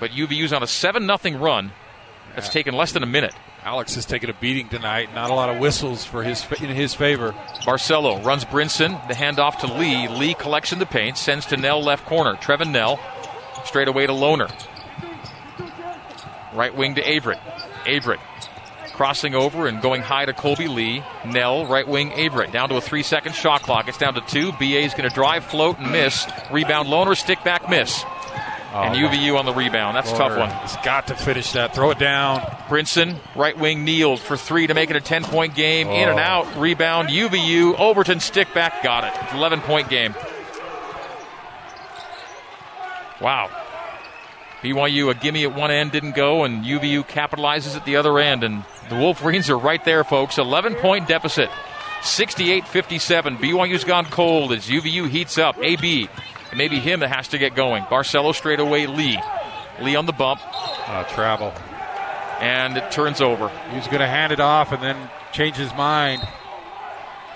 But 0.00 0.10
UVU's 0.10 0.52
on 0.52 0.62
a 0.62 0.66
7 0.66 1.06
0 1.06 1.38
run. 1.38 1.72
That's 2.34 2.46
yeah. 2.46 2.52
taken 2.52 2.74
less 2.74 2.92
than 2.92 3.02
a 3.02 3.06
minute. 3.06 3.34
Alex 3.62 3.94
has 3.94 4.06
taken 4.06 4.30
a 4.30 4.34
beating 4.34 4.68
tonight. 4.68 5.14
Not 5.14 5.30
a 5.30 5.34
lot 5.34 5.48
of 5.48 5.58
whistles 5.58 6.04
for 6.04 6.22
his 6.22 6.44
in 6.60 6.70
his 6.70 6.94
favor. 6.94 7.32
Barcelo 7.60 8.24
runs 8.24 8.44
Brinson. 8.44 9.06
The 9.06 9.14
handoff 9.14 9.58
to 9.60 9.72
Lee. 9.72 10.08
Lee 10.08 10.34
collects 10.34 10.72
in 10.72 10.78
the 10.78 10.86
paint. 10.86 11.18
Sends 11.18 11.46
to 11.46 11.56
Knell 11.56 11.82
left 11.82 12.06
corner. 12.06 12.34
Trevin 12.34 12.72
Knell 12.72 12.98
straight 13.64 13.86
away 13.86 14.06
to 14.06 14.12
Lohner. 14.12 14.50
Right 16.54 16.74
wing 16.74 16.96
to 16.96 17.02
Averett. 17.02 17.38
Averett 17.84 18.18
crossing 19.02 19.34
over 19.34 19.66
and 19.66 19.82
going 19.82 20.00
high 20.00 20.24
to 20.24 20.32
Kolby 20.32 20.72
Lee. 20.72 21.02
Knell, 21.26 21.66
right 21.66 21.88
wing 21.88 22.10
Averett, 22.10 22.52
down 22.52 22.68
to 22.68 22.76
a 22.76 22.80
three 22.80 23.02
second 23.02 23.34
shot 23.34 23.62
clock. 23.62 23.88
It's 23.88 23.98
down 23.98 24.14
to 24.14 24.20
two. 24.20 24.52
BA 24.52 24.78
is 24.78 24.94
going 24.94 25.08
to 25.08 25.12
drive, 25.12 25.42
float, 25.44 25.80
and 25.80 25.90
miss. 25.90 26.24
Rebound, 26.52 26.86
Lohner, 26.86 27.16
stick 27.16 27.42
back, 27.42 27.68
miss. 27.68 28.04
Oh, 28.04 28.82
and 28.82 28.94
UVU 28.94 29.36
on 29.36 29.44
the 29.44 29.52
rebound. 29.52 29.96
That's 29.96 30.12
a 30.12 30.16
tough 30.16 30.38
one. 30.38 30.50
He's 30.62 30.76
got 30.84 31.08
to 31.08 31.16
finish 31.16 31.50
that. 31.50 31.74
Throw 31.74 31.90
it 31.90 31.98
down. 31.98 32.42
Brinson, 32.68 33.16
right 33.34 33.58
wing, 33.58 33.84
Nield 33.84 34.20
for 34.20 34.36
three 34.36 34.68
to 34.68 34.74
make 34.74 34.88
it 34.88 34.94
a 34.94 35.00
10 35.00 35.24
point 35.24 35.56
game. 35.56 35.88
Oh. 35.88 35.94
In 35.94 36.08
and 36.08 36.20
oh. 36.20 36.22
out. 36.22 36.56
Rebound. 36.56 37.08
UVU. 37.08 37.76
Overton, 37.80 38.20
stick 38.20 38.54
back. 38.54 38.84
Got 38.84 39.02
it. 39.02 39.34
11 39.34 39.62
point 39.62 39.88
game. 39.88 40.14
Wow. 43.20 43.50
BYU, 44.62 45.10
a 45.10 45.14
gimme 45.14 45.44
at 45.44 45.54
one 45.54 45.70
end 45.70 45.92
didn't 45.92 46.14
go, 46.14 46.44
and 46.44 46.64
UVU 46.64 47.06
capitalizes 47.06 47.76
at 47.76 47.84
the 47.84 47.96
other 47.96 48.18
end. 48.18 48.44
And 48.44 48.64
the 48.88 48.96
Wolverines 48.96 49.50
are 49.50 49.58
right 49.58 49.84
there, 49.84 50.04
folks. 50.04 50.38
11 50.38 50.76
point 50.76 51.08
deficit. 51.08 51.50
68 52.02 52.66
57. 52.66 53.36
BYU's 53.38 53.84
gone 53.84 54.04
cold 54.06 54.52
as 54.52 54.68
UVU 54.68 55.08
heats 55.08 55.38
up. 55.38 55.58
AB 55.58 56.08
maybe 56.56 56.78
him 56.78 57.00
that 57.00 57.08
has 57.08 57.28
to 57.28 57.38
get 57.38 57.54
going. 57.54 57.82
Barcelo 57.84 58.34
straight 58.34 58.60
away, 58.60 58.86
Lee. 58.86 59.18
Lee 59.80 59.96
on 59.96 60.06
the 60.06 60.12
bump. 60.12 60.40
Uh, 60.44 61.04
travel. 61.04 61.52
And 62.40 62.76
it 62.76 62.90
turns 62.90 63.20
over. 63.20 63.48
He's 63.72 63.86
going 63.86 64.00
to 64.00 64.06
hand 64.06 64.32
it 64.32 64.40
off 64.40 64.72
and 64.72 64.82
then 64.82 64.96
change 65.32 65.56
his 65.56 65.72
mind. 65.74 66.22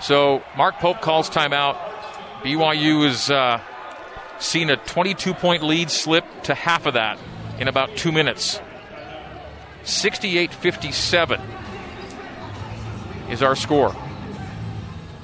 So 0.01 0.43
Mark 0.55 0.75
Pope 0.75 1.01
calls 1.01 1.29
timeout. 1.29 1.77
BYU 2.41 3.07
is 3.07 3.31
uh, 3.31 3.59
seen 4.39 4.69
a 4.69 4.77
22 4.77 5.33
point 5.33 5.63
lead 5.63 5.89
slip 5.89 6.25
to 6.43 6.53
half 6.53 6.85
of 6.85 6.93
that 6.93 7.19
in 7.59 7.67
about 7.67 7.95
two 7.95 8.11
minutes. 8.11 8.59
68 9.83 10.53
57 10.53 11.41
is 13.29 13.41
our 13.41 13.55
score. 13.55 13.95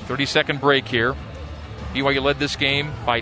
30 0.06 0.26
second 0.26 0.62
break 0.62 0.88
here. 0.88 1.16
BYU 1.94 2.22
led 2.22 2.40
this 2.40 2.56
game 2.56 2.92
by 3.06 3.22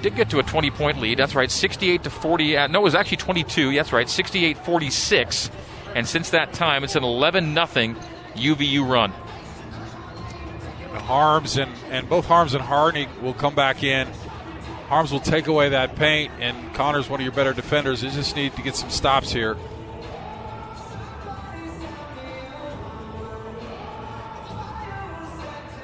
did 0.00 0.14
get 0.14 0.30
to 0.30 0.38
a 0.38 0.42
20 0.42 0.70
point 0.70 1.00
lead. 1.00 1.18
That's 1.18 1.34
right, 1.34 1.50
68 1.50 2.04
to 2.04 2.10
40. 2.10 2.56
Uh, 2.56 2.66
no, 2.68 2.80
it 2.80 2.82
was 2.82 2.94
actually 2.94 3.18
22. 3.18 3.74
That's 3.74 3.92
right, 3.92 4.08
68 4.08 4.58
46. 4.58 5.50
And 5.94 6.06
since 6.06 6.30
that 6.30 6.52
time, 6.52 6.84
it's 6.84 6.96
an 6.96 7.04
11 7.04 7.54
0 7.54 7.66
UVU 8.36 8.88
run. 8.88 9.12
Haarms 10.92 11.60
and, 11.60 11.72
and 11.90 12.08
both 12.08 12.26
Haarms 12.26 12.54
and 12.54 12.62
Harding 12.62 13.08
will 13.22 13.34
come 13.34 13.54
back 13.54 13.82
in. 13.82 14.08
Haarms 14.88 15.12
will 15.12 15.20
take 15.20 15.46
away 15.46 15.68
that 15.70 15.96
paint, 15.96 16.32
and 16.40 16.74
Connor's 16.74 17.10
one 17.10 17.20
of 17.20 17.24
your 17.24 17.32
better 17.34 17.52
defenders. 17.52 18.02
You 18.02 18.10
just 18.10 18.34
need 18.34 18.56
to 18.56 18.62
get 18.62 18.74
some 18.74 18.88
stops 18.88 19.30
here. 19.30 19.56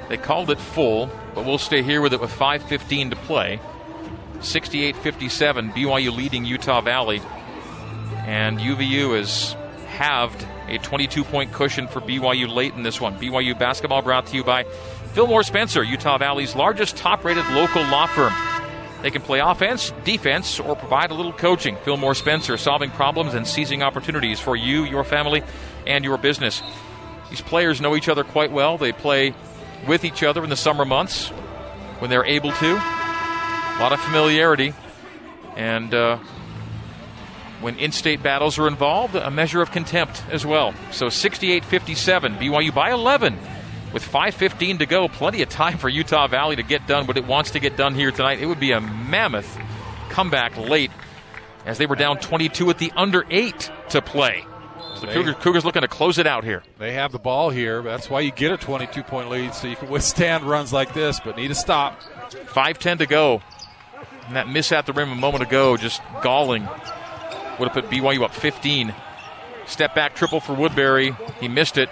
They 0.09 0.17
called 0.17 0.49
it 0.49 0.59
full, 0.59 1.09
but 1.33 1.45
we'll 1.45 1.57
stay 1.57 1.81
here 1.81 2.01
with 2.01 2.13
it 2.13 2.21
with 2.21 2.31
5.15 2.31 3.11
to 3.11 3.15
play. 3.15 3.59
68 4.41 4.95
57, 4.95 5.71
BYU 5.71 6.15
leading 6.15 6.45
Utah 6.45 6.81
Valley. 6.81 7.21
And 8.25 8.59
UVU 8.59 9.17
has 9.17 9.55
halved 9.95 10.45
a 10.67 10.77
22 10.79 11.23
point 11.23 11.53
cushion 11.53 11.87
for 11.87 12.01
BYU 12.01 12.53
late 12.53 12.73
in 12.73 12.83
this 12.83 12.99
one. 12.99 13.17
BYU 13.17 13.57
basketball 13.57 14.01
brought 14.01 14.27
to 14.27 14.35
you 14.35 14.43
by 14.43 14.63
Fillmore 15.13 15.43
Spencer, 15.43 15.81
Utah 15.81 16.17
Valley's 16.17 16.55
largest 16.55 16.97
top 16.97 17.23
rated 17.23 17.45
local 17.47 17.81
law 17.83 18.05
firm. 18.07 18.33
They 19.01 19.11
can 19.11 19.21
play 19.21 19.39
offense, 19.39 19.93
defense, 20.03 20.59
or 20.59 20.75
provide 20.75 21.11
a 21.11 21.13
little 21.13 21.31
coaching. 21.31 21.77
Fillmore 21.83 22.15
Spencer, 22.15 22.57
solving 22.57 22.89
problems 22.89 23.33
and 23.33 23.47
seizing 23.47 23.83
opportunities 23.83 24.39
for 24.39 24.55
you, 24.55 24.83
your 24.83 25.03
family, 25.03 25.43
and 25.85 26.03
your 26.03 26.17
business. 26.17 26.61
These 27.29 27.41
players 27.41 27.79
know 27.79 27.95
each 27.95 28.09
other 28.09 28.23
quite 28.23 28.51
well. 28.51 28.77
They 28.77 28.91
play 28.91 29.33
with 29.87 30.05
each 30.05 30.23
other 30.23 30.43
in 30.43 30.49
the 30.49 30.55
summer 30.55 30.85
months 30.85 31.29
when 31.99 32.09
they're 32.09 32.25
able 32.25 32.51
to. 32.51 32.71
A 32.71 33.77
lot 33.79 33.93
of 33.93 33.99
familiarity. 33.99 34.73
And 35.55 35.93
uh, 35.93 36.17
when 37.65 37.79
in 37.79 37.91
state 37.91 38.21
battles 38.21 38.59
are 38.59 38.67
involved, 38.67 39.15
a 39.15 39.31
measure 39.31 39.59
of 39.59 39.71
contempt 39.71 40.23
as 40.29 40.45
well. 40.45 40.75
So 40.91 41.09
68 41.09 41.65
57, 41.65 42.35
BYU 42.35 42.71
by 42.71 42.91
11 42.91 43.39
with 43.91 44.03
5.15 44.03 44.77
to 44.79 44.85
go. 44.85 45.07
Plenty 45.07 45.41
of 45.41 45.49
time 45.49 45.79
for 45.79 45.89
Utah 45.89 46.27
Valley 46.27 46.57
to 46.57 46.61
get 46.61 46.85
done 46.85 47.07
what 47.07 47.17
it 47.17 47.25
wants 47.25 47.51
to 47.51 47.59
get 47.59 47.75
done 47.75 47.95
here 47.95 48.11
tonight. 48.11 48.39
It 48.39 48.45
would 48.45 48.59
be 48.59 48.71
a 48.71 48.79
mammoth 48.79 49.57
comeback 50.09 50.55
late 50.57 50.91
as 51.65 51.79
they 51.79 51.87
were 51.87 51.95
down 51.95 52.19
22 52.19 52.69
at 52.69 52.77
the 52.77 52.91
under 52.95 53.25
eight 53.31 53.71
to 53.89 53.99
play. 53.99 54.45
So 54.97 55.07
the 55.07 55.13
Cougars, 55.13 55.35
Cougars 55.39 55.65
looking 55.65 55.81
to 55.81 55.87
close 55.87 56.19
it 56.19 56.27
out 56.27 56.43
here. 56.43 56.61
They 56.77 56.93
have 56.93 57.11
the 57.11 57.19
ball 57.19 57.49
here. 57.49 57.81
That's 57.81 58.11
why 58.11 58.21
you 58.21 58.29
get 58.29 58.51
a 58.51 58.57
22 58.57 59.01
point 59.01 59.31
lead, 59.31 59.55
so 59.55 59.67
you 59.67 59.75
can 59.75 59.89
withstand 59.89 60.43
runs 60.43 60.71
like 60.71 60.93
this, 60.93 61.19
but 61.19 61.35
need 61.35 61.47
to 61.47 61.55
stop. 61.55 61.99
5.10 62.29 62.99
to 62.99 63.05
go. 63.07 63.41
And 64.27 64.35
that 64.35 64.47
miss 64.47 64.71
at 64.71 64.85
the 64.85 64.93
rim 64.93 65.11
a 65.11 65.15
moment 65.15 65.41
ago, 65.41 65.77
just 65.77 65.99
galling 66.21 66.67
would 67.59 67.69
have 67.69 67.73
put 67.73 67.91
BYU 67.91 68.23
up 68.23 68.33
15. 68.33 68.93
Step 69.67 69.95
back 69.95 70.15
triple 70.15 70.39
for 70.39 70.53
Woodbury. 70.53 71.15
He 71.39 71.47
missed 71.47 71.77
it. 71.77 71.89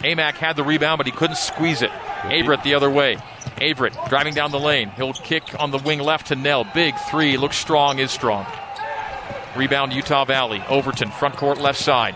Aimaq 0.00 0.34
had 0.34 0.56
the 0.56 0.62
rebound, 0.62 0.98
but 0.98 1.06
he 1.06 1.12
couldn't 1.12 1.36
squeeze 1.36 1.82
it. 1.82 1.90
Averett 1.90 2.62
the 2.62 2.74
other 2.74 2.90
way. 2.90 3.16
Averett 3.56 4.08
driving 4.08 4.34
down 4.34 4.52
the 4.52 4.60
lane. 4.60 4.90
He'll 4.90 5.12
kick 5.12 5.42
on 5.58 5.70
the 5.70 5.78
wing 5.78 5.98
left 5.98 6.28
to 6.28 6.36
Knell. 6.36 6.64
Big 6.72 6.94
three. 7.10 7.36
Looks 7.36 7.56
strong, 7.56 7.98
is 7.98 8.10
strong. 8.12 8.46
Rebound 9.56 9.92
Utah 9.92 10.24
Valley. 10.24 10.62
Overton, 10.68 11.10
front 11.10 11.36
court 11.36 11.58
left 11.58 11.80
side. 11.80 12.14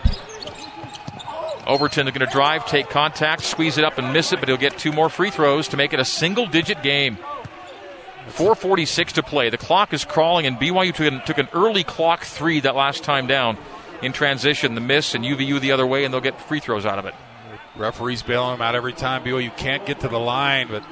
Overton 1.67 2.07
is 2.07 2.13
going 2.13 2.25
to 2.25 2.31
drive, 2.31 2.65
take 2.65 2.89
contact, 2.89 3.43
squeeze 3.43 3.77
it 3.77 3.83
up 3.83 3.97
and 3.97 4.13
miss 4.13 4.33
it, 4.33 4.39
but 4.39 4.49
he'll 4.49 4.57
get 4.57 4.77
two 4.77 4.91
more 4.91 5.09
free 5.09 5.29
throws 5.29 5.67
to 5.69 5.77
make 5.77 5.93
it 5.93 5.99
a 5.99 6.05
single 6.05 6.45
digit 6.45 6.81
game. 6.81 7.17
4.46 8.31 9.13
to 9.13 9.23
play. 9.23 9.49
The 9.49 9.57
clock 9.57 9.93
is 9.93 10.05
crawling, 10.05 10.45
and 10.45 10.57
BYU 10.57 10.93
took 10.93 11.07
an, 11.07 11.21
took 11.25 11.37
an 11.37 11.47
early 11.53 11.83
clock 11.83 12.23
three 12.23 12.59
that 12.61 12.75
last 12.75 13.03
time 13.03 13.27
down 13.27 13.57
in 14.01 14.13
transition. 14.13 14.75
The 14.75 14.81
miss, 14.81 15.15
and 15.15 15.23
UVU 15.23 15.59
the 15.59 15.71
other 15.71 15.85
way, 15.85 16.03
and 16.03 16.13
they'll 16.13 16.21
get 16.21 16.39
free 16.41 16.59
throws 16.59 16.85
out 16.85 16.99
of 16.99 17.05
it. 17.05 17.13
Referees 17.75 18.21
bailing 18.21 18.51
them 18.51 18.61
out 18.61 18.75
every 18.75 18.93
time. 18.93 19.23
BYU 19.23 19.55
can't 19.55 19.85
get 19.85 20.01
to 20.01 20.07
the 20.07 20.19
line, 20.19 20.67
but 20.69 20.83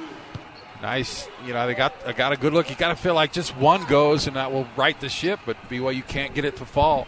nice. 0.80 1.28
You 1.44 1.52
know, 1.52 1.66
they 1.66 1.74
got 1.74 1.92
got 2.16 2.32
a 2.32 2.36
good 2.36 2.52
look. 2.52 2.70
You 2.70 2.76
got 2.76 2.88
to 2.88 2.96
feel 2.96 3.14
like 3.14 3.32
just 3.32 3.56
one 3.56 3.84
goes, 3.86 4.26
and 4.26 4.36
that 4.36 4.52
will 4.52 4.66
right 4.76 4.98
the 5.00 5.08
ship, 5.08 5.40
but 5.44 5.56
BYU 5.68 6.06
can't 6.06 6.34
get 6.34 6.44
it 6.44 6.56
to 6.56 6.64
fall. 6.64 7.06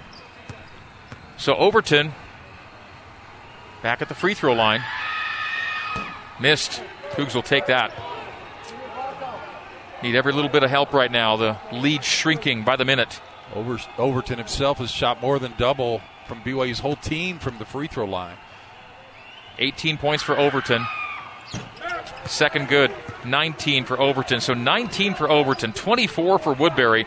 So 1.36 1.54
Overton 1.56 2.12
back 3.82 4.02
at 4.02 4.08
the 4.08 4.14
free 4.14 4.34
throw 4.34 4.52
line. 4.52 4.84
Missed. 6.40 6.82
Cougs 7.12 7.34
will 7.34 7.42
take 7.42 7.66
that. 7.66 7.92
Need 10.02 10.16
every 10.16 10.32
little 10.32 10.50
bit 10.50 10.64
of 10.64 10.70
help 10.70 10.92
right 10.92 11.10
now. 11.10 11.36
The 11.36 11.56
lead 11.72 12.02
shrinking 12.02 12.64
by 12.64 12.76
the 12.76 12.84
minute. 12.84 13.20
Over, 13.54 13.78
Overton 13.98 14.38
himself 14.38 14.78
has 14.78 14.90
shot 14.90 15.20
more 15.20 15.38
than 15.38 15.52
double 15.56 16.00
from 16.26 16.40
BYU's 16.40 16.80
whole 16.80 16.96
team 16.96 17.38
from 17.38 17.58
the 17.58 17.64
free 17.64 17.86
throw 17.86 18.06
line. 18.06 18.36
18 19.58 19.98
points 19.98 20.22
for 20.22 20.36
Overton. 20.36 20.84
Second 22.26 22.68
good. 22.68 22.90
19 23.24 23.84
for 23.84 24.00
Overton. 24.00 24.40
So 24.40 24.54
19 24.54 25.14
for 25.14 25.30
Overton, 25.30 25.72
24 25.72 26.38
for 26.38 26.52
Woodbury. 26.52 27.06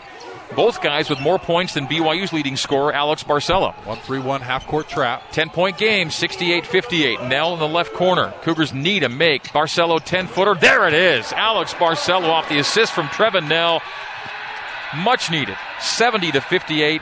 Both 0.54 0.82
guys 0.82 1.10
with 1.10 1.20
more 1.20 1.40
points 1.40 1.74
than 1.74 1.88
BYU's 1.88 2.32
leading 2.32 2.56
scorer, 2.56 2.94
Alex 2.94 3.24
Barcelo. 3.24 3.74
1 3.86 3.98
3 3.98 4.20
1 4.20 4.42
half 4.42 4.68
court 4.68 4.88
trap. 4.88 5.24
10 5.32 5.50
point 5.50 5.78
game, 5.78 6.10
68 6.10 6.66
58. 6.66 7.24
Knell 7.24 7.54
in 7.54 7.60
the 7.60 7.68
left 7.68 7.94
corner. 7.94 8.34
Cougars 8.42 8.74
need 8.74 9.04
a 9.04 9.10
make. 9.10 9.44
Barcelo 9.46 10.04
10 10.04 10.28
footer. 10.28 10.56
There 10.56 10.88
it 10.88 10.94
is. 10.94 11.32
Alex 11.34 11.74
Barcelo 11.74 12.30
off 12.30 12.48
the 12.50 12.60
assist 12.60 12.94
from 12.94 13.08
Trevin 13.08 13.48
Knell. 13.48 13.82
Much 14.98 15.32
needed. 15.32 15.58
70 15.82 16.32
to 16.34 16.42
58. 16.42 17.02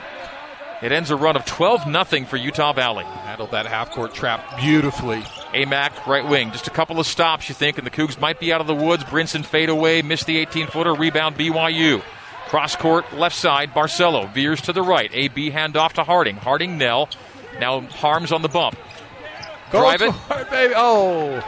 It 0.82 0.92
ends 0.92 1.10
a 1.10 1.16
run 1.16 1.36
of 1.36 1.44
12 1.44 1.84
0 1.84 2.24
for 2.26 2.36
Utah 2.36 2.72
Valley. 2.72 3.04
Handled 3.04 3.52
that 3.52 3.66
half 3.66 3.90
court 3.90 4.12
trap 4.14 4.58
beautifully. 4.58 5.20
Aimaq, 5.54 6.06
right 6.06 6.28
wing. 6.28 6.50
Just 6.50 6.66
a 6.66 6.70
couple 6.70 6.98
of 6.98 7.06
stops, 7.06 7.48
you 7.48 7.54
think, 7.54 7.78
and 7.78 7.86
the 7.86 7.90
Cougs 7.90 8.20
might 8.20 8.40
be 8.40 8.52
out 8.52 8.60
of 8.60 8.66
the 8.66 8.74
woods. 8.74 9.04
Brinson 9.04 9.44
fade 9.44 9.68
away, 9.68 10.02
missed 10.02 10.26
the 10.26 10.36
18 10.38 10.66
footer, 10.66 10.92
rebound 10.92 11.36
BYU. 11.36 12.02
Cross 12.46 12.76
court, 12.76 13.12
left 13.14 13.36
side, 13.36 13.72
Barcelo 13.72 14.32
veers 14.32 14.60
to 14.62 14.72
the 14.72 14.82
right. 14.82 15.10
AB 15.12 15.50
handoff 15.50 15.94
to 15.94 16.04
Harding. 16.04 16.36
Harding, 16.36 16.78
Knell. 16.78 17.08
Now 17.58 17.80
Haarms 17.80 18.32
on 18.32 18.42
the 18.42 18.48
bump. 18.48 18.76
Drive 19.70 20.02
it. 20.02 20.14
baby. 20.50 20.74
Oh. 20.76 21.42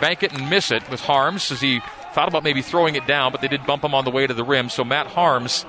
Bank 0.00 0.22
it 0.22 0.32
and 0.32 0.50
miss 0.50 0.70
it 0.70 0.88
with 0.90 1.00
Haarms 1.00 1.50
as 1.50 1.60
he 1.60 1.80
thought 2.12 2.28
about 2.28 2.42
maybe 2.44 2.62
throwing 2.62 2.96
it 2.96 3.06
down, 3.06 3.32
but 3.32 3.40
they 3.40 3.48
did 3.48 3.64
bump 3.66 3.84
him 3.84 3.94
on 3.94 4.04
the 4.04 4.10
way 4.10 4.26
to 4.26 4.34
the 4.34 4.44
rim. 4.44 4.68
So 4.68 4.84
Matt 4.84 5.06
Haarms 5.06 5.64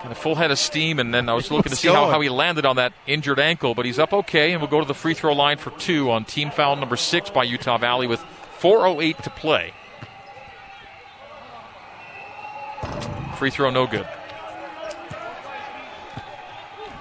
kind 0.00 0.12
of 0.12 0.18
full 0.18 0.34
head 0.34 0.50
of 0.50 0.58
steam, 0.58 0.98
and 0.98 1.12
then 1.12 1.28
I 1.28 1.34
was 1.34 1.50
looking 1.50 1.70
to 1.70 1.76
see 1.76 1.88
how, 1.88 2.10
how 2.10 2.20
he 2.20 2.28
landed 2.28 2.64
on 2.64 2.76
that 2.76 2.92
injured 3.06 3.38
ankle, 3.38 3.74
but 3.74 3.84
he's 3.84 3.98
up 3.98 4.12
okay, 4.12 4.52
and 4.52 4.60
we'll 4.60 4.70
go 4.70 4.80
to 4.80 4.86
the 4.86 4.94
free 4.94 5.14
throw 5.14 5.34
line 5.34 5.58
for 5.58 5.70
two 5.72 6.10
on 6.10 6.24
team 6.24 6.50
foul 6.50 6.76
number 6.76 6.96
six 6.96 7.30
by 7.30 7.44
Utah 7.44 7.78
Valley 7.78 8.06
with 8.06 8.20
4.08 8.60 9.22
to 9.22 9.30
play. 9.30 9.74
Free 13.36 13.50
throw, 13.50 13.70
no 13.70 13.86
good. 13.86 14.06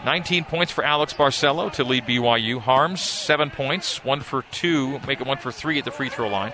19 0.06 0.46
points 0.46 0.72
for 0.72 0.84
Alex 0.84 1.14
Barcelo 1.14 1.72
to 1.74 1.84
lead 1.84 2.06
BYU. 2.06 2.62
Haarms, 2.62 3.00
seven 3.00 3.50
points, 3.50 4.04
one 4.04 4.22
for 4.22 4.44
two, 4.44 5.00
make 5.06 5.20
it 5.20 5.28
one 5.28 5.38
for 5.38 5.52
three 5.52 5.78
at 5.78 5.86
the 5.86 5.92
free 5.92 6.10
throw 6.10 6.30
line. 6.30 6.54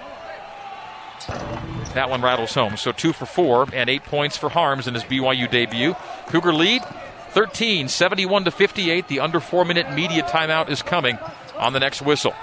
That 1.93 2.09
one 2.09 2.21
rattles 2.21 2.53
home. 2.53 2.77
So 2.77 2.91
two 2.91 3.13
for 3.13 3.25
four 3.25 3.67
and 3.71 3.89
eight 3.89 4.03
points 4.03 4.35
for 4.35 4.49
Haarms 4.49 4.87
in 4.87 4.93
his 4.93 5.03
BYU 5.03 5.49
debut. 5.49 5.95
Cougar 6.27 6.53
lead 6.53 6.81
13, 7.29 7.87
71 7.87 8.45
to 8.45 8.51
58. 8.51 9.07
The 9.07 9.19
under 9.19 9.39
four 9.39 9.63
minute 9.63 9.91
media 9.93 10.23
timeout 10.23 10.69
is 10.69 10.81
coming 10.81 11.17
on 11.57 11.73
the 11.73 11.79
next 11.79 12.01
whistle. 12.01 12.33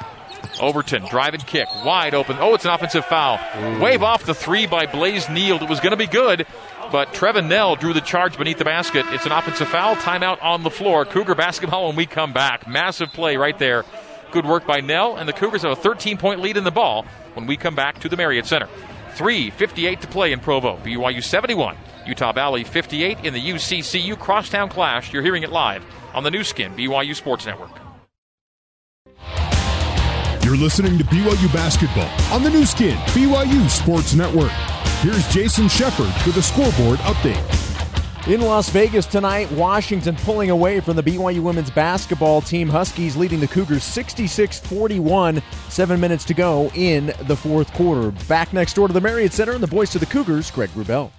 Overton, 0.60 1.04
drive 1.06 1.34
and 1.34 1.46
kick, 1.46 1.68
wide 1.84 2.14
open. 2.14 2.36
Oh, 2.40 2.54
it's 2.54 2.64
an 2.64 2.72
offensive 2.72 3.04
foul. 3.04 3.38
Ooh. 3.58 3.80
Wave 3.80 4.02
off 4.02 4.24
the 4.24 4.34
three 4.34 4.66
by 4.66 4.86
Blaze 4.86 5.26
Nield. 5.26 5.62
It 5.62 5.68
was 5.68 5.80
going 5.80 5.92
to 5.92 5.96
be 5.96 6.06
good, 6.06 6.46
but 6.93 7.14
Trevin 7.14 7.49
Knell 7.49 7.74
drew 7.74 7.95
the 7.95 8.03
charge 8.03 8.36
beneath 8.36 8.59
the 8.59 8.66
basket. 8.66 9.07
It's 9.09 9.24
an 9.24 9.32
offensive 9.32 9.68
foul. 9.68 9.97
Timeout 9.97 10.43
on 10.43 10.62
the 10.62 10.70
floor. 10.70 11.07
Cougar 11.07 11.34
basketball 11.34 11.86
when 11.86 11.97
we 11.97 12.05
come 12.05 12.34
back. 12.34 12.68
Massive 12.68 13.09
play 13.09 13.38
right 13.38 13.59
there. 13.59 13.84
Good 14.30 14.45
work 14.45 14.66
by 14.66 14.80
Knell, 14.80 15.16
and 15.16 15.26
the 15.28 15.32
Cougars 15.32 15.62
have 15.62 15.72
a 15.72 15.76
13 15.76 16.18
point 16.18 16.40
lead 16.40 16.59
in 16.59 16.64
the 16.64 16.70
ball 16.70 17.07
when 17.34 17.47
we 17.47 17.57
come 17.57 17.74
back 17.74 17.99
to 18.01 18.09
the 18.11 18.16
Marriott 18.16 18.47
Center. 18.47 18.68
3.58 19.14 20.01
to 20.01 20.07
play 20.07 20.32
in 20.32 20.40
Provo. 20.40 20.76
BYU 20.78 21.22
71, 21.22 21.76
Utah 22.07 22.32
Valley 22.32 22.64
58 22.64 23.24
in 23.24 23.34
the 23.34 23.40
UCCU 23.40 24.18
Crosstown 24.18 24.68
Clash. 24.68 25.12
You're 25.12 25.22
hearing 25.22 25.43
it 25.43 25.51
live 25.51 25.84
on 26.14 26.24
the 26.24 26.30
Nu 26.30 26.45
Skin, 26.45 26.74
BYU 26.74 27.16
Sports 27.16 27.47
Network. 27.47 27.70
You're 30.45 30.57
listening 30.57 30.99
to 30.99 31.05
BYU 31.05 31.53
Basketball 31.53 32.11
on 32.34 32.43
the 32.43 32.51
Nu 32.51 32.66
Skin, 32.66 32.97
BYU 33.14 33.68
Sports 33.70 34.14
Network. 34.14 34.53
Here's 35.03 35.26
Jason 35.34 35.66
Shepard 35.66 36.14
with 36.24 36.36
a 36.36 36.42
scoreboard 36.42 37.00
update. 37.00 38.28
In 38.32 38.40
Las 38.40 38.68
Vegas 38.70 39.05
tonight, 39.05 39.50
Washington 39.50 40.14
pulling 40.14 40.50
away 40.50 40.78
from 40.78 40.94
the 40.94 41.03
BYU 41.03 41.40
women's 41.40 41.72
basketball 41.72 42.40
team. 42.40 42.68
Huskies 42.68 43.16
leading 43.16 43.40
the 43.40 43.48
Cougars 43.48 43.82
66 43.82 44.61
41. 44.61 45.42
Seven 45.68 45.98
minutes 45.98 46.24
to 46.26 46.34
go 46.34 46.70
in 46.76 47.12
the 47.22 47.34
fourth 47.34 47.72
quarter. 47.72 48.12
Back 48.28 48.53
next 48.53 48.74
door 48.74 48.86
to 48.86 48.94
the 48.94 49.00
Marriott 49.00 49.32
Center 49.32 49.50
and 49.50 49.61
the 49.61 49.66
voice 49.66 49.92
of 49.96 50.00
the 50.00 50.07
Cougars, 50.07 50.53
Greg 50.53 50.70
Wrubell. 50.70 51.11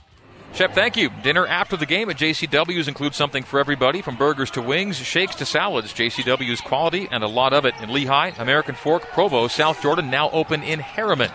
Shep, 0.53 0.73
thank 0.73 0.95
you. 0.95 1.09
Dinner 1.21 1.45
after 1.45 1.75
the 1.75 1.85
game 1.85 2.09
at 2.09 2.15
JCW's 2.15 2.87
includes 2.87 3.17
something 3.17 3.43
for 3.43 3.59
everybody 3.59 4.01
from 4.01 4.15
burgers 4.15 4.51
to 4.51 4.61
wings, 4.61 4.95
shakes 4.95 5.35
to 5.35 5.45
salads. 5.45 5.91
JCW's 5.93 6.61
quality 6.61 7.09
and 7.11 7.21
a 7.21 7.27
lot 7.27 7.51
of 7.51 7.65
it 7.65 7.75
in 7.81 7.89
Lehi, 7.89 8.39
American 8.39 8.75
Fork, 8.75 9.01
Provo, 9.09 9.49
South 9.49 9.81
Jordan, 9.81 10.09
now 10.09 10.29
open 10.29 10.63
in 10.63 10.79
Herriman. 10.79 11.33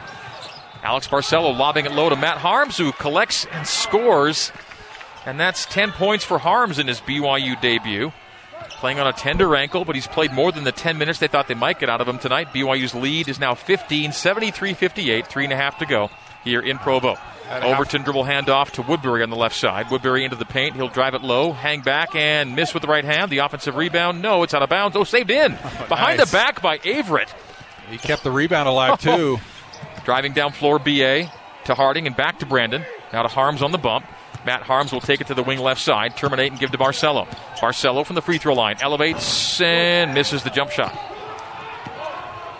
Alex 0.82 1.08
Barcelo 1.08 1.56
lobbing 1.56 1.86
it 1.86 1.92
low 1.92 2.08
to 2.08 2.16
Matt 2.16 2.38
Haarms, 2.38 2.76
who 2.78 2.92
collects 2.92 3.46
and 3.52 3.66
scores 3.66 4.52
and 5.28 5.38
that's 5.38 5.66
10 5.66 5.92
points 5.92 6.24
for 6.24 6.38
Haarms 6.38 6.78
in 6.78 6.86
his 6.86 7.00
BYU 7.00 7.60
debut. 7.60 8.12
playing 8.70 8.98
on 8.98 9.06
a 9.06 9.12
tender 9.12 9.54
ankle, 9.56 9.84
but 9.84 9.94
he's 9.94 10.06
played 10.06 10.32
more 10.32 10.52
than 10.52 10.64
the 10.64 10.72
10 10.72 10.96
minutes 10.96 11.18
they 11.18 11.26
thought 11.26 11.48
they 11.48 11.54
might 11.54 11.78
get 11.78 11.90
out 11.90 12.00
of 12.00 12.08
him 12.08 12.18
tonight. 12.18 12.48
BYU's 12.54 12.94
lead 12.94 13.28
is 13.28 13.38
now 13.38 13.54
15, 13.54 14.12
73 14.12 14.72
58, 14.72 15.26
three 15.26 15.44
and 15.44 15.52
a 15.52 15.56
half 15.56 15.78
to 15.78 15.86
go 15.86 16.10
here 16.44 16.60
in 16.60 16.78
Provo. 16.78 17.16
Overton 17.50 18.04
dribble 18.04 18.24
handoff 18.24 18.70
to 18.72 18.82
Woodbury 18.82 19.22
on 19.22 19.28
the 19.28 19.36
left 19.36 19.56
side. 19.56 19.90
Woodbury 19.90 20.24
into 20.24 20.36
the 20.36 20.44
paint. 20.46 20.76
He'll 20.76 20.88
drive 20.88 21.14
it 21.14 21.22
low, 21.22 21.52
hang 21.52 21.82
back, 21.82 22.14
and 22.14 22.56
miss 22.56 22.72
with 22.72 22.82
the 22.82 22.88
right 22.88 23.04
hand. 23.04 23.30
The 23.30 23.38
offensive 23.38 23.76
rebound. 23.76 24.22
No, 24.22 24.44
it's 24.44 24.54
out 24.54 24.62
of 24.62 24.70
bounds. 24.70 24.96
Oh, 24.96 25.04
saved 25.04 25.30
in. 25.30 25.52
Behind 25.88 26.18
nice. 26.18 26.30
the 26.30 26.34
back 26.34 26.62
by 26.62 26.78
Averett. 26.78 27.28
He 27.90 27.98
kept 27.98 28.22
the 28.22 28.30
rebound 28.30 28.68
alive, 28.68 28.98
too. 29.00 29.38
Driving 30.08 30.32
down 30.32 30.52
floor, 30.52 30.78
BA 30.78 31.30
to 31.66 31.74
Harding 31.74 32.06
and 32.06 32.16
back 32.16 32.38
to 32.38 32.46
Brandon. 32.46 32.82
Now 33.12 33.24
to 33.24 33.28
Haarms 33.28 33.60
on 33.60 33.72
the 33.72 33.78
bump. 33.78 34.06
Matt 34.46 34.62
Haarms 34.62 34.90
will 34.90 35.02
take 35.02 35.20
it 35.20 35.26
to 35.26 35.34
the 35.34 35.42
wing 35.42 35.58
left 35.58 35.82
side, 35.82 36.16
terminate 36.16 36.50
and 36.50 36.58
give 36.58 36.70
to 36.70 36.78
Barcelo. 36.78 37.28
Barcelo 37.56 38.06
from 38.06 38.14
the 38.14 38.22
free 38.22 38.38
throw 38.38 38.54
line 38.54 38.76
elevates 38.80 39.60
and 39.60 40.14
misses 40.14 40.42
the 40.44 40.48
jump 40.48 40.70
shot. 40.70 40.98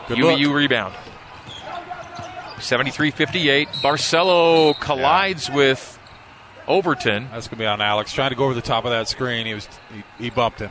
Good 0.09 0.19
UVU 0.19 0.53
rebound. 0.53 0.95
73 2.61 3.13
58. 3.13 3.69
Barcelo 3.81 4.79
collides 4.79 5.51
with 5.51 5.99
Overton. 6.67 7.29
That's 7.33 7.49
going 7.49 7.57
to 7.57 7.63
be 7.63 7.67
on 7.67 7.81
Alex. 7.81 8.13
Trying 8.13 8.29
to 8.29 8.37
go 8.37 8.45
over 8.45 8.53
the 8.53 8.61
top 8.61 8.85
of 8.85 8.91
that 8.91 9.09
screen. 9.09 9.47
He 9.47 9.55
was 9.55 9.67
he, 9.91 10.25
he 10.25 10.29
bumped 10.29 10.59
him. 10.59 10.71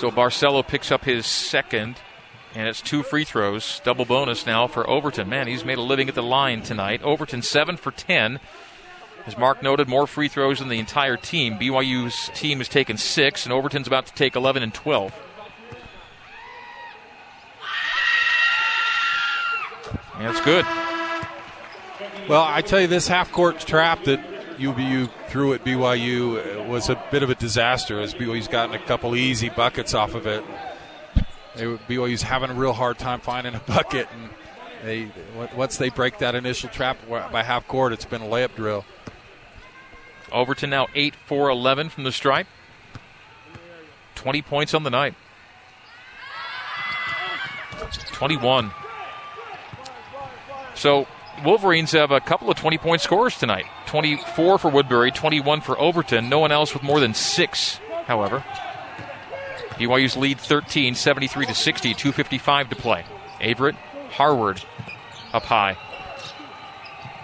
So 0.00 0.10
Barcelo 0.10 0.66
picks 0.66 0.90
up 0.90 1.04
his 1.04 1.26
second, 1.26 1.96
and 2.54 2.66
it's 2.66 2.80
two 2.80 3.02
free 3.02 3.24
throws. 3.24 3.82
Double 3.84 4.06
bonus 4.06 4.46
now 4.46 4.66
for 4.66 4.88
Overton. 4.88 5.28
Man, 5.28 5.46
he's 5.46 5.62
made 5.62 5.76
a 5.76 5.82
living 5.82 6.08
at 6.08 6.14
the 6.14 6.22
line 6.22 6.62
tonight. 6.62 7.02
Overton 7.02 7.42
7 7.42 7.76
for 7.76 7.90
10. 7.90 8.40
As 9.26 9.36
Mark 9.36 9.62
noted, 9.62 9.88
more 9.88 10.06
free 10.06 10.28
throws 10.28 10.60
than 10.60 10.70
the 10.70 10.78
entire 10.78 11.18
team. 11.18 11.58
BYU's 11.58 12.30
team 12.34 12.56
has 12.58 12.68
taken 12.70 12.96
six, 12.96 13.44
and 13.44 13.52
Overton's 13.52 13.86
about 13.86 14.06
to 14.06 14.14
take 14.14 14.36
11 14.36 14.62
and 14.62 14.72
12. 14.72 15.12
And 20.14 20.28
it's 20.28 20.40
good. 20.40 20.64
Well, 22.26 22.42
I 22.42 22.62
tell 22.62 22.80
you, 22.80 22.86
this 22.86 23.06
half 23.06 23.30
court 23.32 23.60
trap 23.60 24.04
that 24.04 24.20
UVU 24.56 25.10
threw 25.30 25.52
at 25.54 25.64
BYU 25.64 26.66
was 26.66 26.88
a 26.88 27.00
bit 27.12 27.22
of 27.22 27.30
a 27.30 27.36
disaster 27.36 28.00
as 28.00 28.14
BYU's 28.14 28.48
gotten 28.48 28.74
a 28.74 28.84
couple 28.84 29.14
easy 29.14 29.48
buckets 29.48 29.94
off 29.94 30.14
of 30.14 30.26
it. 30.26 30.44
They, 31.54 31.64
BYU's 31.64 32.22
having 32.22 32.50
a 32.50 32.54
real 32.54 32.72
hard 32.72 32.98
time 32.98 33.20
finding 33.20 33.54
a 33.54 33.60
bucket, 33.60 34.08
and 34.12 34.30
they 34.84 35.10
once 35.54 35.76
they 35.76 35.88
break 35.88 36.18
that 36.18 36.34
initial 36.34 36.68
trap 36.68 36.98
by 37.08 37.44
half 37.44 37.68
court, 37.68 37.92
it's 37.92 38.04
been 38.04 38.22
a 38.22 38.26
layup 38.26 38.56
drill. 38.56 38.84
Overton 40.32 40.70
now 40.70 40.88
8 40.94 41.14
4 41.26 41.50
11 41.50 41.90
from 41.90 42.04
the 42.04 42.12
stripe. 42.12 42.48
20 44.16 44.42
points 44.42 44.74
on 44.74 44.82
the 44.82 44.90
night. 44.90 45.14
21. 48.06 48.72
So, 50.74 51.06
Wolverines 51.44 51.92
have 51.92 52.10
a 52.10 52.20
couple 52.20 52.50
of 52.50 52.56
20 52.56 52.78
point 52.78 53.00
scorers 53.00 53.38
tonight 53.38 53.66
24 53.86 54.58
for 54.58 54.70
Woodbury, 54.70 55.10
21 55.10 55.60
for 55.60 55.78
Overton. 55.78 56.28
No 56.28 56.38
one 56.38 56.52
else 56.52 56.74
with 56.74 56.82
more 56.82 57.00
than 57.00 57.14
six, 57.14 57.80
however. 58.04 58.44
BYU's 59.70 60.16
lead 60.16 60.38
13, 60.38 60.94
73 60.94 61.46
to 61.46 61.54
60, 61.54 61.94
255 61.94 62.70
to 62.70 62.76
play. 62.76 63.04
Averett, 63.40 63.76
Harward 64.10 64.62
up 65.32 65.44
high. 65.44 65.74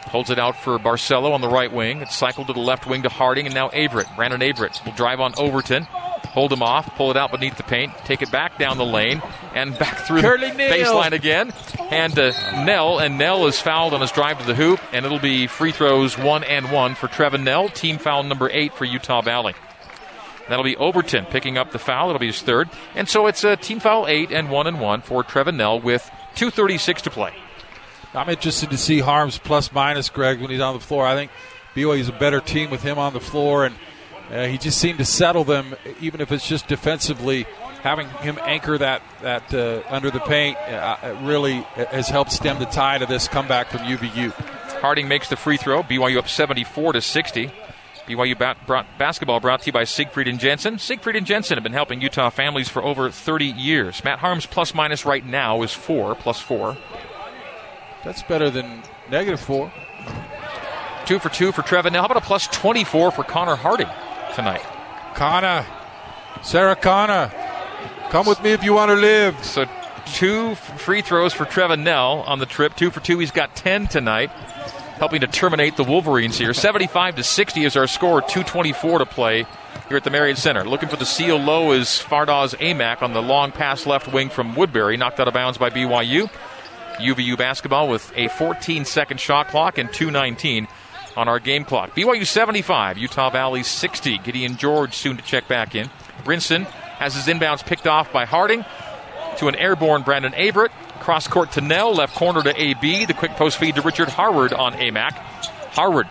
Holds 0.09 0.30
it 0.30 0.38
out 0.38 0.57
for 0.57 0.78
Barcelo 0.78 1.32
on 1.32 1.40
the 1.40 1.48
right 1.48 1.70
wing. 1.70 2.00
It's 2.00 2.16
cycled 2.16 2.46
to 2.46 2.52
the 2.52 2.61
left 2.61 2.86
wing 2.86 3.02
to 3.02 3.09
Harding, 3.09 3.46
and 3.46 3.54
now 3.54 3.68
Averett. 3.70 4.14
Brandon 4.16 4.40
Averett 4.40 4.84
will 4.84 4.92
drive 4.92 5.20
on 5.20 5.34
Overton. 5.36 5.86
Hold 6.37 6.53
him 6.53 6.62
off, 6.62 6.95
pull 6.97 7.11
it 7.11 7.16
out 7.16 7.32
beneath 7.32 7.57
the 7.57 7.62
paint, 7.62 7.95
take 8.05 8.20
it 8.20 8.30
back 8.30 8.59
down 8.59 8.76
the 8.76 8.84
lane, 8.84 9.22
and 9.55 9.76
back 9.78 10.01
through 10.01 10.20
Curly 10.20 10.51
the 10.51 10.59
Neal. 10.59 10.70
baseline 10.70 11.12
again. 11.12 11.51
And 11.91 12.14
to 12.16 12.34
Knell, 12.62 12.99
and 12.99 13.16
Knell 13.16 13.47
is 13.47 13.59
fouled 13.59 13.95
on 13.95 14.03
his 14.03 14.12
drive 14.12 14.39
to 14.41 14.45
the 14.45 14.55
hoop, 14.55 14.78
and 14.93 15.07
it'll 15.07 15.18
be 15.18 15.47
free 15.47 15.72
throws 15.72 16.18
one 16.18 16.45
and 16.45 16.70
one 16.70 16.95
for 16.95 17.09
Trevin 17.09 17.43
Knell. 17.43 17.70
Team 17.70 17.97
foul 17.97 18.22
number 18.22 18.51
eight 18.53 18.74
for 18.74 18.84
Utah 18.84 19.22
Valley. 19.22 19.55
That'll 20.47 20.62
be 20.62 20.76
Overton 20.76 21.24
picking 21.24 21.57
up 21.57 21.72
the 21.72 21.78
foul. 21.78 22.11
It'll 22.11 22.20
be 22.20 22.26
his 22.26 22.43
third. 22.43 22.68
And 22.95 23.09
so 23.09 23.28
it's 23.28 23.43
a 23.43 23.57
team 23.57 23.80
foul 23.80 24.07
eight 24.07 24.30
and 24.30 24.51
one 24.51 24.66
and 24.66 24.78
one 24.78 25.01
for 25.01 25.24
Trevin 25.24 25.57
Knell 25.57 25.80
with 25.80 26.09
2.36 26.34 26.97
to 26.99 27.11
play. 27.11 27.32
I'm 28.12 28.28
interested 28.28 28.70
to 28.72 28.76
see 28.76 29.01
Haarms 29.01 29.43
plus 29.43 29.72
minus 29.72 30.11
Greg 30.11 30.43
when 30.43 30.51
he's 30.51 30.61
on 30.61 30.74
the 30.74 30.80
floor. 30.80 31.07
I 31.07 31.14
think 31.14 31.30
BYU 31.74 31.99
is 31.99 32.11
a 32.11 32.12
better 32.12 32.43
team 32.43 32.68
with 32.68 32.82
him 32.82 32.99
on 32.99 33.14
the 33.14 33.20
floor, 33.20 33.64
and 33.64 33.74
uh, 34.30 34.46
he 34.46 34.58
just 34.58 34.78
seemed 34.78 34.98
to 34.98 35.04
settle 35.04 35.44
them, 35.44 35.76
even 36.00 36.20
if 36.20 36.32
it's 36.32 36.46
just 36.46 36.66
defensively. 36.66 37.46
Having 37.82 38.08
him 38.08 38.38
anchor 38.42 38.76
that 38.78 39.00
that 39.22 39.54
uh, 39.54 39.82
under 39.88 40.10
the 40.10 40.18
paint 40.20 40.56
uh, 40.56 40.96
uh, 41.02 41.16
really 41.22 41.60
has 41.76 42.08
helped 42.08 42.32
stem 42.32 42.58
the 42.58 42.64
tide 42.66 43.02
of 43.02 43.08
this 43.08 43.28
comeback 43.28 43.68
from 43.68 43.80
UVU. 43.80 44.32
Harding 44.80 45.06
makes 45.06 45.28
the 45.28 45.36
free 45.36 45.56
throw. 45.56 45.84
BYU 45.84 46.18
up 46.18 46.28
74 46.28 46.94
to 46.94 47.00
60. 47.00 47.52
BYU 48.08 48.38
bat, 48.38 48.56
brought, 48.66 48.86
basketball 48.98 49.40
brought 49.40 49.60
to 49.62 49.66
you 49.66 49.72
by 49.72 49.84
Siegfried 49.84 50.28
and 50.28 50.38
Jensen. 50.38 50.78
Siegfried 50.78 51.16
and 51.16 51.26
Jensen 51.26 51.56
have 51.56 51.64
been 51.64 51.72
helping 51.72 52.00
Utah 52.00 52.30
families 52.30 52.68
for 52.68 52.82
over 52.82 53.10
30 53.10 53.46
years. 53.46 54.02
Matt 54.04 54.20
Haarms 54.20 54.48
plus 54.48 54.74
minus 54.74 55.04
right 55.04 55.24
now 55.24 55.62
is 55.62 55.72
four 55.72 56.14
plus 56.14 56.40
four. 56.40 56.76
That's 58.04 58.22
better 58.22 58.50
than 58.50 58.82
negative 59.10 59.40
four. 59.40 59.72
Two 61.04 61.18
for 61.18 61.28
two 61.28 61.52
for 61.52 61.62
Trevin. 61.62 61.92
Now, 61.92 62.00
how 62.00 62.06
about 62.06 62.18
a 62.18 62.26
plus 62.26 62.48
24 62.48 63.12
for 63.12 63.22
Connor 63.22 63.56
Harding 63.56 63.88
tonight? 64.37 64.62
Connor, 65.14 65.66
Sarah 66.43 66.76
Connor, 66.76 67.32
come 68.11 68.26
with 68.26 68.41
me 68.43 68.51
if 68.53 68.62
you 68.62 68.74
want 68.74 68.91
to 68.91 68.95
live. 68.95 69.43
So 69.43 69.64
two 70.12 70.55
free 70.55 71.01
throws 71.01 71.32
for 71.32 71.47
Trevin 71.47 71.82
Knell 71.82 72.20
on 72.26 72.39
the 72.39 72.47
trip. 72.47 72.76
Two 72.76 72.91
for 72.91 73.01
two. 73.01 73.18
He's 73.18 73.30
got 73.30 73.57
10 73.57 73.87
tonight, 73.87 74.30
helping 74.99 75.22
to 75.22 75.26
terminate 75.26 75.76
the 75.76 75.84
Wolverines 75.84 76.37
here. 76.39 76.53
75 76.53 77.16
to 77.16 77.22
60 77.22 77.64
is 77.64 77.76
our 77.76 77.87
score. 77.87 78.20
224 78.20 78.99
to 78.99 79.07
play 79.07 79.47
here 79.89 79.97
at 79.97 80.05
the 80.05 80.11
Marriott 80.11 80.37
Center. 80.37 80.64
Looking 80.64 80.91
for 80.91 80.97
the 80.97 81.07
seal 81.07 81.39
low 81.39 81.72
is 81.72 81.89
Fardaws 81.89 82.55
Aimaq 82.59 83.01
on 83.01 83.14
the 83.14 83.22
long 83.22 83.53
pass 83.53 83.87
left 83.87 84.12
wing 84.12 84.28
from 84.28 84.55
Woodbury, 84.55 84.99
knocked 84.99 85.18
out 85.18 85.28
of 85.28 85.34
bounds 85.34 85.57
by 85.57 85.70
BYU. 85.70 86.30
UVU 86.99 87.39
basketball 87.39 87.89
with 87.89 88.12
a 88.16 88.28
14 88.28 88.84
second 88.84 89.18
shot 89.18 89.49
clock 89.49 89.78
and 89.78 89.93
219 89.93 90.68
on 91.16 91.28
our 91.28 91.38
game 91.38 91.64
clock. 91.64 91.94
BYU 91.94 92.26
75, 92.26 92.98
Utah 92.98 93.30
Valley 93.30 93.62
60. 93.62 94.18
Gideon 94.18 94.56
George 94.56 94.94
soon 94.94 95.16
to 95.16 95.22
check 95.22 95.48
back 95.48 95.74
in. 95.74 95.88
Brinson 96.24 96.64
has 96.64 97.14
his 97.14 97.26
inbounds 97.26 97.64
picked 97.64 97.86
off 97.86 98.12
by 98.12 98.24
Harding 98.24 98.64
to 99.38 99.48
an 99.48 99.54
airborne 99.54 100.02
Brandon 100.02 100.32
Averett. 100.32 100.70
Cross 101.00 101.28
court 101.28 101.52
to 101.52 101.60
Knell, 101.60 101.94
left 101.94 102.14
corner 102.14 102.42
to 102.42 102.60
AB. 102.60 103.04
The 103.04 103.14
quick 103.14 103.32
post 103.32 103.58
feed 103.58 103.76
to 103.76 103.82
Richard 103.82 104.08
Harward 104.08 104.52
on 104.52 104.72
Aimaq. 104.74 105.12
Harward 105.72 106.08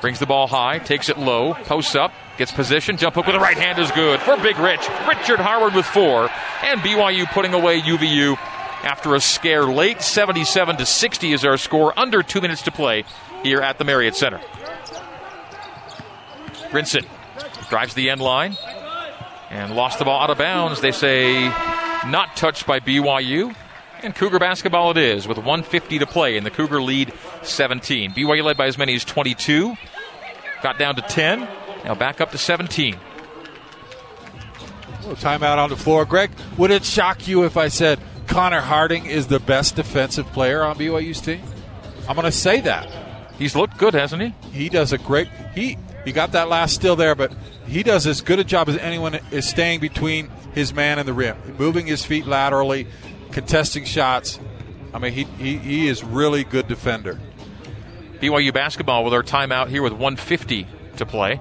brings 0.00 0.18
the 0.18 0.26
ball 0.26 0.46
high, 0.46 0.78
takes 0.78 1.08
it 1.08 1.18
low, 1.18 1.54
posts 1.54 1.94
up, 1.94 2.12
gets 2.38 2.50
position, 2.50 2.96
jump 2.96 3.14
hook 3.14 3.26
with 3.26 3.34
the 3.34 3.40
right 3.40 3.56
hand 3.56 3.78
is 3.78 3.90
good 3.92 4.20
for 4.20 4.36
Big 4.38 4.58
Rich. 4.58 4.88
Richard 5.08 5.40
Harward 5.40 5.74
with 5.74 5.86
four, 5.86 6.28
and 6.64 6.80
BYU 6.80 7.30
putting 7.32 7.54
away 7.54 7.80
UVU 7.80 8.36
after 8.82 9.14
a 9.14 9.20
scare 9.20 9.64
late. 9.64 10.00
77 10.02 10.76
to 10.76 10.86
60 10.86 11.32
is 11.32 11.44
our 11.44 11.56
score. 11.56 11.98
Under 11.98 12.22
two 12.22 12.40
minutes 12.40 12.62
to 12.62 12.72
play 12.72 13.04
here 13.42 13.60
at 13.60 13.78
the 13.78 13.84
Marriott 13.84 14.16
Center. 14.16 14.40
Brinson 16.70 17.06
drives 17.68 17.94
the 17.94 18.10
end 18.10 18.20
line 18.20 18.56
and 19.50 19.74
lost 19.74 19.98
the 19.98 20.04
ball 20.04 20.22
out 20.22 20.30
of 20.30 20.38
bounds. 20.38 20.80
They 20.80 20.92
say 20.92 21.48
not 22.06 22.36
touched 22.36 22.66
by 22.66 22.80
BYU. 22.80 23.54
And 24.02 24.14
Cougar 24.14 24.38
basketball 24.38 24.92
it 24.92 24.96
is 24.96 25.28
with 25.28 25.36
150 25.36 25.98
to 25.98 26.06
play, 26.06 26.38
and 26.38 26.46
the 26.46 26.50
Cougar 26.50 26.80
lead 26.80 27.12
17. 27.42 28.12
BYU 28.12 28.42
led 28.42 28.56
by 28.56 28.66
as 28.66 28.78
many 28.78 28.94
as 28.94 29.04
22. 29.04 29.76
Got 30.62 30.78
down 30.78 30.94
to 30.96 31.02
10. 31.02 31.40
Now 31.84 31.94
back 31.94 32.20
up 32.20 32.30
to 32.30 32.38
17. 32.38 32.96
Little 35.00 35.16
timeout 35.16 35.58
on 35.58 35.68
the 35.68 35.76
floor. 35.76 36.04
Greg, 36.04 36.30
would 36.56 36.70
it 36.70 36.84
shock 36.84 37.28
you 37.28 37.44
if 37.44 37.56
I 37.56 37.68
said 37.68 37.98
Connor 38.26 38.60
Harding 38.60 39.06
is 39.06 39.26
the 39.26 39.40
best 39.40 39.76
defensive 39.76 40.26
player 40.32 40.62
on 40.62 40.76
BYU's 40.78 41.20
team? 41.20 41.42
I'm 42.08 42.14
going 42.14 42.24
to 42.24 42.32
say 42.32 42.60
that. 42.62 43.09
He's 43.40 43.56
looked 43.56 43.78
good, 43.78 43.94
hasn't 43.94 44.20
he? 44.20 44.34
He 44.52 44.68
does 44.68 44.92
a 44.92 44.98
great. 44.98 45.26
He 45.54 45.78
he 46.04 46.12
got 46.12 46.32
that 46.32 46.50
last 46.50 46.74
still 46.74 46.94
there, 46.94 47.14
but 47.14 47.32
he 47.66 47.82
does 47.82 48.06
as 48.06 48.20
good 48.20 48.38
a 48.38 48.44
job 48.44 48.68
as 48.68 48.76
anyone 48.76 49.18
is 49.30 49.48
staying 49.48 49.80
between 49.80 50.28
his 50.52 50.74
man 50.74 50.98
and 50.98 51.08
the 51.08 51.14
rim, 51.14 51.38
moving 51.58 51.86
his 51.86 52.04
feet 52.04 52.26
laterally, 52.26 52.86
contesting 53.32 53.86
shots. 53.86 54.38
I 54.92 54.98
mean, 54.98 55.14
he 55.14 55.24
he, 55.24 55.56
he 55.56 55.88
is 55.88 56.04
really 56.04 56.44
good 56.44 56.68
defender. 56.68 57.18
BYU 58.20 58.52
basketball 58.52 59.04
with 59.04 59.14
our 59.14 59.22
timeout 59.22 59.68
here 59.68 59.82
with 59.82 59.94
150 59.94 60.66
to 60.98 61.06
play. 61.06 61.40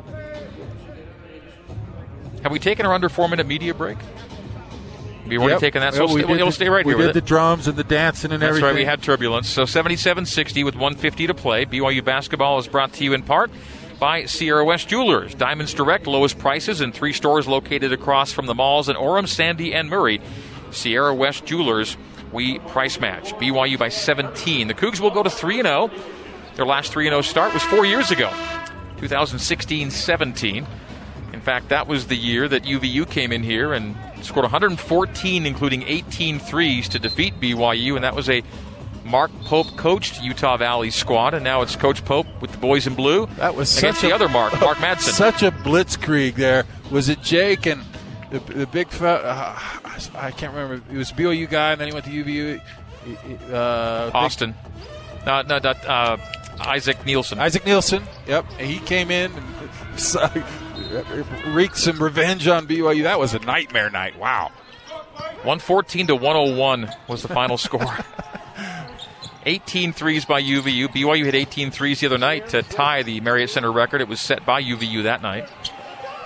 Have 2.43 2.53
we 2.53 2.59
taken 2.59 2.85
our 2.85 2.93
under 2.93 3.09
four 3.09 3.27
minute 3.27 3.45
media 3.45 3.73
break? 3.73 3.97
You 5.31 5.39
already 5.39 5.53
Yep. 5.53 5.59
taken 5.61 5.81
that? 5.81 5.93
So 5.93 6.05
Well, 6.05 6.15
we 6.15 6.21
stay, 6.21 6.27
did 6.27 6.37
we'll 6.37 6.45
the- 6.47 6.51
stay 6.51 6.69
right 6.69 6.85
we 6.85 6.91
here 6.91 6.97
with 6.97 7.07
did 7.07 7.17
it. 7.17 7.21
the 7.21 7.27
drums 7.27 7.67
and 7.67 7.77
the 7.77 7.83
dancing 7.83 8.31
and 8.31 8.41
That's 8.41 8.49
everything. 8.49 8.65
right. 8.67 8.75
We 8.75 8.85
had 8.85 9.01
turbulence. 9.01 9.47
So 9.49 9.65
77-60 9.65 10.63
with 10.63 10.75
150 10.75 11.27
to 11.27 11.33
play. 11.33 11.65
BYU 11.65 12.01
basketball 12.01 12.57
is 12.59 12.67
brought 12.67 12.93
to 12.93 13.03
you 13.03 13.13
in 13.13 13.21
part 13.23 13.51
by 13.99 14.25
Sierra 14.25 14.63
West 14.63 14.87
Jewelers. 14.87 15.33
Diamonds 15.35 15.73
Direct, 15.73 16.07
lowest 16.07 16.39
prices 16.39 16.81
in 16.81 16.91
three 16.91 17.13
stores 17.13 17.47
located 17.47 17.91
across 17.93 18.31
from 18.31 18.45
the 18.45 18.55
malls 18.55 18.87
in 18.89 18.95
Orem, 18.95 19.27
Sandy, 19.27 19.73
and 19.73 19.89
Murray. 19.89 20.21
Sierra 20.71 21.13
West 21.13 21.45
Jewelers, 21.45 21.97
we 22.31 22.59
price 22.59 22.99
match. 22.99 23.33
BYU 23.39 23.77
by 23.77 23.89
17. 23.89 24.67
The 24.67 24.73
Cougs 24.73 24.99
will 24.99 25.09
go 25.11 25.23
to 25.23 25.29
3 25.29 25.61
0. 25.61 25.89
Their 26.55 26.65
last 26.65 26.91
3 26.91 27.05
0 27.05 27.21
start 27.21 27.53
was 27.53 27.63
four 27.63 27.85
years 27.85 28.11
ago, 28.11 28.29
2016 28.99 29.91
17. 29.91 30.65
In 31.33 31.41
fact, 31.41 31.69
that 31.69 31.87
was 31.87 32.07
the 32.07 32.15
year 32.15 32.47
that 32.47 32.65
UVU 32.65 33.05
came 33.09 33.31
in 33.31 33.43
here 33.43 33.73
and 33.73 33.95
scored 34.21 34.43
114, 34.43 35.45
including 35.45 35.83
18 35.83 36.39
threes, 36.39 36.89
to 36.89 36.99
defeat 36.99 37.39
BYU, 37.39 37.95
and 37.95 38.03
that 38.03 38.15
was 38.15 38.29
a 38.29 38.43
Mark 39.03 39.31
Pope 39.45 39.75
coached 39.75 40.21
Utah 40.21 40.57
Valley 40.57 40.91
squad, 40.91 41.33
and 41.33 41.43
now 41.43 41.61
it's 41.61 41.75
Coach 41.75 42.05
Pope 42.05 42.27
with 42.41 42.51
the 42.51 42.57
boys 42.57 42.85
in 42.85 42.93
blue. 42.93 43.25
That 43.37 43.55
was 43.55 43.75
against 43.77 44.01
the 44.01 44.11
a, 44.11 44.15
other 44.15 44.29
Mark, 44.29 44.59
Mark 44.61 44.77
Madsen. 44.77 45.09
Such 45.13 45.41
a 45.41 45.51
blitzkrieg 45.51 46.35
there. 46.35 46.65
Was 46.91 47.09
it 47.09 47.21
Jake 47.21 47.65
and 47.65 47.83
the, 48.29 48.39
the 48.39 48.67
big? 48.67 48.89
Fe- 48.89 49.21
uh, 49.23 49.55
I 50.15 50.31
can't 50.31 50.53
remember. 50.53 50.81
He 50.91 50.97
was 50.97 51.11
BYU 51.11 51.49
guy, 51.49 51.71
and 51.71 51.81
then 51.81 51.87
he 51.87 51.93
went 51.93 52.05
to 52.05 52.11
UVU. 52.11 52.61
Uh, 53.51 54.11
Austin, 54.13 54.53
no, 55.25 55.41
no, 55.41 55.57
no 55.57 55.69
uh, 55.69 56.17
Isaac 56.59 56.97
Neilson. 56.99 57.37
Isaac 57.39 57.63
Neilson. 57.63 58.03
Yep, 58.27 58.45
and 58.59 58.67
he 58.67 58.79
came 58.79 59.09
in 59.09 59.31
and 59.31 59.45
wreaked 61.47 61.77
some 61.77 62.01
revenge 62.01 62.47
on 62.47 62.67
BYU. 62.67 63.03
That 63.03 63.19
was 63.19 63.33
a 63.33 63.39
nightmare 63.39 63.89
night. 63.89 64.17
Wow. 64.17 64.51
114 65.43 66.07
to 66.07 66.15
101 66.15 66.91
was 67.07 67.21
the 67.21 67.27
final 67.27 67.57
score. 67.57 67.97
18 69.45 69.93
threes 69.93 70.25
by 70.25 70.41
UVU. 70.41 70.87
BYU 70.87 71.25
hit 71.25 71.35
18 71.35 71.71
threes 71.71 71.99
the 72.01 72.07
other 72.07 72.17
night 72.17 72.49
to 72.49 72.61
tie 72.61 73.03
the 73.03 73.19
Marriott 73.21 73.49
Center 73.49 73.71
record. 73.71 74.01
It 74.01 74.07
was 74.07 74.19
set 74.19 74.45
by 74.45 74.61
UVU 74.61 75.03
that 75.03 75.21
night. 75.21 75.49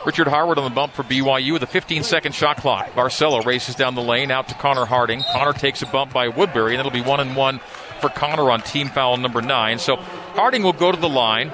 Richard 0.05 0.27
Harward 0.27 0.57
on 0.57 0.65
the 0.65 0.75
bump 0.75 0.93
for 0.93 1.03
BYU 1.03 1.53
with 1.53 1.63
a 1.63 1.67
15 1.67 2.03
second 2.03 2.33
shot 2.33 2.57
clock. 2.57 2.91
Barcelo 2.91 3.45
races 3.45 3.75
down 3.75 3.95
the 3.95 4.01
lane 4.01 4.31
out 4.31 4.49
to 4.49 4.55
Connor 4.55 4.85
Harding. 4.85 5.23
Connor 5.31 5.53
takes 5.53 5.81
a 5.81 5.85
bump 5.85 6.11
by 6.11 6.27
Woodbury, 6.27 6.73
and 6.73 6.79
it'll 6.79 6.91
be 6.91 7.01
one 7.01 7.19
and 7.21 7.35
one 7.35 7.59
for 8.01 8.09
Connor 8.09 8.51
on 8.51 8.61
team 8.61 8.89
foul 8.89 9.15
number 9.15 9.41
nine. 9.41 9.79
So 9.79 9.95
Harding 9.95 10.63
will 10.63 10.73
go 10.73 10.91
to 10.91 10.99
the 10.99 11.07
line. 11.07 11.51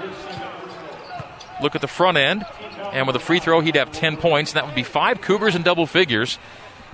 Look 1.62 1.76
at 1.76 1.82
the 1.82 1.88
front 1.88 2.18
end, 2.18 2.46
and 2.94 3.08
with 3.08 3.16
a 3.16 3.20
free 3.20 3.40
throw, 3.40 3.62
he'd 3.62 3.76
have 3.76 3.92
10 3.92 4.18
points, 4.18 4.52
and 4.52 4.58
that 4.58 4.66
would 4.66 4.76
be 4.76 4.84
five 4.84 5.22
Cougars 5.22 5.56
in 5.56 5.64
double 5.64 5.86
figures 5.86 6.40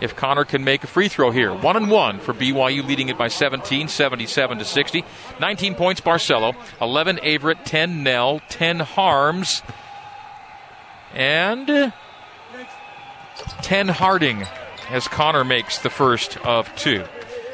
if 0.01 0.15
Connor 0.15 0.43
can 0.43 0.63
make 0.63 0.83
a 0.83 0.87
free 0.87 1.07
throw 1.07 1.31
here. 1.31 1.53
One 1.53 1.77
and 1.77 1.89
one 1.89 2.19
for 2.19 2.33
BYU, 2.33 2.85
leading 2.85 3.09
it 3.09 3.17
by 3.17 3.27
17, 3.27 3.87
77 3.87 4.57
to 4.57 4.65
60. 4.65 5.05
19 5.39 5.75
points 5.75 6.01
Barcelo, 6.01 6.55
11 6.81 7.17
Averett, 7.17 7.63
10 7.63 8.03
Knell, 8.03 8.41
10 8.49 8.79
Haarms, 8.79 9.61
and 11.13 11.93
10 13.61 13.87
Harding 13.87 14.45
as 14.89 15.07
Connor 15.07 15.43
makes 15.43 15.79
the 15.79 15.89
first 15.89 16.37
of 16.45 16.73
two. 16.75 17.03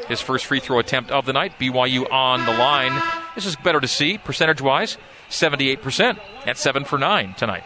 His 0.07 0.19
first 0.19 0.45
free 0.45 0.59
throw 0.59 0.79
attempt 0.79 1.11
of 1.11 1.25
the 1.25 1.33
night. 1.33 1.53
BYU 1.59 2.11
on 2.11 2.45
the 2.45 2.51
line. 2.51 3.01
This 3.35 3.45
is 3.45 3.55
better 3.55 3.79
to 3.79 3.87
see 3.87 4.17
percentage 4.17 4.61
wise. 4.61 4.97
78% 5.29 6.19
at 6.45 6.57
7 6.57 6.83
for 6.83 6.99
9 6.99 7.33
tonight. 7.35 7.63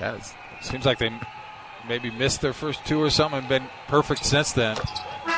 Yeah, 0.00 0.16
it 0.16 0.34
seems 0.60 0.84
like 0.84 0.98
they 0.98 1.10
maybe 1.88 2.10
missed 2.10 2.40
their 2.40 2.52
first 2.52 2.84
two 2.84 3.00
or 3.00 3.10
something 3.10 3.40
and 3.40 3.48
been 3.48 3.68
perfect 3.88 4.24
since 4.24 4.52
then. 4.52 4.76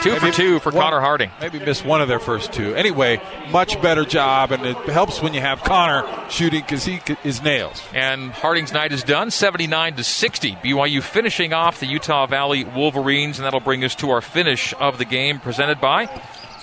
Two 0.03 0.11
maybe 0.11 0.19
for 0.19 0.33
two 0.33 0.59
for 0.61 0.71
one, 0.71 0.83
Connor 0.83 1.01
Harding. 1.01 1.31
Maybe 1.41 1.59
missed 1.59 1.85
one 1.85 2.01
of 2.01 2.09
their 2.09 2.19
first 2.19 2.53
two. 2.53 2.75
Anyway, 2.75 3.21
much 3.51 3.81
better 3.81 4.05
job, 4.05 4.53
and 4.53 4.65
it 4.65 4.77
helps 4.77 5.23
when 5.23 5.35
you 5.35 5.41
have 5.41 5.63
Connor 5.63 6.05
shooting 6.31 6.61
because 6.61 6.85
he 6.85 7.01
is 7.23 7.43
nails. 7.43 7.83
And 7.93 8.31
Harding's 8.31 8.73
night 8.73 8.93
is 8.93 9.03
done, 9.03 9.31
79 9.31 9.97
to 9.97 10.05
60. 10.05 10.53
BYU 10.57 11.03
finishing 11.03 11.53
off 11.53 11.81
the 11.81 11.87
Utah 11.87 12.27
Valley 12.27 12.65
Wolverines, 12.65 13.39
and 13.39 13.47
that'll 13.47 13.61
bring 13.61 13.85
us 13.85 13.95
to 13.97 14.11
our 14.11 14.21
finish 14.21 14.75
of 14.79 14.99
the 14.99 15.05
game, 15.05 15.41
presented 15.41 15.81
by 15.81 16.07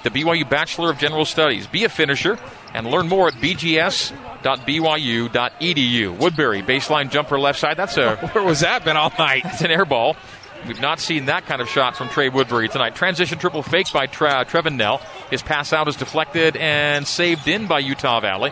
the 0.04 0.10
BYU 0.10 0.48
Bachelor 0.50 0.90
of 0.90 0.98
General 0.98 1.26
Studies. 1.26 1.68
Be 1.68 1.84
a 1.84 1.90
finisher 1.90 2.40
and 2.74 2.88
learn 2.88 3.08
more 3.08 3.28
at 3.28 3.36
bgs.byu.edu. 4.42 6.18
Woodbury 6.18 6.62
baseline 6.62 7.10
jumper 7.10 7.40
left 7.40 7.60
side. 7.60 7.78
That's 7.78 7.98
a 7.98 8.16
where 8.34 8.44
was 8.44 8.62
that 8.62 8.84
been 8.84 8.98
all 8.98 9.12
night? 9.18 9.44
It's 9.46 9.62
an 9.62 9.72
air 9.72 9.86
ball. 9.86 10.16
We've 10.68 10.82
not 10.82 11.00
seen 11.00 11.26
that 11.26 11.48
kind 11.48 11.62
of 11.62 11.68
shot 11.68 11.98
from 11.98 12.10
Trey 12.10 12.30
Woodbury 12.30 12.70
tonight. 12.70 12.96
Transition 12.96 13.40
triple 13.40 13.64
fake 13.64 13.92
by 13.92 14.06
Tra- 14.06 14.46
Trevin 14.46 14.76
Knell. 14.76 15.00
His 15.32 15.42
pass 15.42 15.74
out 15.74 15.88
is 15.88 15.96
deflected 15.96 16.56
and 16.56 17.08
saved 17.08 17.48
in 17.48 17.66
by 17.66 17.80
Utah 17.80 18.20
Valley. 18.20 18.52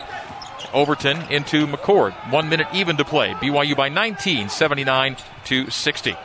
Overton 0.72 1.22
into 1.30 1.66
McCord. 1.66 2.12
One 2.32 2.48
minute 2.48 2.66
even 2.72 2.96
to 2.96 3.04
play. 3.04 3.32
BYU 3.34 3.76
by 3.76 3.88
19, 3.88 4.48
79 4.48 5.16
to 5.44 5.70
60. 5.70 6.16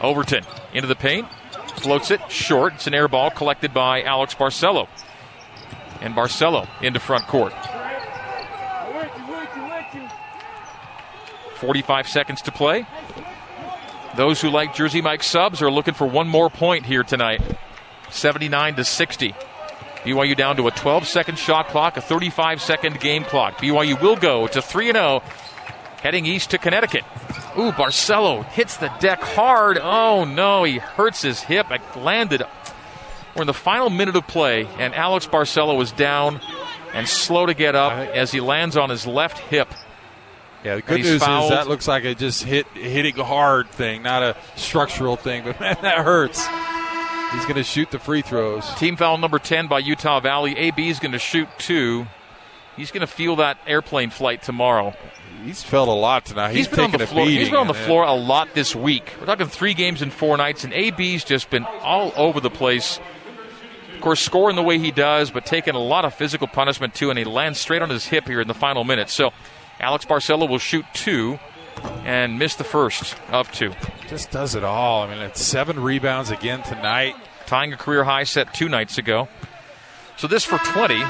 Overton 0.00 0.44
into 0.72 0.88
the 0.88 0.96
paint. 0.96 1.28
Floats 1.76 2.10
it 2.10 2.20
short. 2.30 2.74
It's 2.74 2.86
an 2.86 2.94
air 2.94 3.08
ball 3.08 3.30
collected 3.30 3.72
by 3.72 4.02
Alex 4.02 4.34
Barcelo. 4.34 4.88
And 6.00 6.14
Barcelo 6.14 6.68
into 6.82 7.00
front 7.00 7.26
court. 7.26 7.52
45 11.64 12.08
seconds 12.08 12.42
to 12.42 12.52
play. 12.52 12.86
Those 14.16 14.40
who 14.40 14.50
like 14.50 14.74
Jersey 14.74 15.00
Mike 15.00 15.22
subs 15.22 15.62
are 15.62 15.70
looking 15.70 15.94
for 15.94 16.06
one 16.06 16.28
more 16.28 16.50
point 16.50 16.84
here 16.84 17.02
tonight. 17.02 17.40
79 18.10 18.74
to 18.76 18.84
60. 18.84 19.34
BYU 20.04 20.36
down 20.36 20.56
to 20.56 20.68
a 20.68 20.70
12 20.70 21.06
second 21.06 21.38
shot 21.38 21.68
clock, 21.68 21.96
a 21.96 22.02
35 22.02 22.60
second 22.60 23.00
game 23.00 23.24
clock. 23.24 23.56
BYU 23.56 24.00
will 24.00 24.16
go 24.16 24.46
to 24.46 24.60
3 24.60 24.92
0, 24.92 25.22
heading 26.02 26.26
east 26.26 26.50
to 26.50 26.58
Connecticut. 26.58 27.04
Ooh, 27.58 27.72
Barcelo 27.72 28.44
hits 28.44 28.76
the 28.76 28.92
deck 29.00 29.22
hard. 29.22 29.78
Oh 29.78 30.24
no, 30.24 30.64
he 30.64 30.76
hurts 30.76 31.22
his 31.22 31.40
hip. 31.40 31.70
It 31.70 31.80
landed. 31.96 32.42
We're 33.34 33.42
in 33.42 33.46
the 33.46 33.54
final 33.54 33.88
minute 33.88 34.16
of 34.16 34.26
play, 34.26 34.68
and 34.78 34.94
Alex 34.94 35.26
Barcelo 35.26 35.80
is 35.82 35.92
down 35.92 36.42
and 36.92 37.08
slow 37.08 37.46
to 37.46 37.54
get 37.54 37.74
up 37.74 37.92
as 37.92 38.30
he 38.30 38.40
lands 38.40 38.76
on 38.76 38.90
his 38.90 39.06
left 39.06 39.38
hip. 39.38 39.68
Yeah, 40.64 40.76
the 40.76 40.82
good 40.82 41.02
news 41.02 41.22
fouled. 41.22 41.44
is 41.44 41.50
that 41.50 41.68
looks 41.68 41.86
like 41.86 42.04
a 42.04 42.14
just 42.14 42.42
hit 42.42 42.66
hitting 42.68 43.16
hard 43.16 43.68
thing, 43.68 44.02
not 44.02 44.22
a 44.22 44.36
structural 44.56 45.16
thing. 45.16 45.44
But 45.44 45.60
man, 45.60 45.76
that 45.82 45.98
hurts. 45.98 46.44
He's 47.32 47.44
going 47.44 47.56
to 47.56 47.64
shoot 47.64 47.90
the 47.90 47.98
free 47.98 48.22
throws. 48.22 48.72
Team 48.74 48.96
foul 48.96 49.18
number 49.18 49.38
10 49.38 49.66
by 49.66 49.80
Utah 49.80 50.20
Valley. 50.20 50.56
AB 50.56 50.88
is 50.88 51.00
going 51.00 51.12
to 51.12 51.18
shoot 51.18 51.48
two. 51.58 52.06
He's 52.76 52.90
going 52.90 53.00
to 53.02 53.06
feel 53.06 53.36
that 53.36 53.58
airplane 53.66 54.10
flight 54.10 54.42
tomorrow. 54.42 54.94
He's 55.44 55.62
felt 55.62 55.88
a 55.88 55.92
lot 55.92 56.24
tonight. 56.24 56.54
He's, 56.54 56.66
he's 56.66 56.76
been 56.76 56.84
on 56.86 56.90
the 56.92 57.06
floor. 57.06 57.26
He's 57.26 57.50
been 57.50 57.58
on 57.58 57.66
the 57.66 57.74
floor 57.74 58.04
a 58.04 58.14
lot 58.14 58.54
this 58.54 58.74
week. 58.74 59.12
We're 59.20 59.26
talking 59.26 59.46
three 59.46 59.74
games 59.74 60.00
in 60.00 60.10
four 60.10 60.36
nights, 60.36 60.64
and 60.64 60.72
AB's 60.72 61.24
just 61.24 61.50
been 61.50 61.64
all 61.64 62.12
over 62.16 62.40
the 62.40 62.50
place. 62.50 62.98
Of 63.94 64.00
course, 64.00 64.20
scoring 64.20 64.56
the 64.56 64.62
way 64.62 64.78
he 64.78 64.90
does, 64.90 65.30
but 65.30 65.44
taking 65.44 65.74
a 65.74 65.78
lot 65.78 66.04
of 66.04 66.14
physical 66.14 66.46
punishment 66.46 66.94
too, 66.94 67.10
and 67.10 67.18
he 67.18 67.24
lands 67.24 67.58
straight 67.58 67.82
on 67.82 67.90
his 67.90 68.06
hip 68.06 68.26
here 68.26 68.40
in 68.40 68.48
the 68.48 68.54
final 68.54 68.84
minutes. 68.84 69.12
So 69.12 69.32
Alex 69.80 70.04
Barcelo 70.04 70.48
will 70.48 70.58
shoot 70.58 70.84
two 70.94 71.38
and 72.04 72.38
miss 72.38 72.54
the 72.54 72.64
first 72.64 73.16
of 73.30 73.50
two. 73.52 73.72
Just 74.08 74.30
does 74.30 74.54
it 74.54 74.64
all. 74.64 75.02
I 75.02 75.10
mean, 75.10 75.18
it's 75.18 75.42
seven 75.42 75.80
rebounds 75.80 76.30
again 76.30 76.62
tonight. 76.62 77.14
Tying 77.46 77.72
a 77.72 77.76
career 77.76 78.04
high 78.04 78.24
set 78.24 78.54
two 78.54 78.68
nights 78.68 78.98
ago. 78.98 79.28
So 80.16 80.26
this 80.26 80.44
for 80.44 80.58
20. 80.58 81.02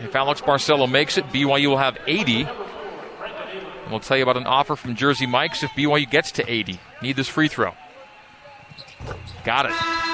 If 0.00 0.14
Alex 0.14 0.40
Barcelo 0.40 0.90
makes 0.90 1.16
it, 1.16 1.24
BYU 1.26 1.68
will 1.68 1.78
have 1.78 1.96
80. 2.06 2.42
And 2.42 3.90
we'll 3.90 4.00
tell 4.00 4.16
you 4.16 4.22
about 4.22 4.36
an 4.36 4.46
offer 4.46 4.76
from 4.76 4.94
Jersey 4.94 5.26
Mike's 5.26 5.62
if 5.62 5.70
BYU 5.70 6.10
gets 6.10 6.32
to 6.32 6.50
80. 6.50 6.78
Need 7.00 7.16
this 7.16 7.28
free 7.28 7.48
throw. 7.48 7.72
Got 9.44 9.66
it. 9.66 10.13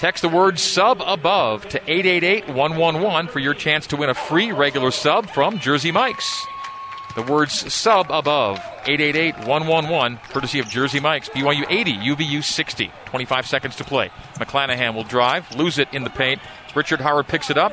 Text 0.00 0.22
the 0.22 0.30
word 0.30 0.58
sub 0.58 1.02
above 1.04 1.68
to 1.68 1.78
888 1.82 2.48
111 2.54 3.30
for 3.30 3.38
your 3.38 3.52
chance 3.52 3.86
to 3.88 3.96
win 3.98 4.08
a 4.08 4.14
free 4.14 4.50
regular 4.50 4.90
sub 4.90 5.28
from 5.28 5.58
Jersey 5.58 5.92
Mike's. 5.92 6.46
The 7.16 7.20
words 7.20 7.70
sub 7.70 8.10
above 8.10 8.56
888 8.86 9.46
111, 9.46 10.18
courtesy 10.30 10.58
of 10.58 10.70
Jersey 10.70 11.00
Mike's. 11.00 11.28
BYU 11.28 11.66
80, 11.68 11.98
UVU 11.98 12.42
60. 12.42 12.90
25 13.04 13.46
seconds 13.46 13.76
to 13.76 13.84
play. 13.84 14.08
McClanahan 14.36 14.94
will 14.94 15.04
drive, 15.04 15.54
lose 15.54 15.78
it 15.78 15.88
in 15.92 16.02
the 16.02 16.08
paint. 16.08 16.40
Richard 16.74 17.02
Harward 17.02 17.28
picks 17.28 17.50
it 17.50 17.58
up, 17.58 17.72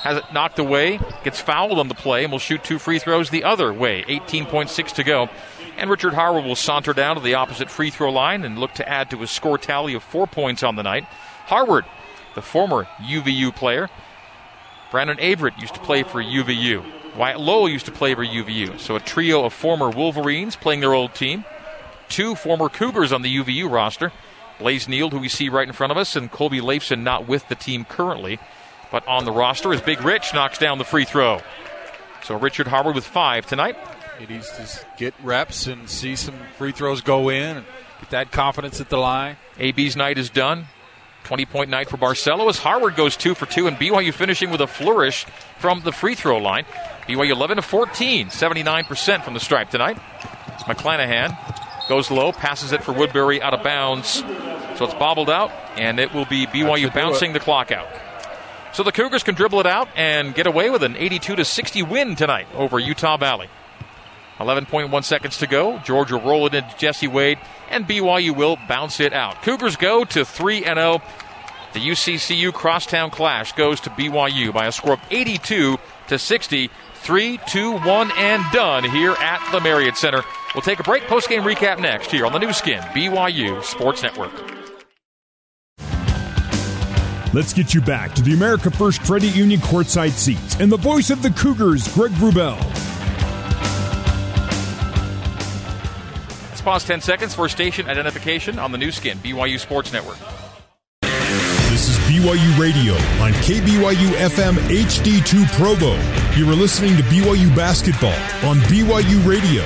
has 0.00 0.16
it 0.16 0.24
knocked 0.32 0.58
away, 0.58 0.98
gets 1.22 1.38
fouled 1.38 1.78
on 1.78 1.88
the 1.88 1.94
play, 1.94 2.24
and 2.24 2.32
will 2.32 2.38
shoot 2.38 2.64
two 2.64 2.78
free 2.78 2.98
throws 2.98 3.28
the 3.28 3.44
other 3.44 3.74
way. 3.74 4.04
18.6 4.04 4.94
to 4.94 5.04
go. 5.04 5.28
And 5.76 5.90
Richard 5.90 6.14
Harward 6.14 6.46
will 6.46 6.56
saunter 6.56 6.94
down 6.94 7.16
to 7.16 7.22
the 7.22 7.34
opposite 7.34 7.70
free 7.70 7.90
throw 7.90 8.10
line 8.10 8.42
and 8.42 8.58
look 8.58 8.72
to 8.74 8.88
add 8.88 9.10
to 9.10 9.18
his 9.18 9.30
score 9.30 9.58
tally 9.58 9.92
of 9.92 10.02
four 10.02 10.26
points 10.26 10.62
on 10.62 10.76
the 10.76 10.82
night. 10.82 11.06
Harward, 11.48 11.86
the 12.34 12.42
former 12.42 12.84
UVU 13.00 13.56
player. 13.56 13.88
Brandon 14.90 15.16
Averett 15.16 15.58
used 15.58 15.72
to 15.74 15.80
play 15.80 16.02
for 16.02 16.22
UVU. 16.22 16.84
Wyatt 17.16 17.40
Lowell 17.40 17.70
used 17.70 17.86
to 17.86 17.92
play 17.92 18.14
for 18.14 18.22
UVU. 18.22 18.78
So 18.78 18.96
a 18.96 19.00
trio 19.00 19.46
of 19.46 19.54
former 19.54 19.88
Wolverines 19.88 20.56
playing 20.56 20.80
their 20.80 20.92
old 20.92 21.14
team. 21.14 21.46
Two 22.10 22.34
former 22.34 22.68
Cougars 22.68 23.12
on 23.12 23.22
the 23.22 23.34
UVU 23.34 23.70
roster. 23.70 24.12
Blaze 24.58 24.88
Nield, 24.88 25.12
who 25.12 25.20
we 25.20 25.30
see 25.30 25.48
right 25.48 25.66
in 25.66 25.72
front 25.72 25.90
of 25.90 25.96
us, 25.96 26.16
and 26.16 26.30
Colby 26.30 26.60
Leifson 26.60 27.02
not 27.02 27.26
with 27.26 27.48
the 27.48 27.54
team 27.54 27.86
currently, 27.86 28.38
but 28.92 29.06
on 29.08 29.24
the 29.24 29.32
roster 29.32 29.72
as 29.72 29.80
Big 29.80 30.02
Rich 30.02 30.34
knocks 30.34 30.58
down 30.58 30.76
the 30.76 30.84
free 30.84 31.06
throw. 31.06 31.40
So 32.24 32.36
Richard 32.36 32.66
Harward 32.66 32.94
with 32.94 33.06
five 33.06 33.46
tonight. 33.46 33.78
He 34.18 34.26
needs 34.26 34.50
to 34.50 34.86
get 34.98 35.14
reps 35.22 35.66
and 35.66 35.88
see 35.88 36.14
some 36.14 36.34
free 36.58 36.72
throws 36.72 37.00
go 37.00 37.30
in 37.30 37.56
and 37.56 37.66
get 38.00 38.10
that 38.10 38.32
confidence 38.32 38.82
at 38.82 38.90
the 38.90 38.98
line. 38.98 39.36
AB's 39.58 39.96
night 39.96 40.18
is 40.18 40.28
done. 40.28 40.66
20 41.24 41.44
point 41.46 41.70
night 41.70 41.88
for 41.88 41.96
Barcelo 41.96 42.48
as 42.48 42.58
Harward 42.58 42.96
goes 42.96 43.16
two 43.16 43.34
for 43.34 43.46
two, 43.46 43.66
and 43.66 43.76
BYU 43.76 44.12
finishing 44.12 44.50
with 44.50 44.60
a 44.60 44.66
flourish 44.66 45.26
from 45.58 45.80
the 45.82 45.92
free 45.92 46.14
throw 46.14 46.38
line. 46.38 46.64
BYU 47.06 47.30
11 47.30 47.56
to 47.56 47.62
14, 47.62 48.28
79% 48.28 49.24
from 49.24 49.34
the 49.34 49.40
stripe 49.40 49.70
tonight. 49.70 49.98
McClanahan 50.66 51.36
goes 51.88 52.10
low, 52.10 52.32
passes 52.32 52.72
it 52.72 52.82
for 52.82 52.92
Woodbury 52.92 53.40
out 53.40 53.54
of 53.54 53.62
bounds. 53.62 54.22
So 54.76 54.84
it's 54.84 54.94
bobbled 54.94 55.30
out, 55.30 55.50
and 55.76 55.98
it 55.98 56.14
will 56.14 56.26
be 56.26 56.46
BYU 56.46 56.92
bouncing 56.92 57.32
the 57.32 57.40
clock 57.40 57.72
out. 57.72 57.88
So 58.72 58.82
the 58.82 58.92
Cougars 58.92 59.22
can 59.22 59.34
dribble 59.34 59.60
it 59.60 59.66
out 59.66 59.88
and 59.96 60.34
get 60.34 60.46
away 60.46 60.70
with 60.70 60.82
an 60.82 60.96
82 60.96 61.36
to 61.36 61.44
60 61.44 61.82
win 61.82 62.14
tonight 62.14 62.46
over 62.54 62.78
Utah 62.78 63.16
Valley. 63.16 63.48
11.1 64.38 65.04
seconds 65.04 65.38
to 65.38 65.46
go. 65.46 65.78
Georgia 65.78 66.16
roll 66.16 66.46
it 66.46 66.54
into 66.54 66.76
Jesse 66.76 67.08
Wade, 67.08 67.38
and 67.70 67.86
BYU 67.86 68.34
will 68.34 68.56
bounce 68.68 69.00
it 69.00 69.12
out. 69.12 69.42
Cougars 69.42 69.76
go 69.76 70.04
to 70.04 70.24
3 70.24 70.64
0. 70.64 71.02
The 71.74 71.80
UCCU 71.80 72.52
crosstown 72.52 73.10
clash 73.10 73.52
goes 73.52 73.80
to 73.80 73.90
BYU 73.90 74.52
by 74.52 74.66
a 74.66 74.72
score 74.72 74.94
of 74.94 75.00
82 75.10 75.78
to 76.08 76.18
60. 76.18 76.70
3 76.94 77.38
2 77.46 77.78
1 77.78 78.10
and 78.16 78.42
done 78.52 78.84
here 78.84 79.12
at 79.12 79.46
the 79.52 79.60
Marriott 79.60 79.96
Center. 79.96 80.22
We'll 80.54 80.62
take 80.62 80.80
a 80.80 80.82
break. 80.82 81.04
Post 81.04 81.28
game 81.28 81.42
recap 81.42 81.80
next 81.80 82.10
here 82.10 82.26
on 82.26 82.32
the 82.32 82.38
Nu 82.38 82.52
Skin, 82.52 82.80
BYU 82.80 83.62
Sports 83.62 84.02
Network. 84.02 84.32
Let's 87.34 87.52
get 87.52 87.74
you 87.74 87.82
back 87.82 88.14
to 88.14 88.22
the 88.22 88.32
America 88.32 88.70
First 88.70 89.02
Credit 89.02 89.34
Union 89.36 89.60
courtside 89.60 90.12
seats 90.12 90.56
and 90.60 90.72
the 90.72 90.78
voice 90.78 91.10
of 91.10 91.22
the 91.22 91.30
Cougars, 91.30 91.86
Greg 91.94 92.10
Wrubell. 92.12 92.58
Pause 96.68 96.84
10 96.84 97.00
seconds 97.00 97.34
for 97.34 97.48
station 97.48 97.88
identification 97.88 98.58
on 98.58 98.72
the 98.72 98.76
Nu 98.76 98.92
Skin, 98.92 99.16
BYU 99.20 99.58
Sports 99.58 99.90
Network. 99.90 100.18
This 101.00 101.88
is 101.88 101.96
BYU 102.00 102.58
Radio 102.58 102.92
on 103.24 103.32
KBYU 103.40 104.10
FM 104.28 104.52
HD2 104.68 105.50
Provo. 105.56 105.94
You 106.36 106.46
are 106.50 106.54
listening 106.54 106.94
to 106.98 107.02
BYU 107.04 107.56
Basketball 107.56 108.12
on 108.46 108.58
BYU 108.66 109.26
Radio. 109.26 109.62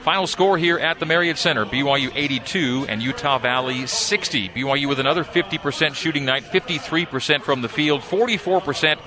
Final 0.00 0.26
score 0.26 0.56
here 0.56 0.78
at 0.78 0.98
the 0.98 1.04
Marriott 1.04 1.36
Center 1.36 1.66
BYU 1.66 2.10
82 2.14 2.86
and 2.88 3.02
Utah 3.02 3.36
Valley 3.36 3.86
60. 3.86 4.48
BYU 4.48 4.88
with 4.88 4.98
another 4.98 5.24
50% 5.24 5.94
shooting 5.94 6.24
night, 6.24 6.44
53% 6.44 7.42
from 7.42 7.60
the 7.60 7.68
field, 7.68 8.00
44% 8.00 8.98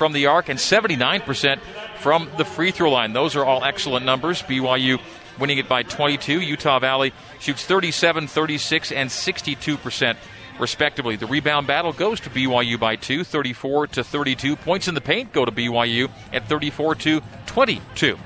from 0.00 0.14
the 0.14 0.24
arc, 0.24 0.48
and 0.48 0.58
79% 0.58 1.60
from 1.98 2.30
the 2.38 2.44
free 2.46 2.70
throw 2.70 2.90
line. 2.90 3.12
Those 3.12 3.36
are 3.36 3.44
all 3.44 3.62
excellent 3.62 4.06
numbers. 4.06 4.40
BYU 4.40 4.98
winning 5.38 5.58
it 5.58 5.68
by 5.68 5.82
22. 5.82 6.40
Utah 6.40 6.78
Valley 6.78 7.12
shoots 7.38 7.66
37, 7.66 8.26
36, 8.26 8.92
and 8.92 9.10
62% 9.10 10.16
respectively. 10.58 11.16
The 11.16 11.26
rebound 11.26 11.66
battle 11.66 11.92
goes 11.92 12.18
to 12.20 12.30
BYU 12.30 12.80
by 12.80 12.96
2, 12.96 13.24
34 13.24 13.88
to 13.88 14.02
32. 14.02 14.56
Points 14.56 14.88
in 14.88 14.94
the 14.94 15.02
paint 15.02 15.34
go 15.34 15.44
to 15.44 15.52
BYU 15.52 16.10
at 16.32 16.48
34 16.48 16.94
to 16.94 17.20
22. 17.44 18.18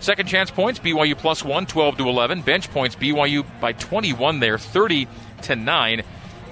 Second 0.00 0.26
chance 0.26 0.50
points, 0.50 0.80
BYU 0.80 1.18
plus 1.18 1.44
1, 1.44 1.66
12 1.66 1.98
to 1.98 2.08
11. 2.08 2.40
Bench 2.40 2.70
points, 2.70 2.96
BYU 2.96 3.44
by 3.60 3.74
21 3.74 4.40
there, 4.40 4.56
30 4.56 5.06
to 5.42 5.54
9. 5.54 6.02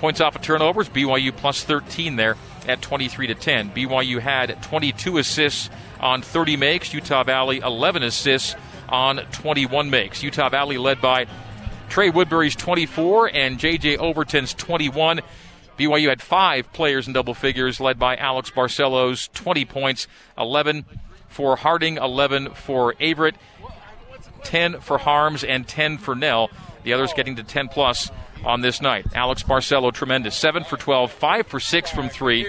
Points 0.00 0.20
off 0.20 0.36
of 0.36 0.42
turnovers, 0.42 0.90
BYU 0.90 1.34
plus 1.34 1.64
13 1.64 2.16
there 2.16 2.36
at 2.68 2.82
23 2.82 3.28
to 3.28 3.34
10. 3.34 3.70
BYU 3.70 4.20
had 4.20 4.62
22 4.62 5.18
assists 5.18 5.70
on 6.00 6.22
30 6.22 6.56
makes, 6.56 6.92
Utah 6.92 7.24
Valley 7.24 7.58
11 7.58 8.02
assists 8.02 8.54
on 8.88 9.18
21 9.32 9.90
makes. 9.90 10.22
Utah 10.22 10.48
Valley 10.48 10.78
led 10.78 11.00
by 11.00 11.26
Trey 11.88 12.10
Woodbury's 12.10 12.54
24 12.56 13.30
and 13.34 13.58
JJ 13.58 13.98
Overton's 13.98 14.54
21. 14.54 15.20
BYU 15.78 16.08
had 16.08 16.20
five 16.20 16.72
players 16.72 17.06
in 17.06 17.12
double 17.12 17.34
figures, 17.34 17.80
led 17.80 17.98
by 17.98 18.16
Alex 18.16 18.50
Barcelo's 18.50 19.28
20 19.28 19.64
points, 19.64 20.08
11 20.36 20.84
for 21.28 21.56
Harding, 21.56 21.96
11 21.96 22.50
for 22.54 22.94
Averett, 22.94 23.34
10 24.42 24.80
for 24.80 24.98
Haarms, 24.98 25.44
and 25.44 25.66
10 25.68 25.98
for 25.98 26.14
Knell. 26.14 26.50
The 26.88 26.94
others 26.94 27.12
getting 27.12 27.36
to 27.36 27.42
10 27.42 27.68
plus 27.68 28.10
on 28.46 28.62
this 28.62 28.80
night. 28.80 29.08
Alex 29.14 29.42
Barcelo, 29.42 29.92
tremendous. 29.92 30.34
7 30.34 30.64
for 30.64 30.78
12, 30.78 31.12
5 31.12 31.46
for 31.46 31.60
6 31.60 31.90
from 31.90 32.08
3. 32.08 32.48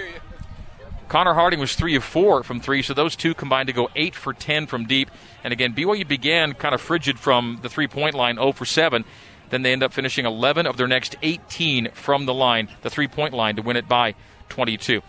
Connor 1.08 1.34
Harding 1.34 1.60
was 1.60 1.74
3 1.74 1.94
of 1.96 2.04
4 2.04 2.42
from 2.42 2.58
3, 2.58 2.80
so 2.80 2.94
those 2.94 3.16
two 3.16 3.34
combined 3.34 3.66
to 3.66 3.74
go 3.74 3.90
8 3.94 4.14
for 4.14 4.32
10 4.32 4.66
from 4.66 4.86
deep. 4.86 5.10
And 5.44 5.52
again, 5.52 5.74
BYU 5.74 6.08
began 6.08 6.54
kind 6.54 6.74
of 6.74 6.80
frigid 6.80 7.18
from 7.18 7.58
the 7.60 7.68
three 7.68 7.86
point 7.86 8.14
line, 8.14 8.36
0 8.36 8.52
for 8.52 8.64
7. 8.64 9.04
Then 9.50 9.60
they 9.60 9.74
end 9.74 9.82
up 9.82 9.92
finishing 9.92 10.24
11 10.24 10.66
of 10.66 10.78
their 10.78 10.88
next 10.88 11.16
18 11.20 11.90
from 11.92 12.24
the 12.24 12.32
line, 12.32 12.70
the 12.80 12.88
three 12.88 13.08
point 13.08 13.34
line, 13.34 13.56
to 13.56 13.62
win 13.62 13.76
it 13.76 13.88
by 13.88 14.14
22. 14.48 15.02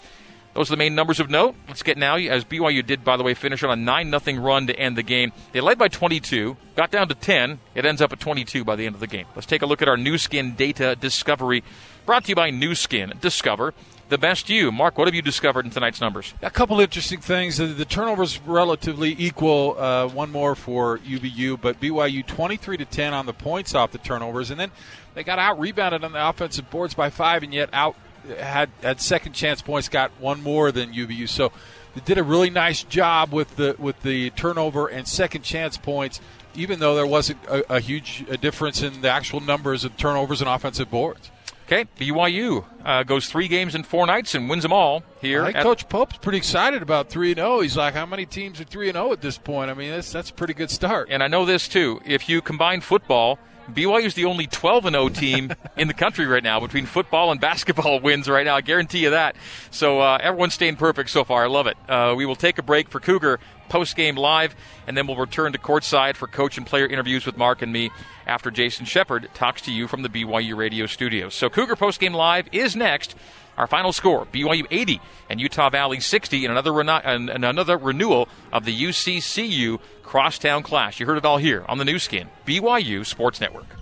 Those 0.54 0.70
are 0.70 0.74
the 0.74 0.78
main 0.78 0.96
numbers 0.96 1.20
of 1.20 1.30
note. 1.30 1.56
Let's 1.68 1.84
get 1.84 1.98
now, 1.98 2.18
as 2.18 2.44
BYU 2.44 2.86
did, 2.86 3.04
by 3.04 3.16
the 3.16 3.24
way, 3.24 3.34
finish 3.34 3.64
on 3.64 3.72
a 3.72 3.76
9 3.76 4.20
0 4.20 4.42
run 4.42 4.68
to 4.68 4.78
end 4.78 4.98
the 4.98 5.04
game. 5.04 5.32
They 5.54 5.62
led 5.62 5.78
by 5.78 5.88
22, 5.88 6.58
got 6.76 6.92
down 6.92 7.08
to 7.08 7.16
10. 7.16 7.60
It 7.74 7.86
ends 7.86 8.02
up 8.02 8.12
at 8.12 8.20
22 8.20 8.66
by 8.66 8.76
the 8.76 8.86
end 8.86 8.96
of 8.96 9.00
the 9.02 9.08
game. 9.08 9.26
Let's 9.36 9.48
take 9.48 9.62
a 9.62 9.66
look 9.66 9.82
at 9.82 9.88
our 9.88 9.98
Nu 9.98 10.18
Skin 10.18 10.56
data 10.56 10.96
discovery 11.00 11.64
brought 12.06 12.26
to 12.26 12.30
you 12.30 12.36
by 12.36 12.50
Nu 12.50 12.76
Skin. 12.76 13.14
Discover 13.22 13.74
the 14.10 14.18
best 14.18 14.50
you. 14.50 14.74
Mark, 14.74 14.98
what 14.98 15.08
have 15.08 15.16
you 15.16 15.22
discovered 15.22 15.64
in 15.64 15.72
tonight's 15.72 16.02
numbers? 16.02 16.34
A 16.42 16.50
couple 16.50 16.82
interesting 16.82 17.22
things. 17.22 17.58
The, 17.58 17.86
turnovers 17.86 18.40
relatively 18.42 19.16
equal. 19.18 19.78
Uh, 19.80 20.10
one 20.10 20.32
more 20.32 20.54
for 20.54 20.98
UVU, 21.00 21.60
but 21.60 21.80
BYU 21.80 22.26
23 22.26 22.78
to 22.78 22.86
10 22.86 23.14
on 23.14 23.26
the 23.26 23.34
points 23.34 23.74
off 23.74 23.92
the 23.92 23.98
turnovers, 23.98 24.52
and 24.52 24.60
then 24.60 24.72
they 25.14 25.24
got 25.24 25.40
out 25.40 25.60
rebounded 25.60 26.04
on 26.04 26.12
the 26.12 26.28
offensive 26.28 26.70
boards 26.70 26.94
by 26.94 27.10
five, 27.10 27.42
and 27.42 27.54
yet 27.54 27.70
out 27.72 27.96
had 28.38 28.70
had 28.82 29.02
second 29.02 29.34
chance 29.34 29.62
points, 29.62 29.90
got 29.90 30.12
one 30.20 30.42
more 30.42 30.72
than 30.72 30.94
UVU. 30.94 31.28
So 31.28 31.52
they 31.96 32.02
did 32.02 32.18
a 32.18 32.24
really 32.24 32.50
nice 32.50 32.84
job 32.84 33.34
with 33.34 33.56
the 33.56 33.76
with 33.78 34.02
the 34.04 34.30
turnover 34.32 34.88
and 34.88 35.08
second 35.08 35.44
chance 35.44 35.78
points. 35.78 36.20
Even 36.54 36.80
though 36.80 36.96
there 36.96 37.08
wasn't 37.08 37.44
a, 37.46 37.76
a 37.76 37.80
huge 37.80 38.26
a 38.30 38.38
difference 38.38 38.82
in 38.82 39.02
the 39.02 39.10
actual 39.10 39.40
numbers 39.40 39.86
of 39.86 39.96
turnovers 39.98 40.42
and 40.42 40.50
offensive 40.50 40.92
boards. 40.92 41.32
Okay, 41.72 41.86
BYU 41.98 42.66
uh, 42.84 43.04
goes 43.04 43.28
three 43.30 43.48
games 43.48 43.76
in 43.76 43.84
four 43.84 44.06
nights 44.06 44.36
and 44.36 44.50
wins 44.50 44.64
them 44.64 44.74
all 44.74 45.04
here. 45.22 45.44
I 45.44 45.54
think 45.54 45.64
Coach 45.64 45.88
Pope's 45.88 46.18
pretty 46.18 46.38
excited 46.38 46.82
about 46.82 47.10
three 47.10 47.32
and 47.32 47.38
zero. 47.38 47.62
He's 47.62 47.78
like, 47.78 47.94
how 47.94 48.06
many 48.06 48.26
teams 48.26 48.60
are 48.60 48.66
three 48.66 48.90
and 48.90 48.98
zero 48.98 49.14
at 49.14 49.22
this 49.22 49.38
point? 49.38 49.72
I 49.72 49.74
mean, 49.74 49.92
that's 49.92 50.12
that's 50.12 50.30
a 50.30 50.34
pretty 50.34 50.54
good 50.54 50.70
start. 50.70 51.08
And 51.10 51.24
I 51.24 51.28
know 51.28 51.46
this 51.46 51.70
too. 51.70 52.02
If 52.06 52.28
you 52.28 52.42
combine 52.42 52.82
football, 52.82 53.40
BYU 53.72 54.06
is 54.06 54.14
the 54.14 54.26
only 54.26 54.48
12 54.48 54.86
and 54.86 54.94
0 54.94 55.10
team 55.10 55.52
in 55.78 55.88
the 55.88 55.94
country 55.94 56.26
right 56.26 56.44
now 56.44 56.60
between 56.60 56.86
football 56.86 57.32
and 57.32 57.40
basketball 57.40 58.00
wins 58.02 58.30
right 58.30 58.46
now. 58.46 58.56
I 58.56 58.62
guarantee 58.62 59.00
you 59.00 59.12
that. 59.12 59.36
So 59.70 60.00
uh, 60.00 60.18
everyone's 60.22 60.54
staying 60.54 60.76
perfect 60.76 61.10
so 61.10 61.24
far. 61.24 61.44
I 61.44 61.48
love 61.48 61.68
it. 61.68 61.78
Uh, 61.88 62.14
we 62.16 62.26
will 62.26 62.36
take 62.36 62.58
a 62.58 62.64
break 62.64 62.90
for 62.90 63.00
Cougar 63.00 63.40
post 63.72 63.96
game 63.96 64.16
live, 64.16 64.54
and 64.86 64.98
then 64.98 65.08
we'll 65.08 65.16
return 65.16 65.54
to 65.54 65.58
courtside 65.58 66.18
for 66.18 66.28
coach 66.28 66.58
and 66.58 66.68
player 66.68 66.86
interviews 66.86 67.26
with 67.26 67.38
Mark 67.38 67.62
and 67.62 67.72
me 67.72 67.90
after 68.28 68.52
Jason 68.52 68.86
Shepard 68.86 69.30
talks 69.34 69.62
to 69.62 69.72
you 69.72 69.88
from 69.88 70.02
the 70.02 70.10
BYU 70.10 70.58
radio 70.58 70.86
studios. 70.86 71.34
So 71.34 71.50
Cougar 71.50 71.78
post 71.78 72.00
game 72.00 72.14
live 72.14 72.48
is 72.52 72.76
next. 72.76 73.16
Our 73.58 73.68
final 73.68 73.94
score: 73.94 74.26
BYU 74.26 74.68
80 74.70 75.00
and 75.30 75.40
Utah 75.40 75.70
Valley 75.70 76.02
60, 76.02 76.46
and 76.46 76.52
another 76.52 76.80
another 76.80 77.78
renewal 77.78 78.28
of 78.52 78.66
the 78.66 78.78
UCCU 78.78 79.80
crosstown 80.04 80.64
clash. 80.64 81.00
You 81.00 81.06
heard 81.06 81.18
it 81.18 81.26
all 81.26 81.38
here 81.38 81.64
on 81.70 81.78
the 81.78 81.86
Nu 81.86 81.98
Skin 81.98 82.30
BYU 82.46 83.06
Sports 83.06 83.40
Network. 83.40 83.81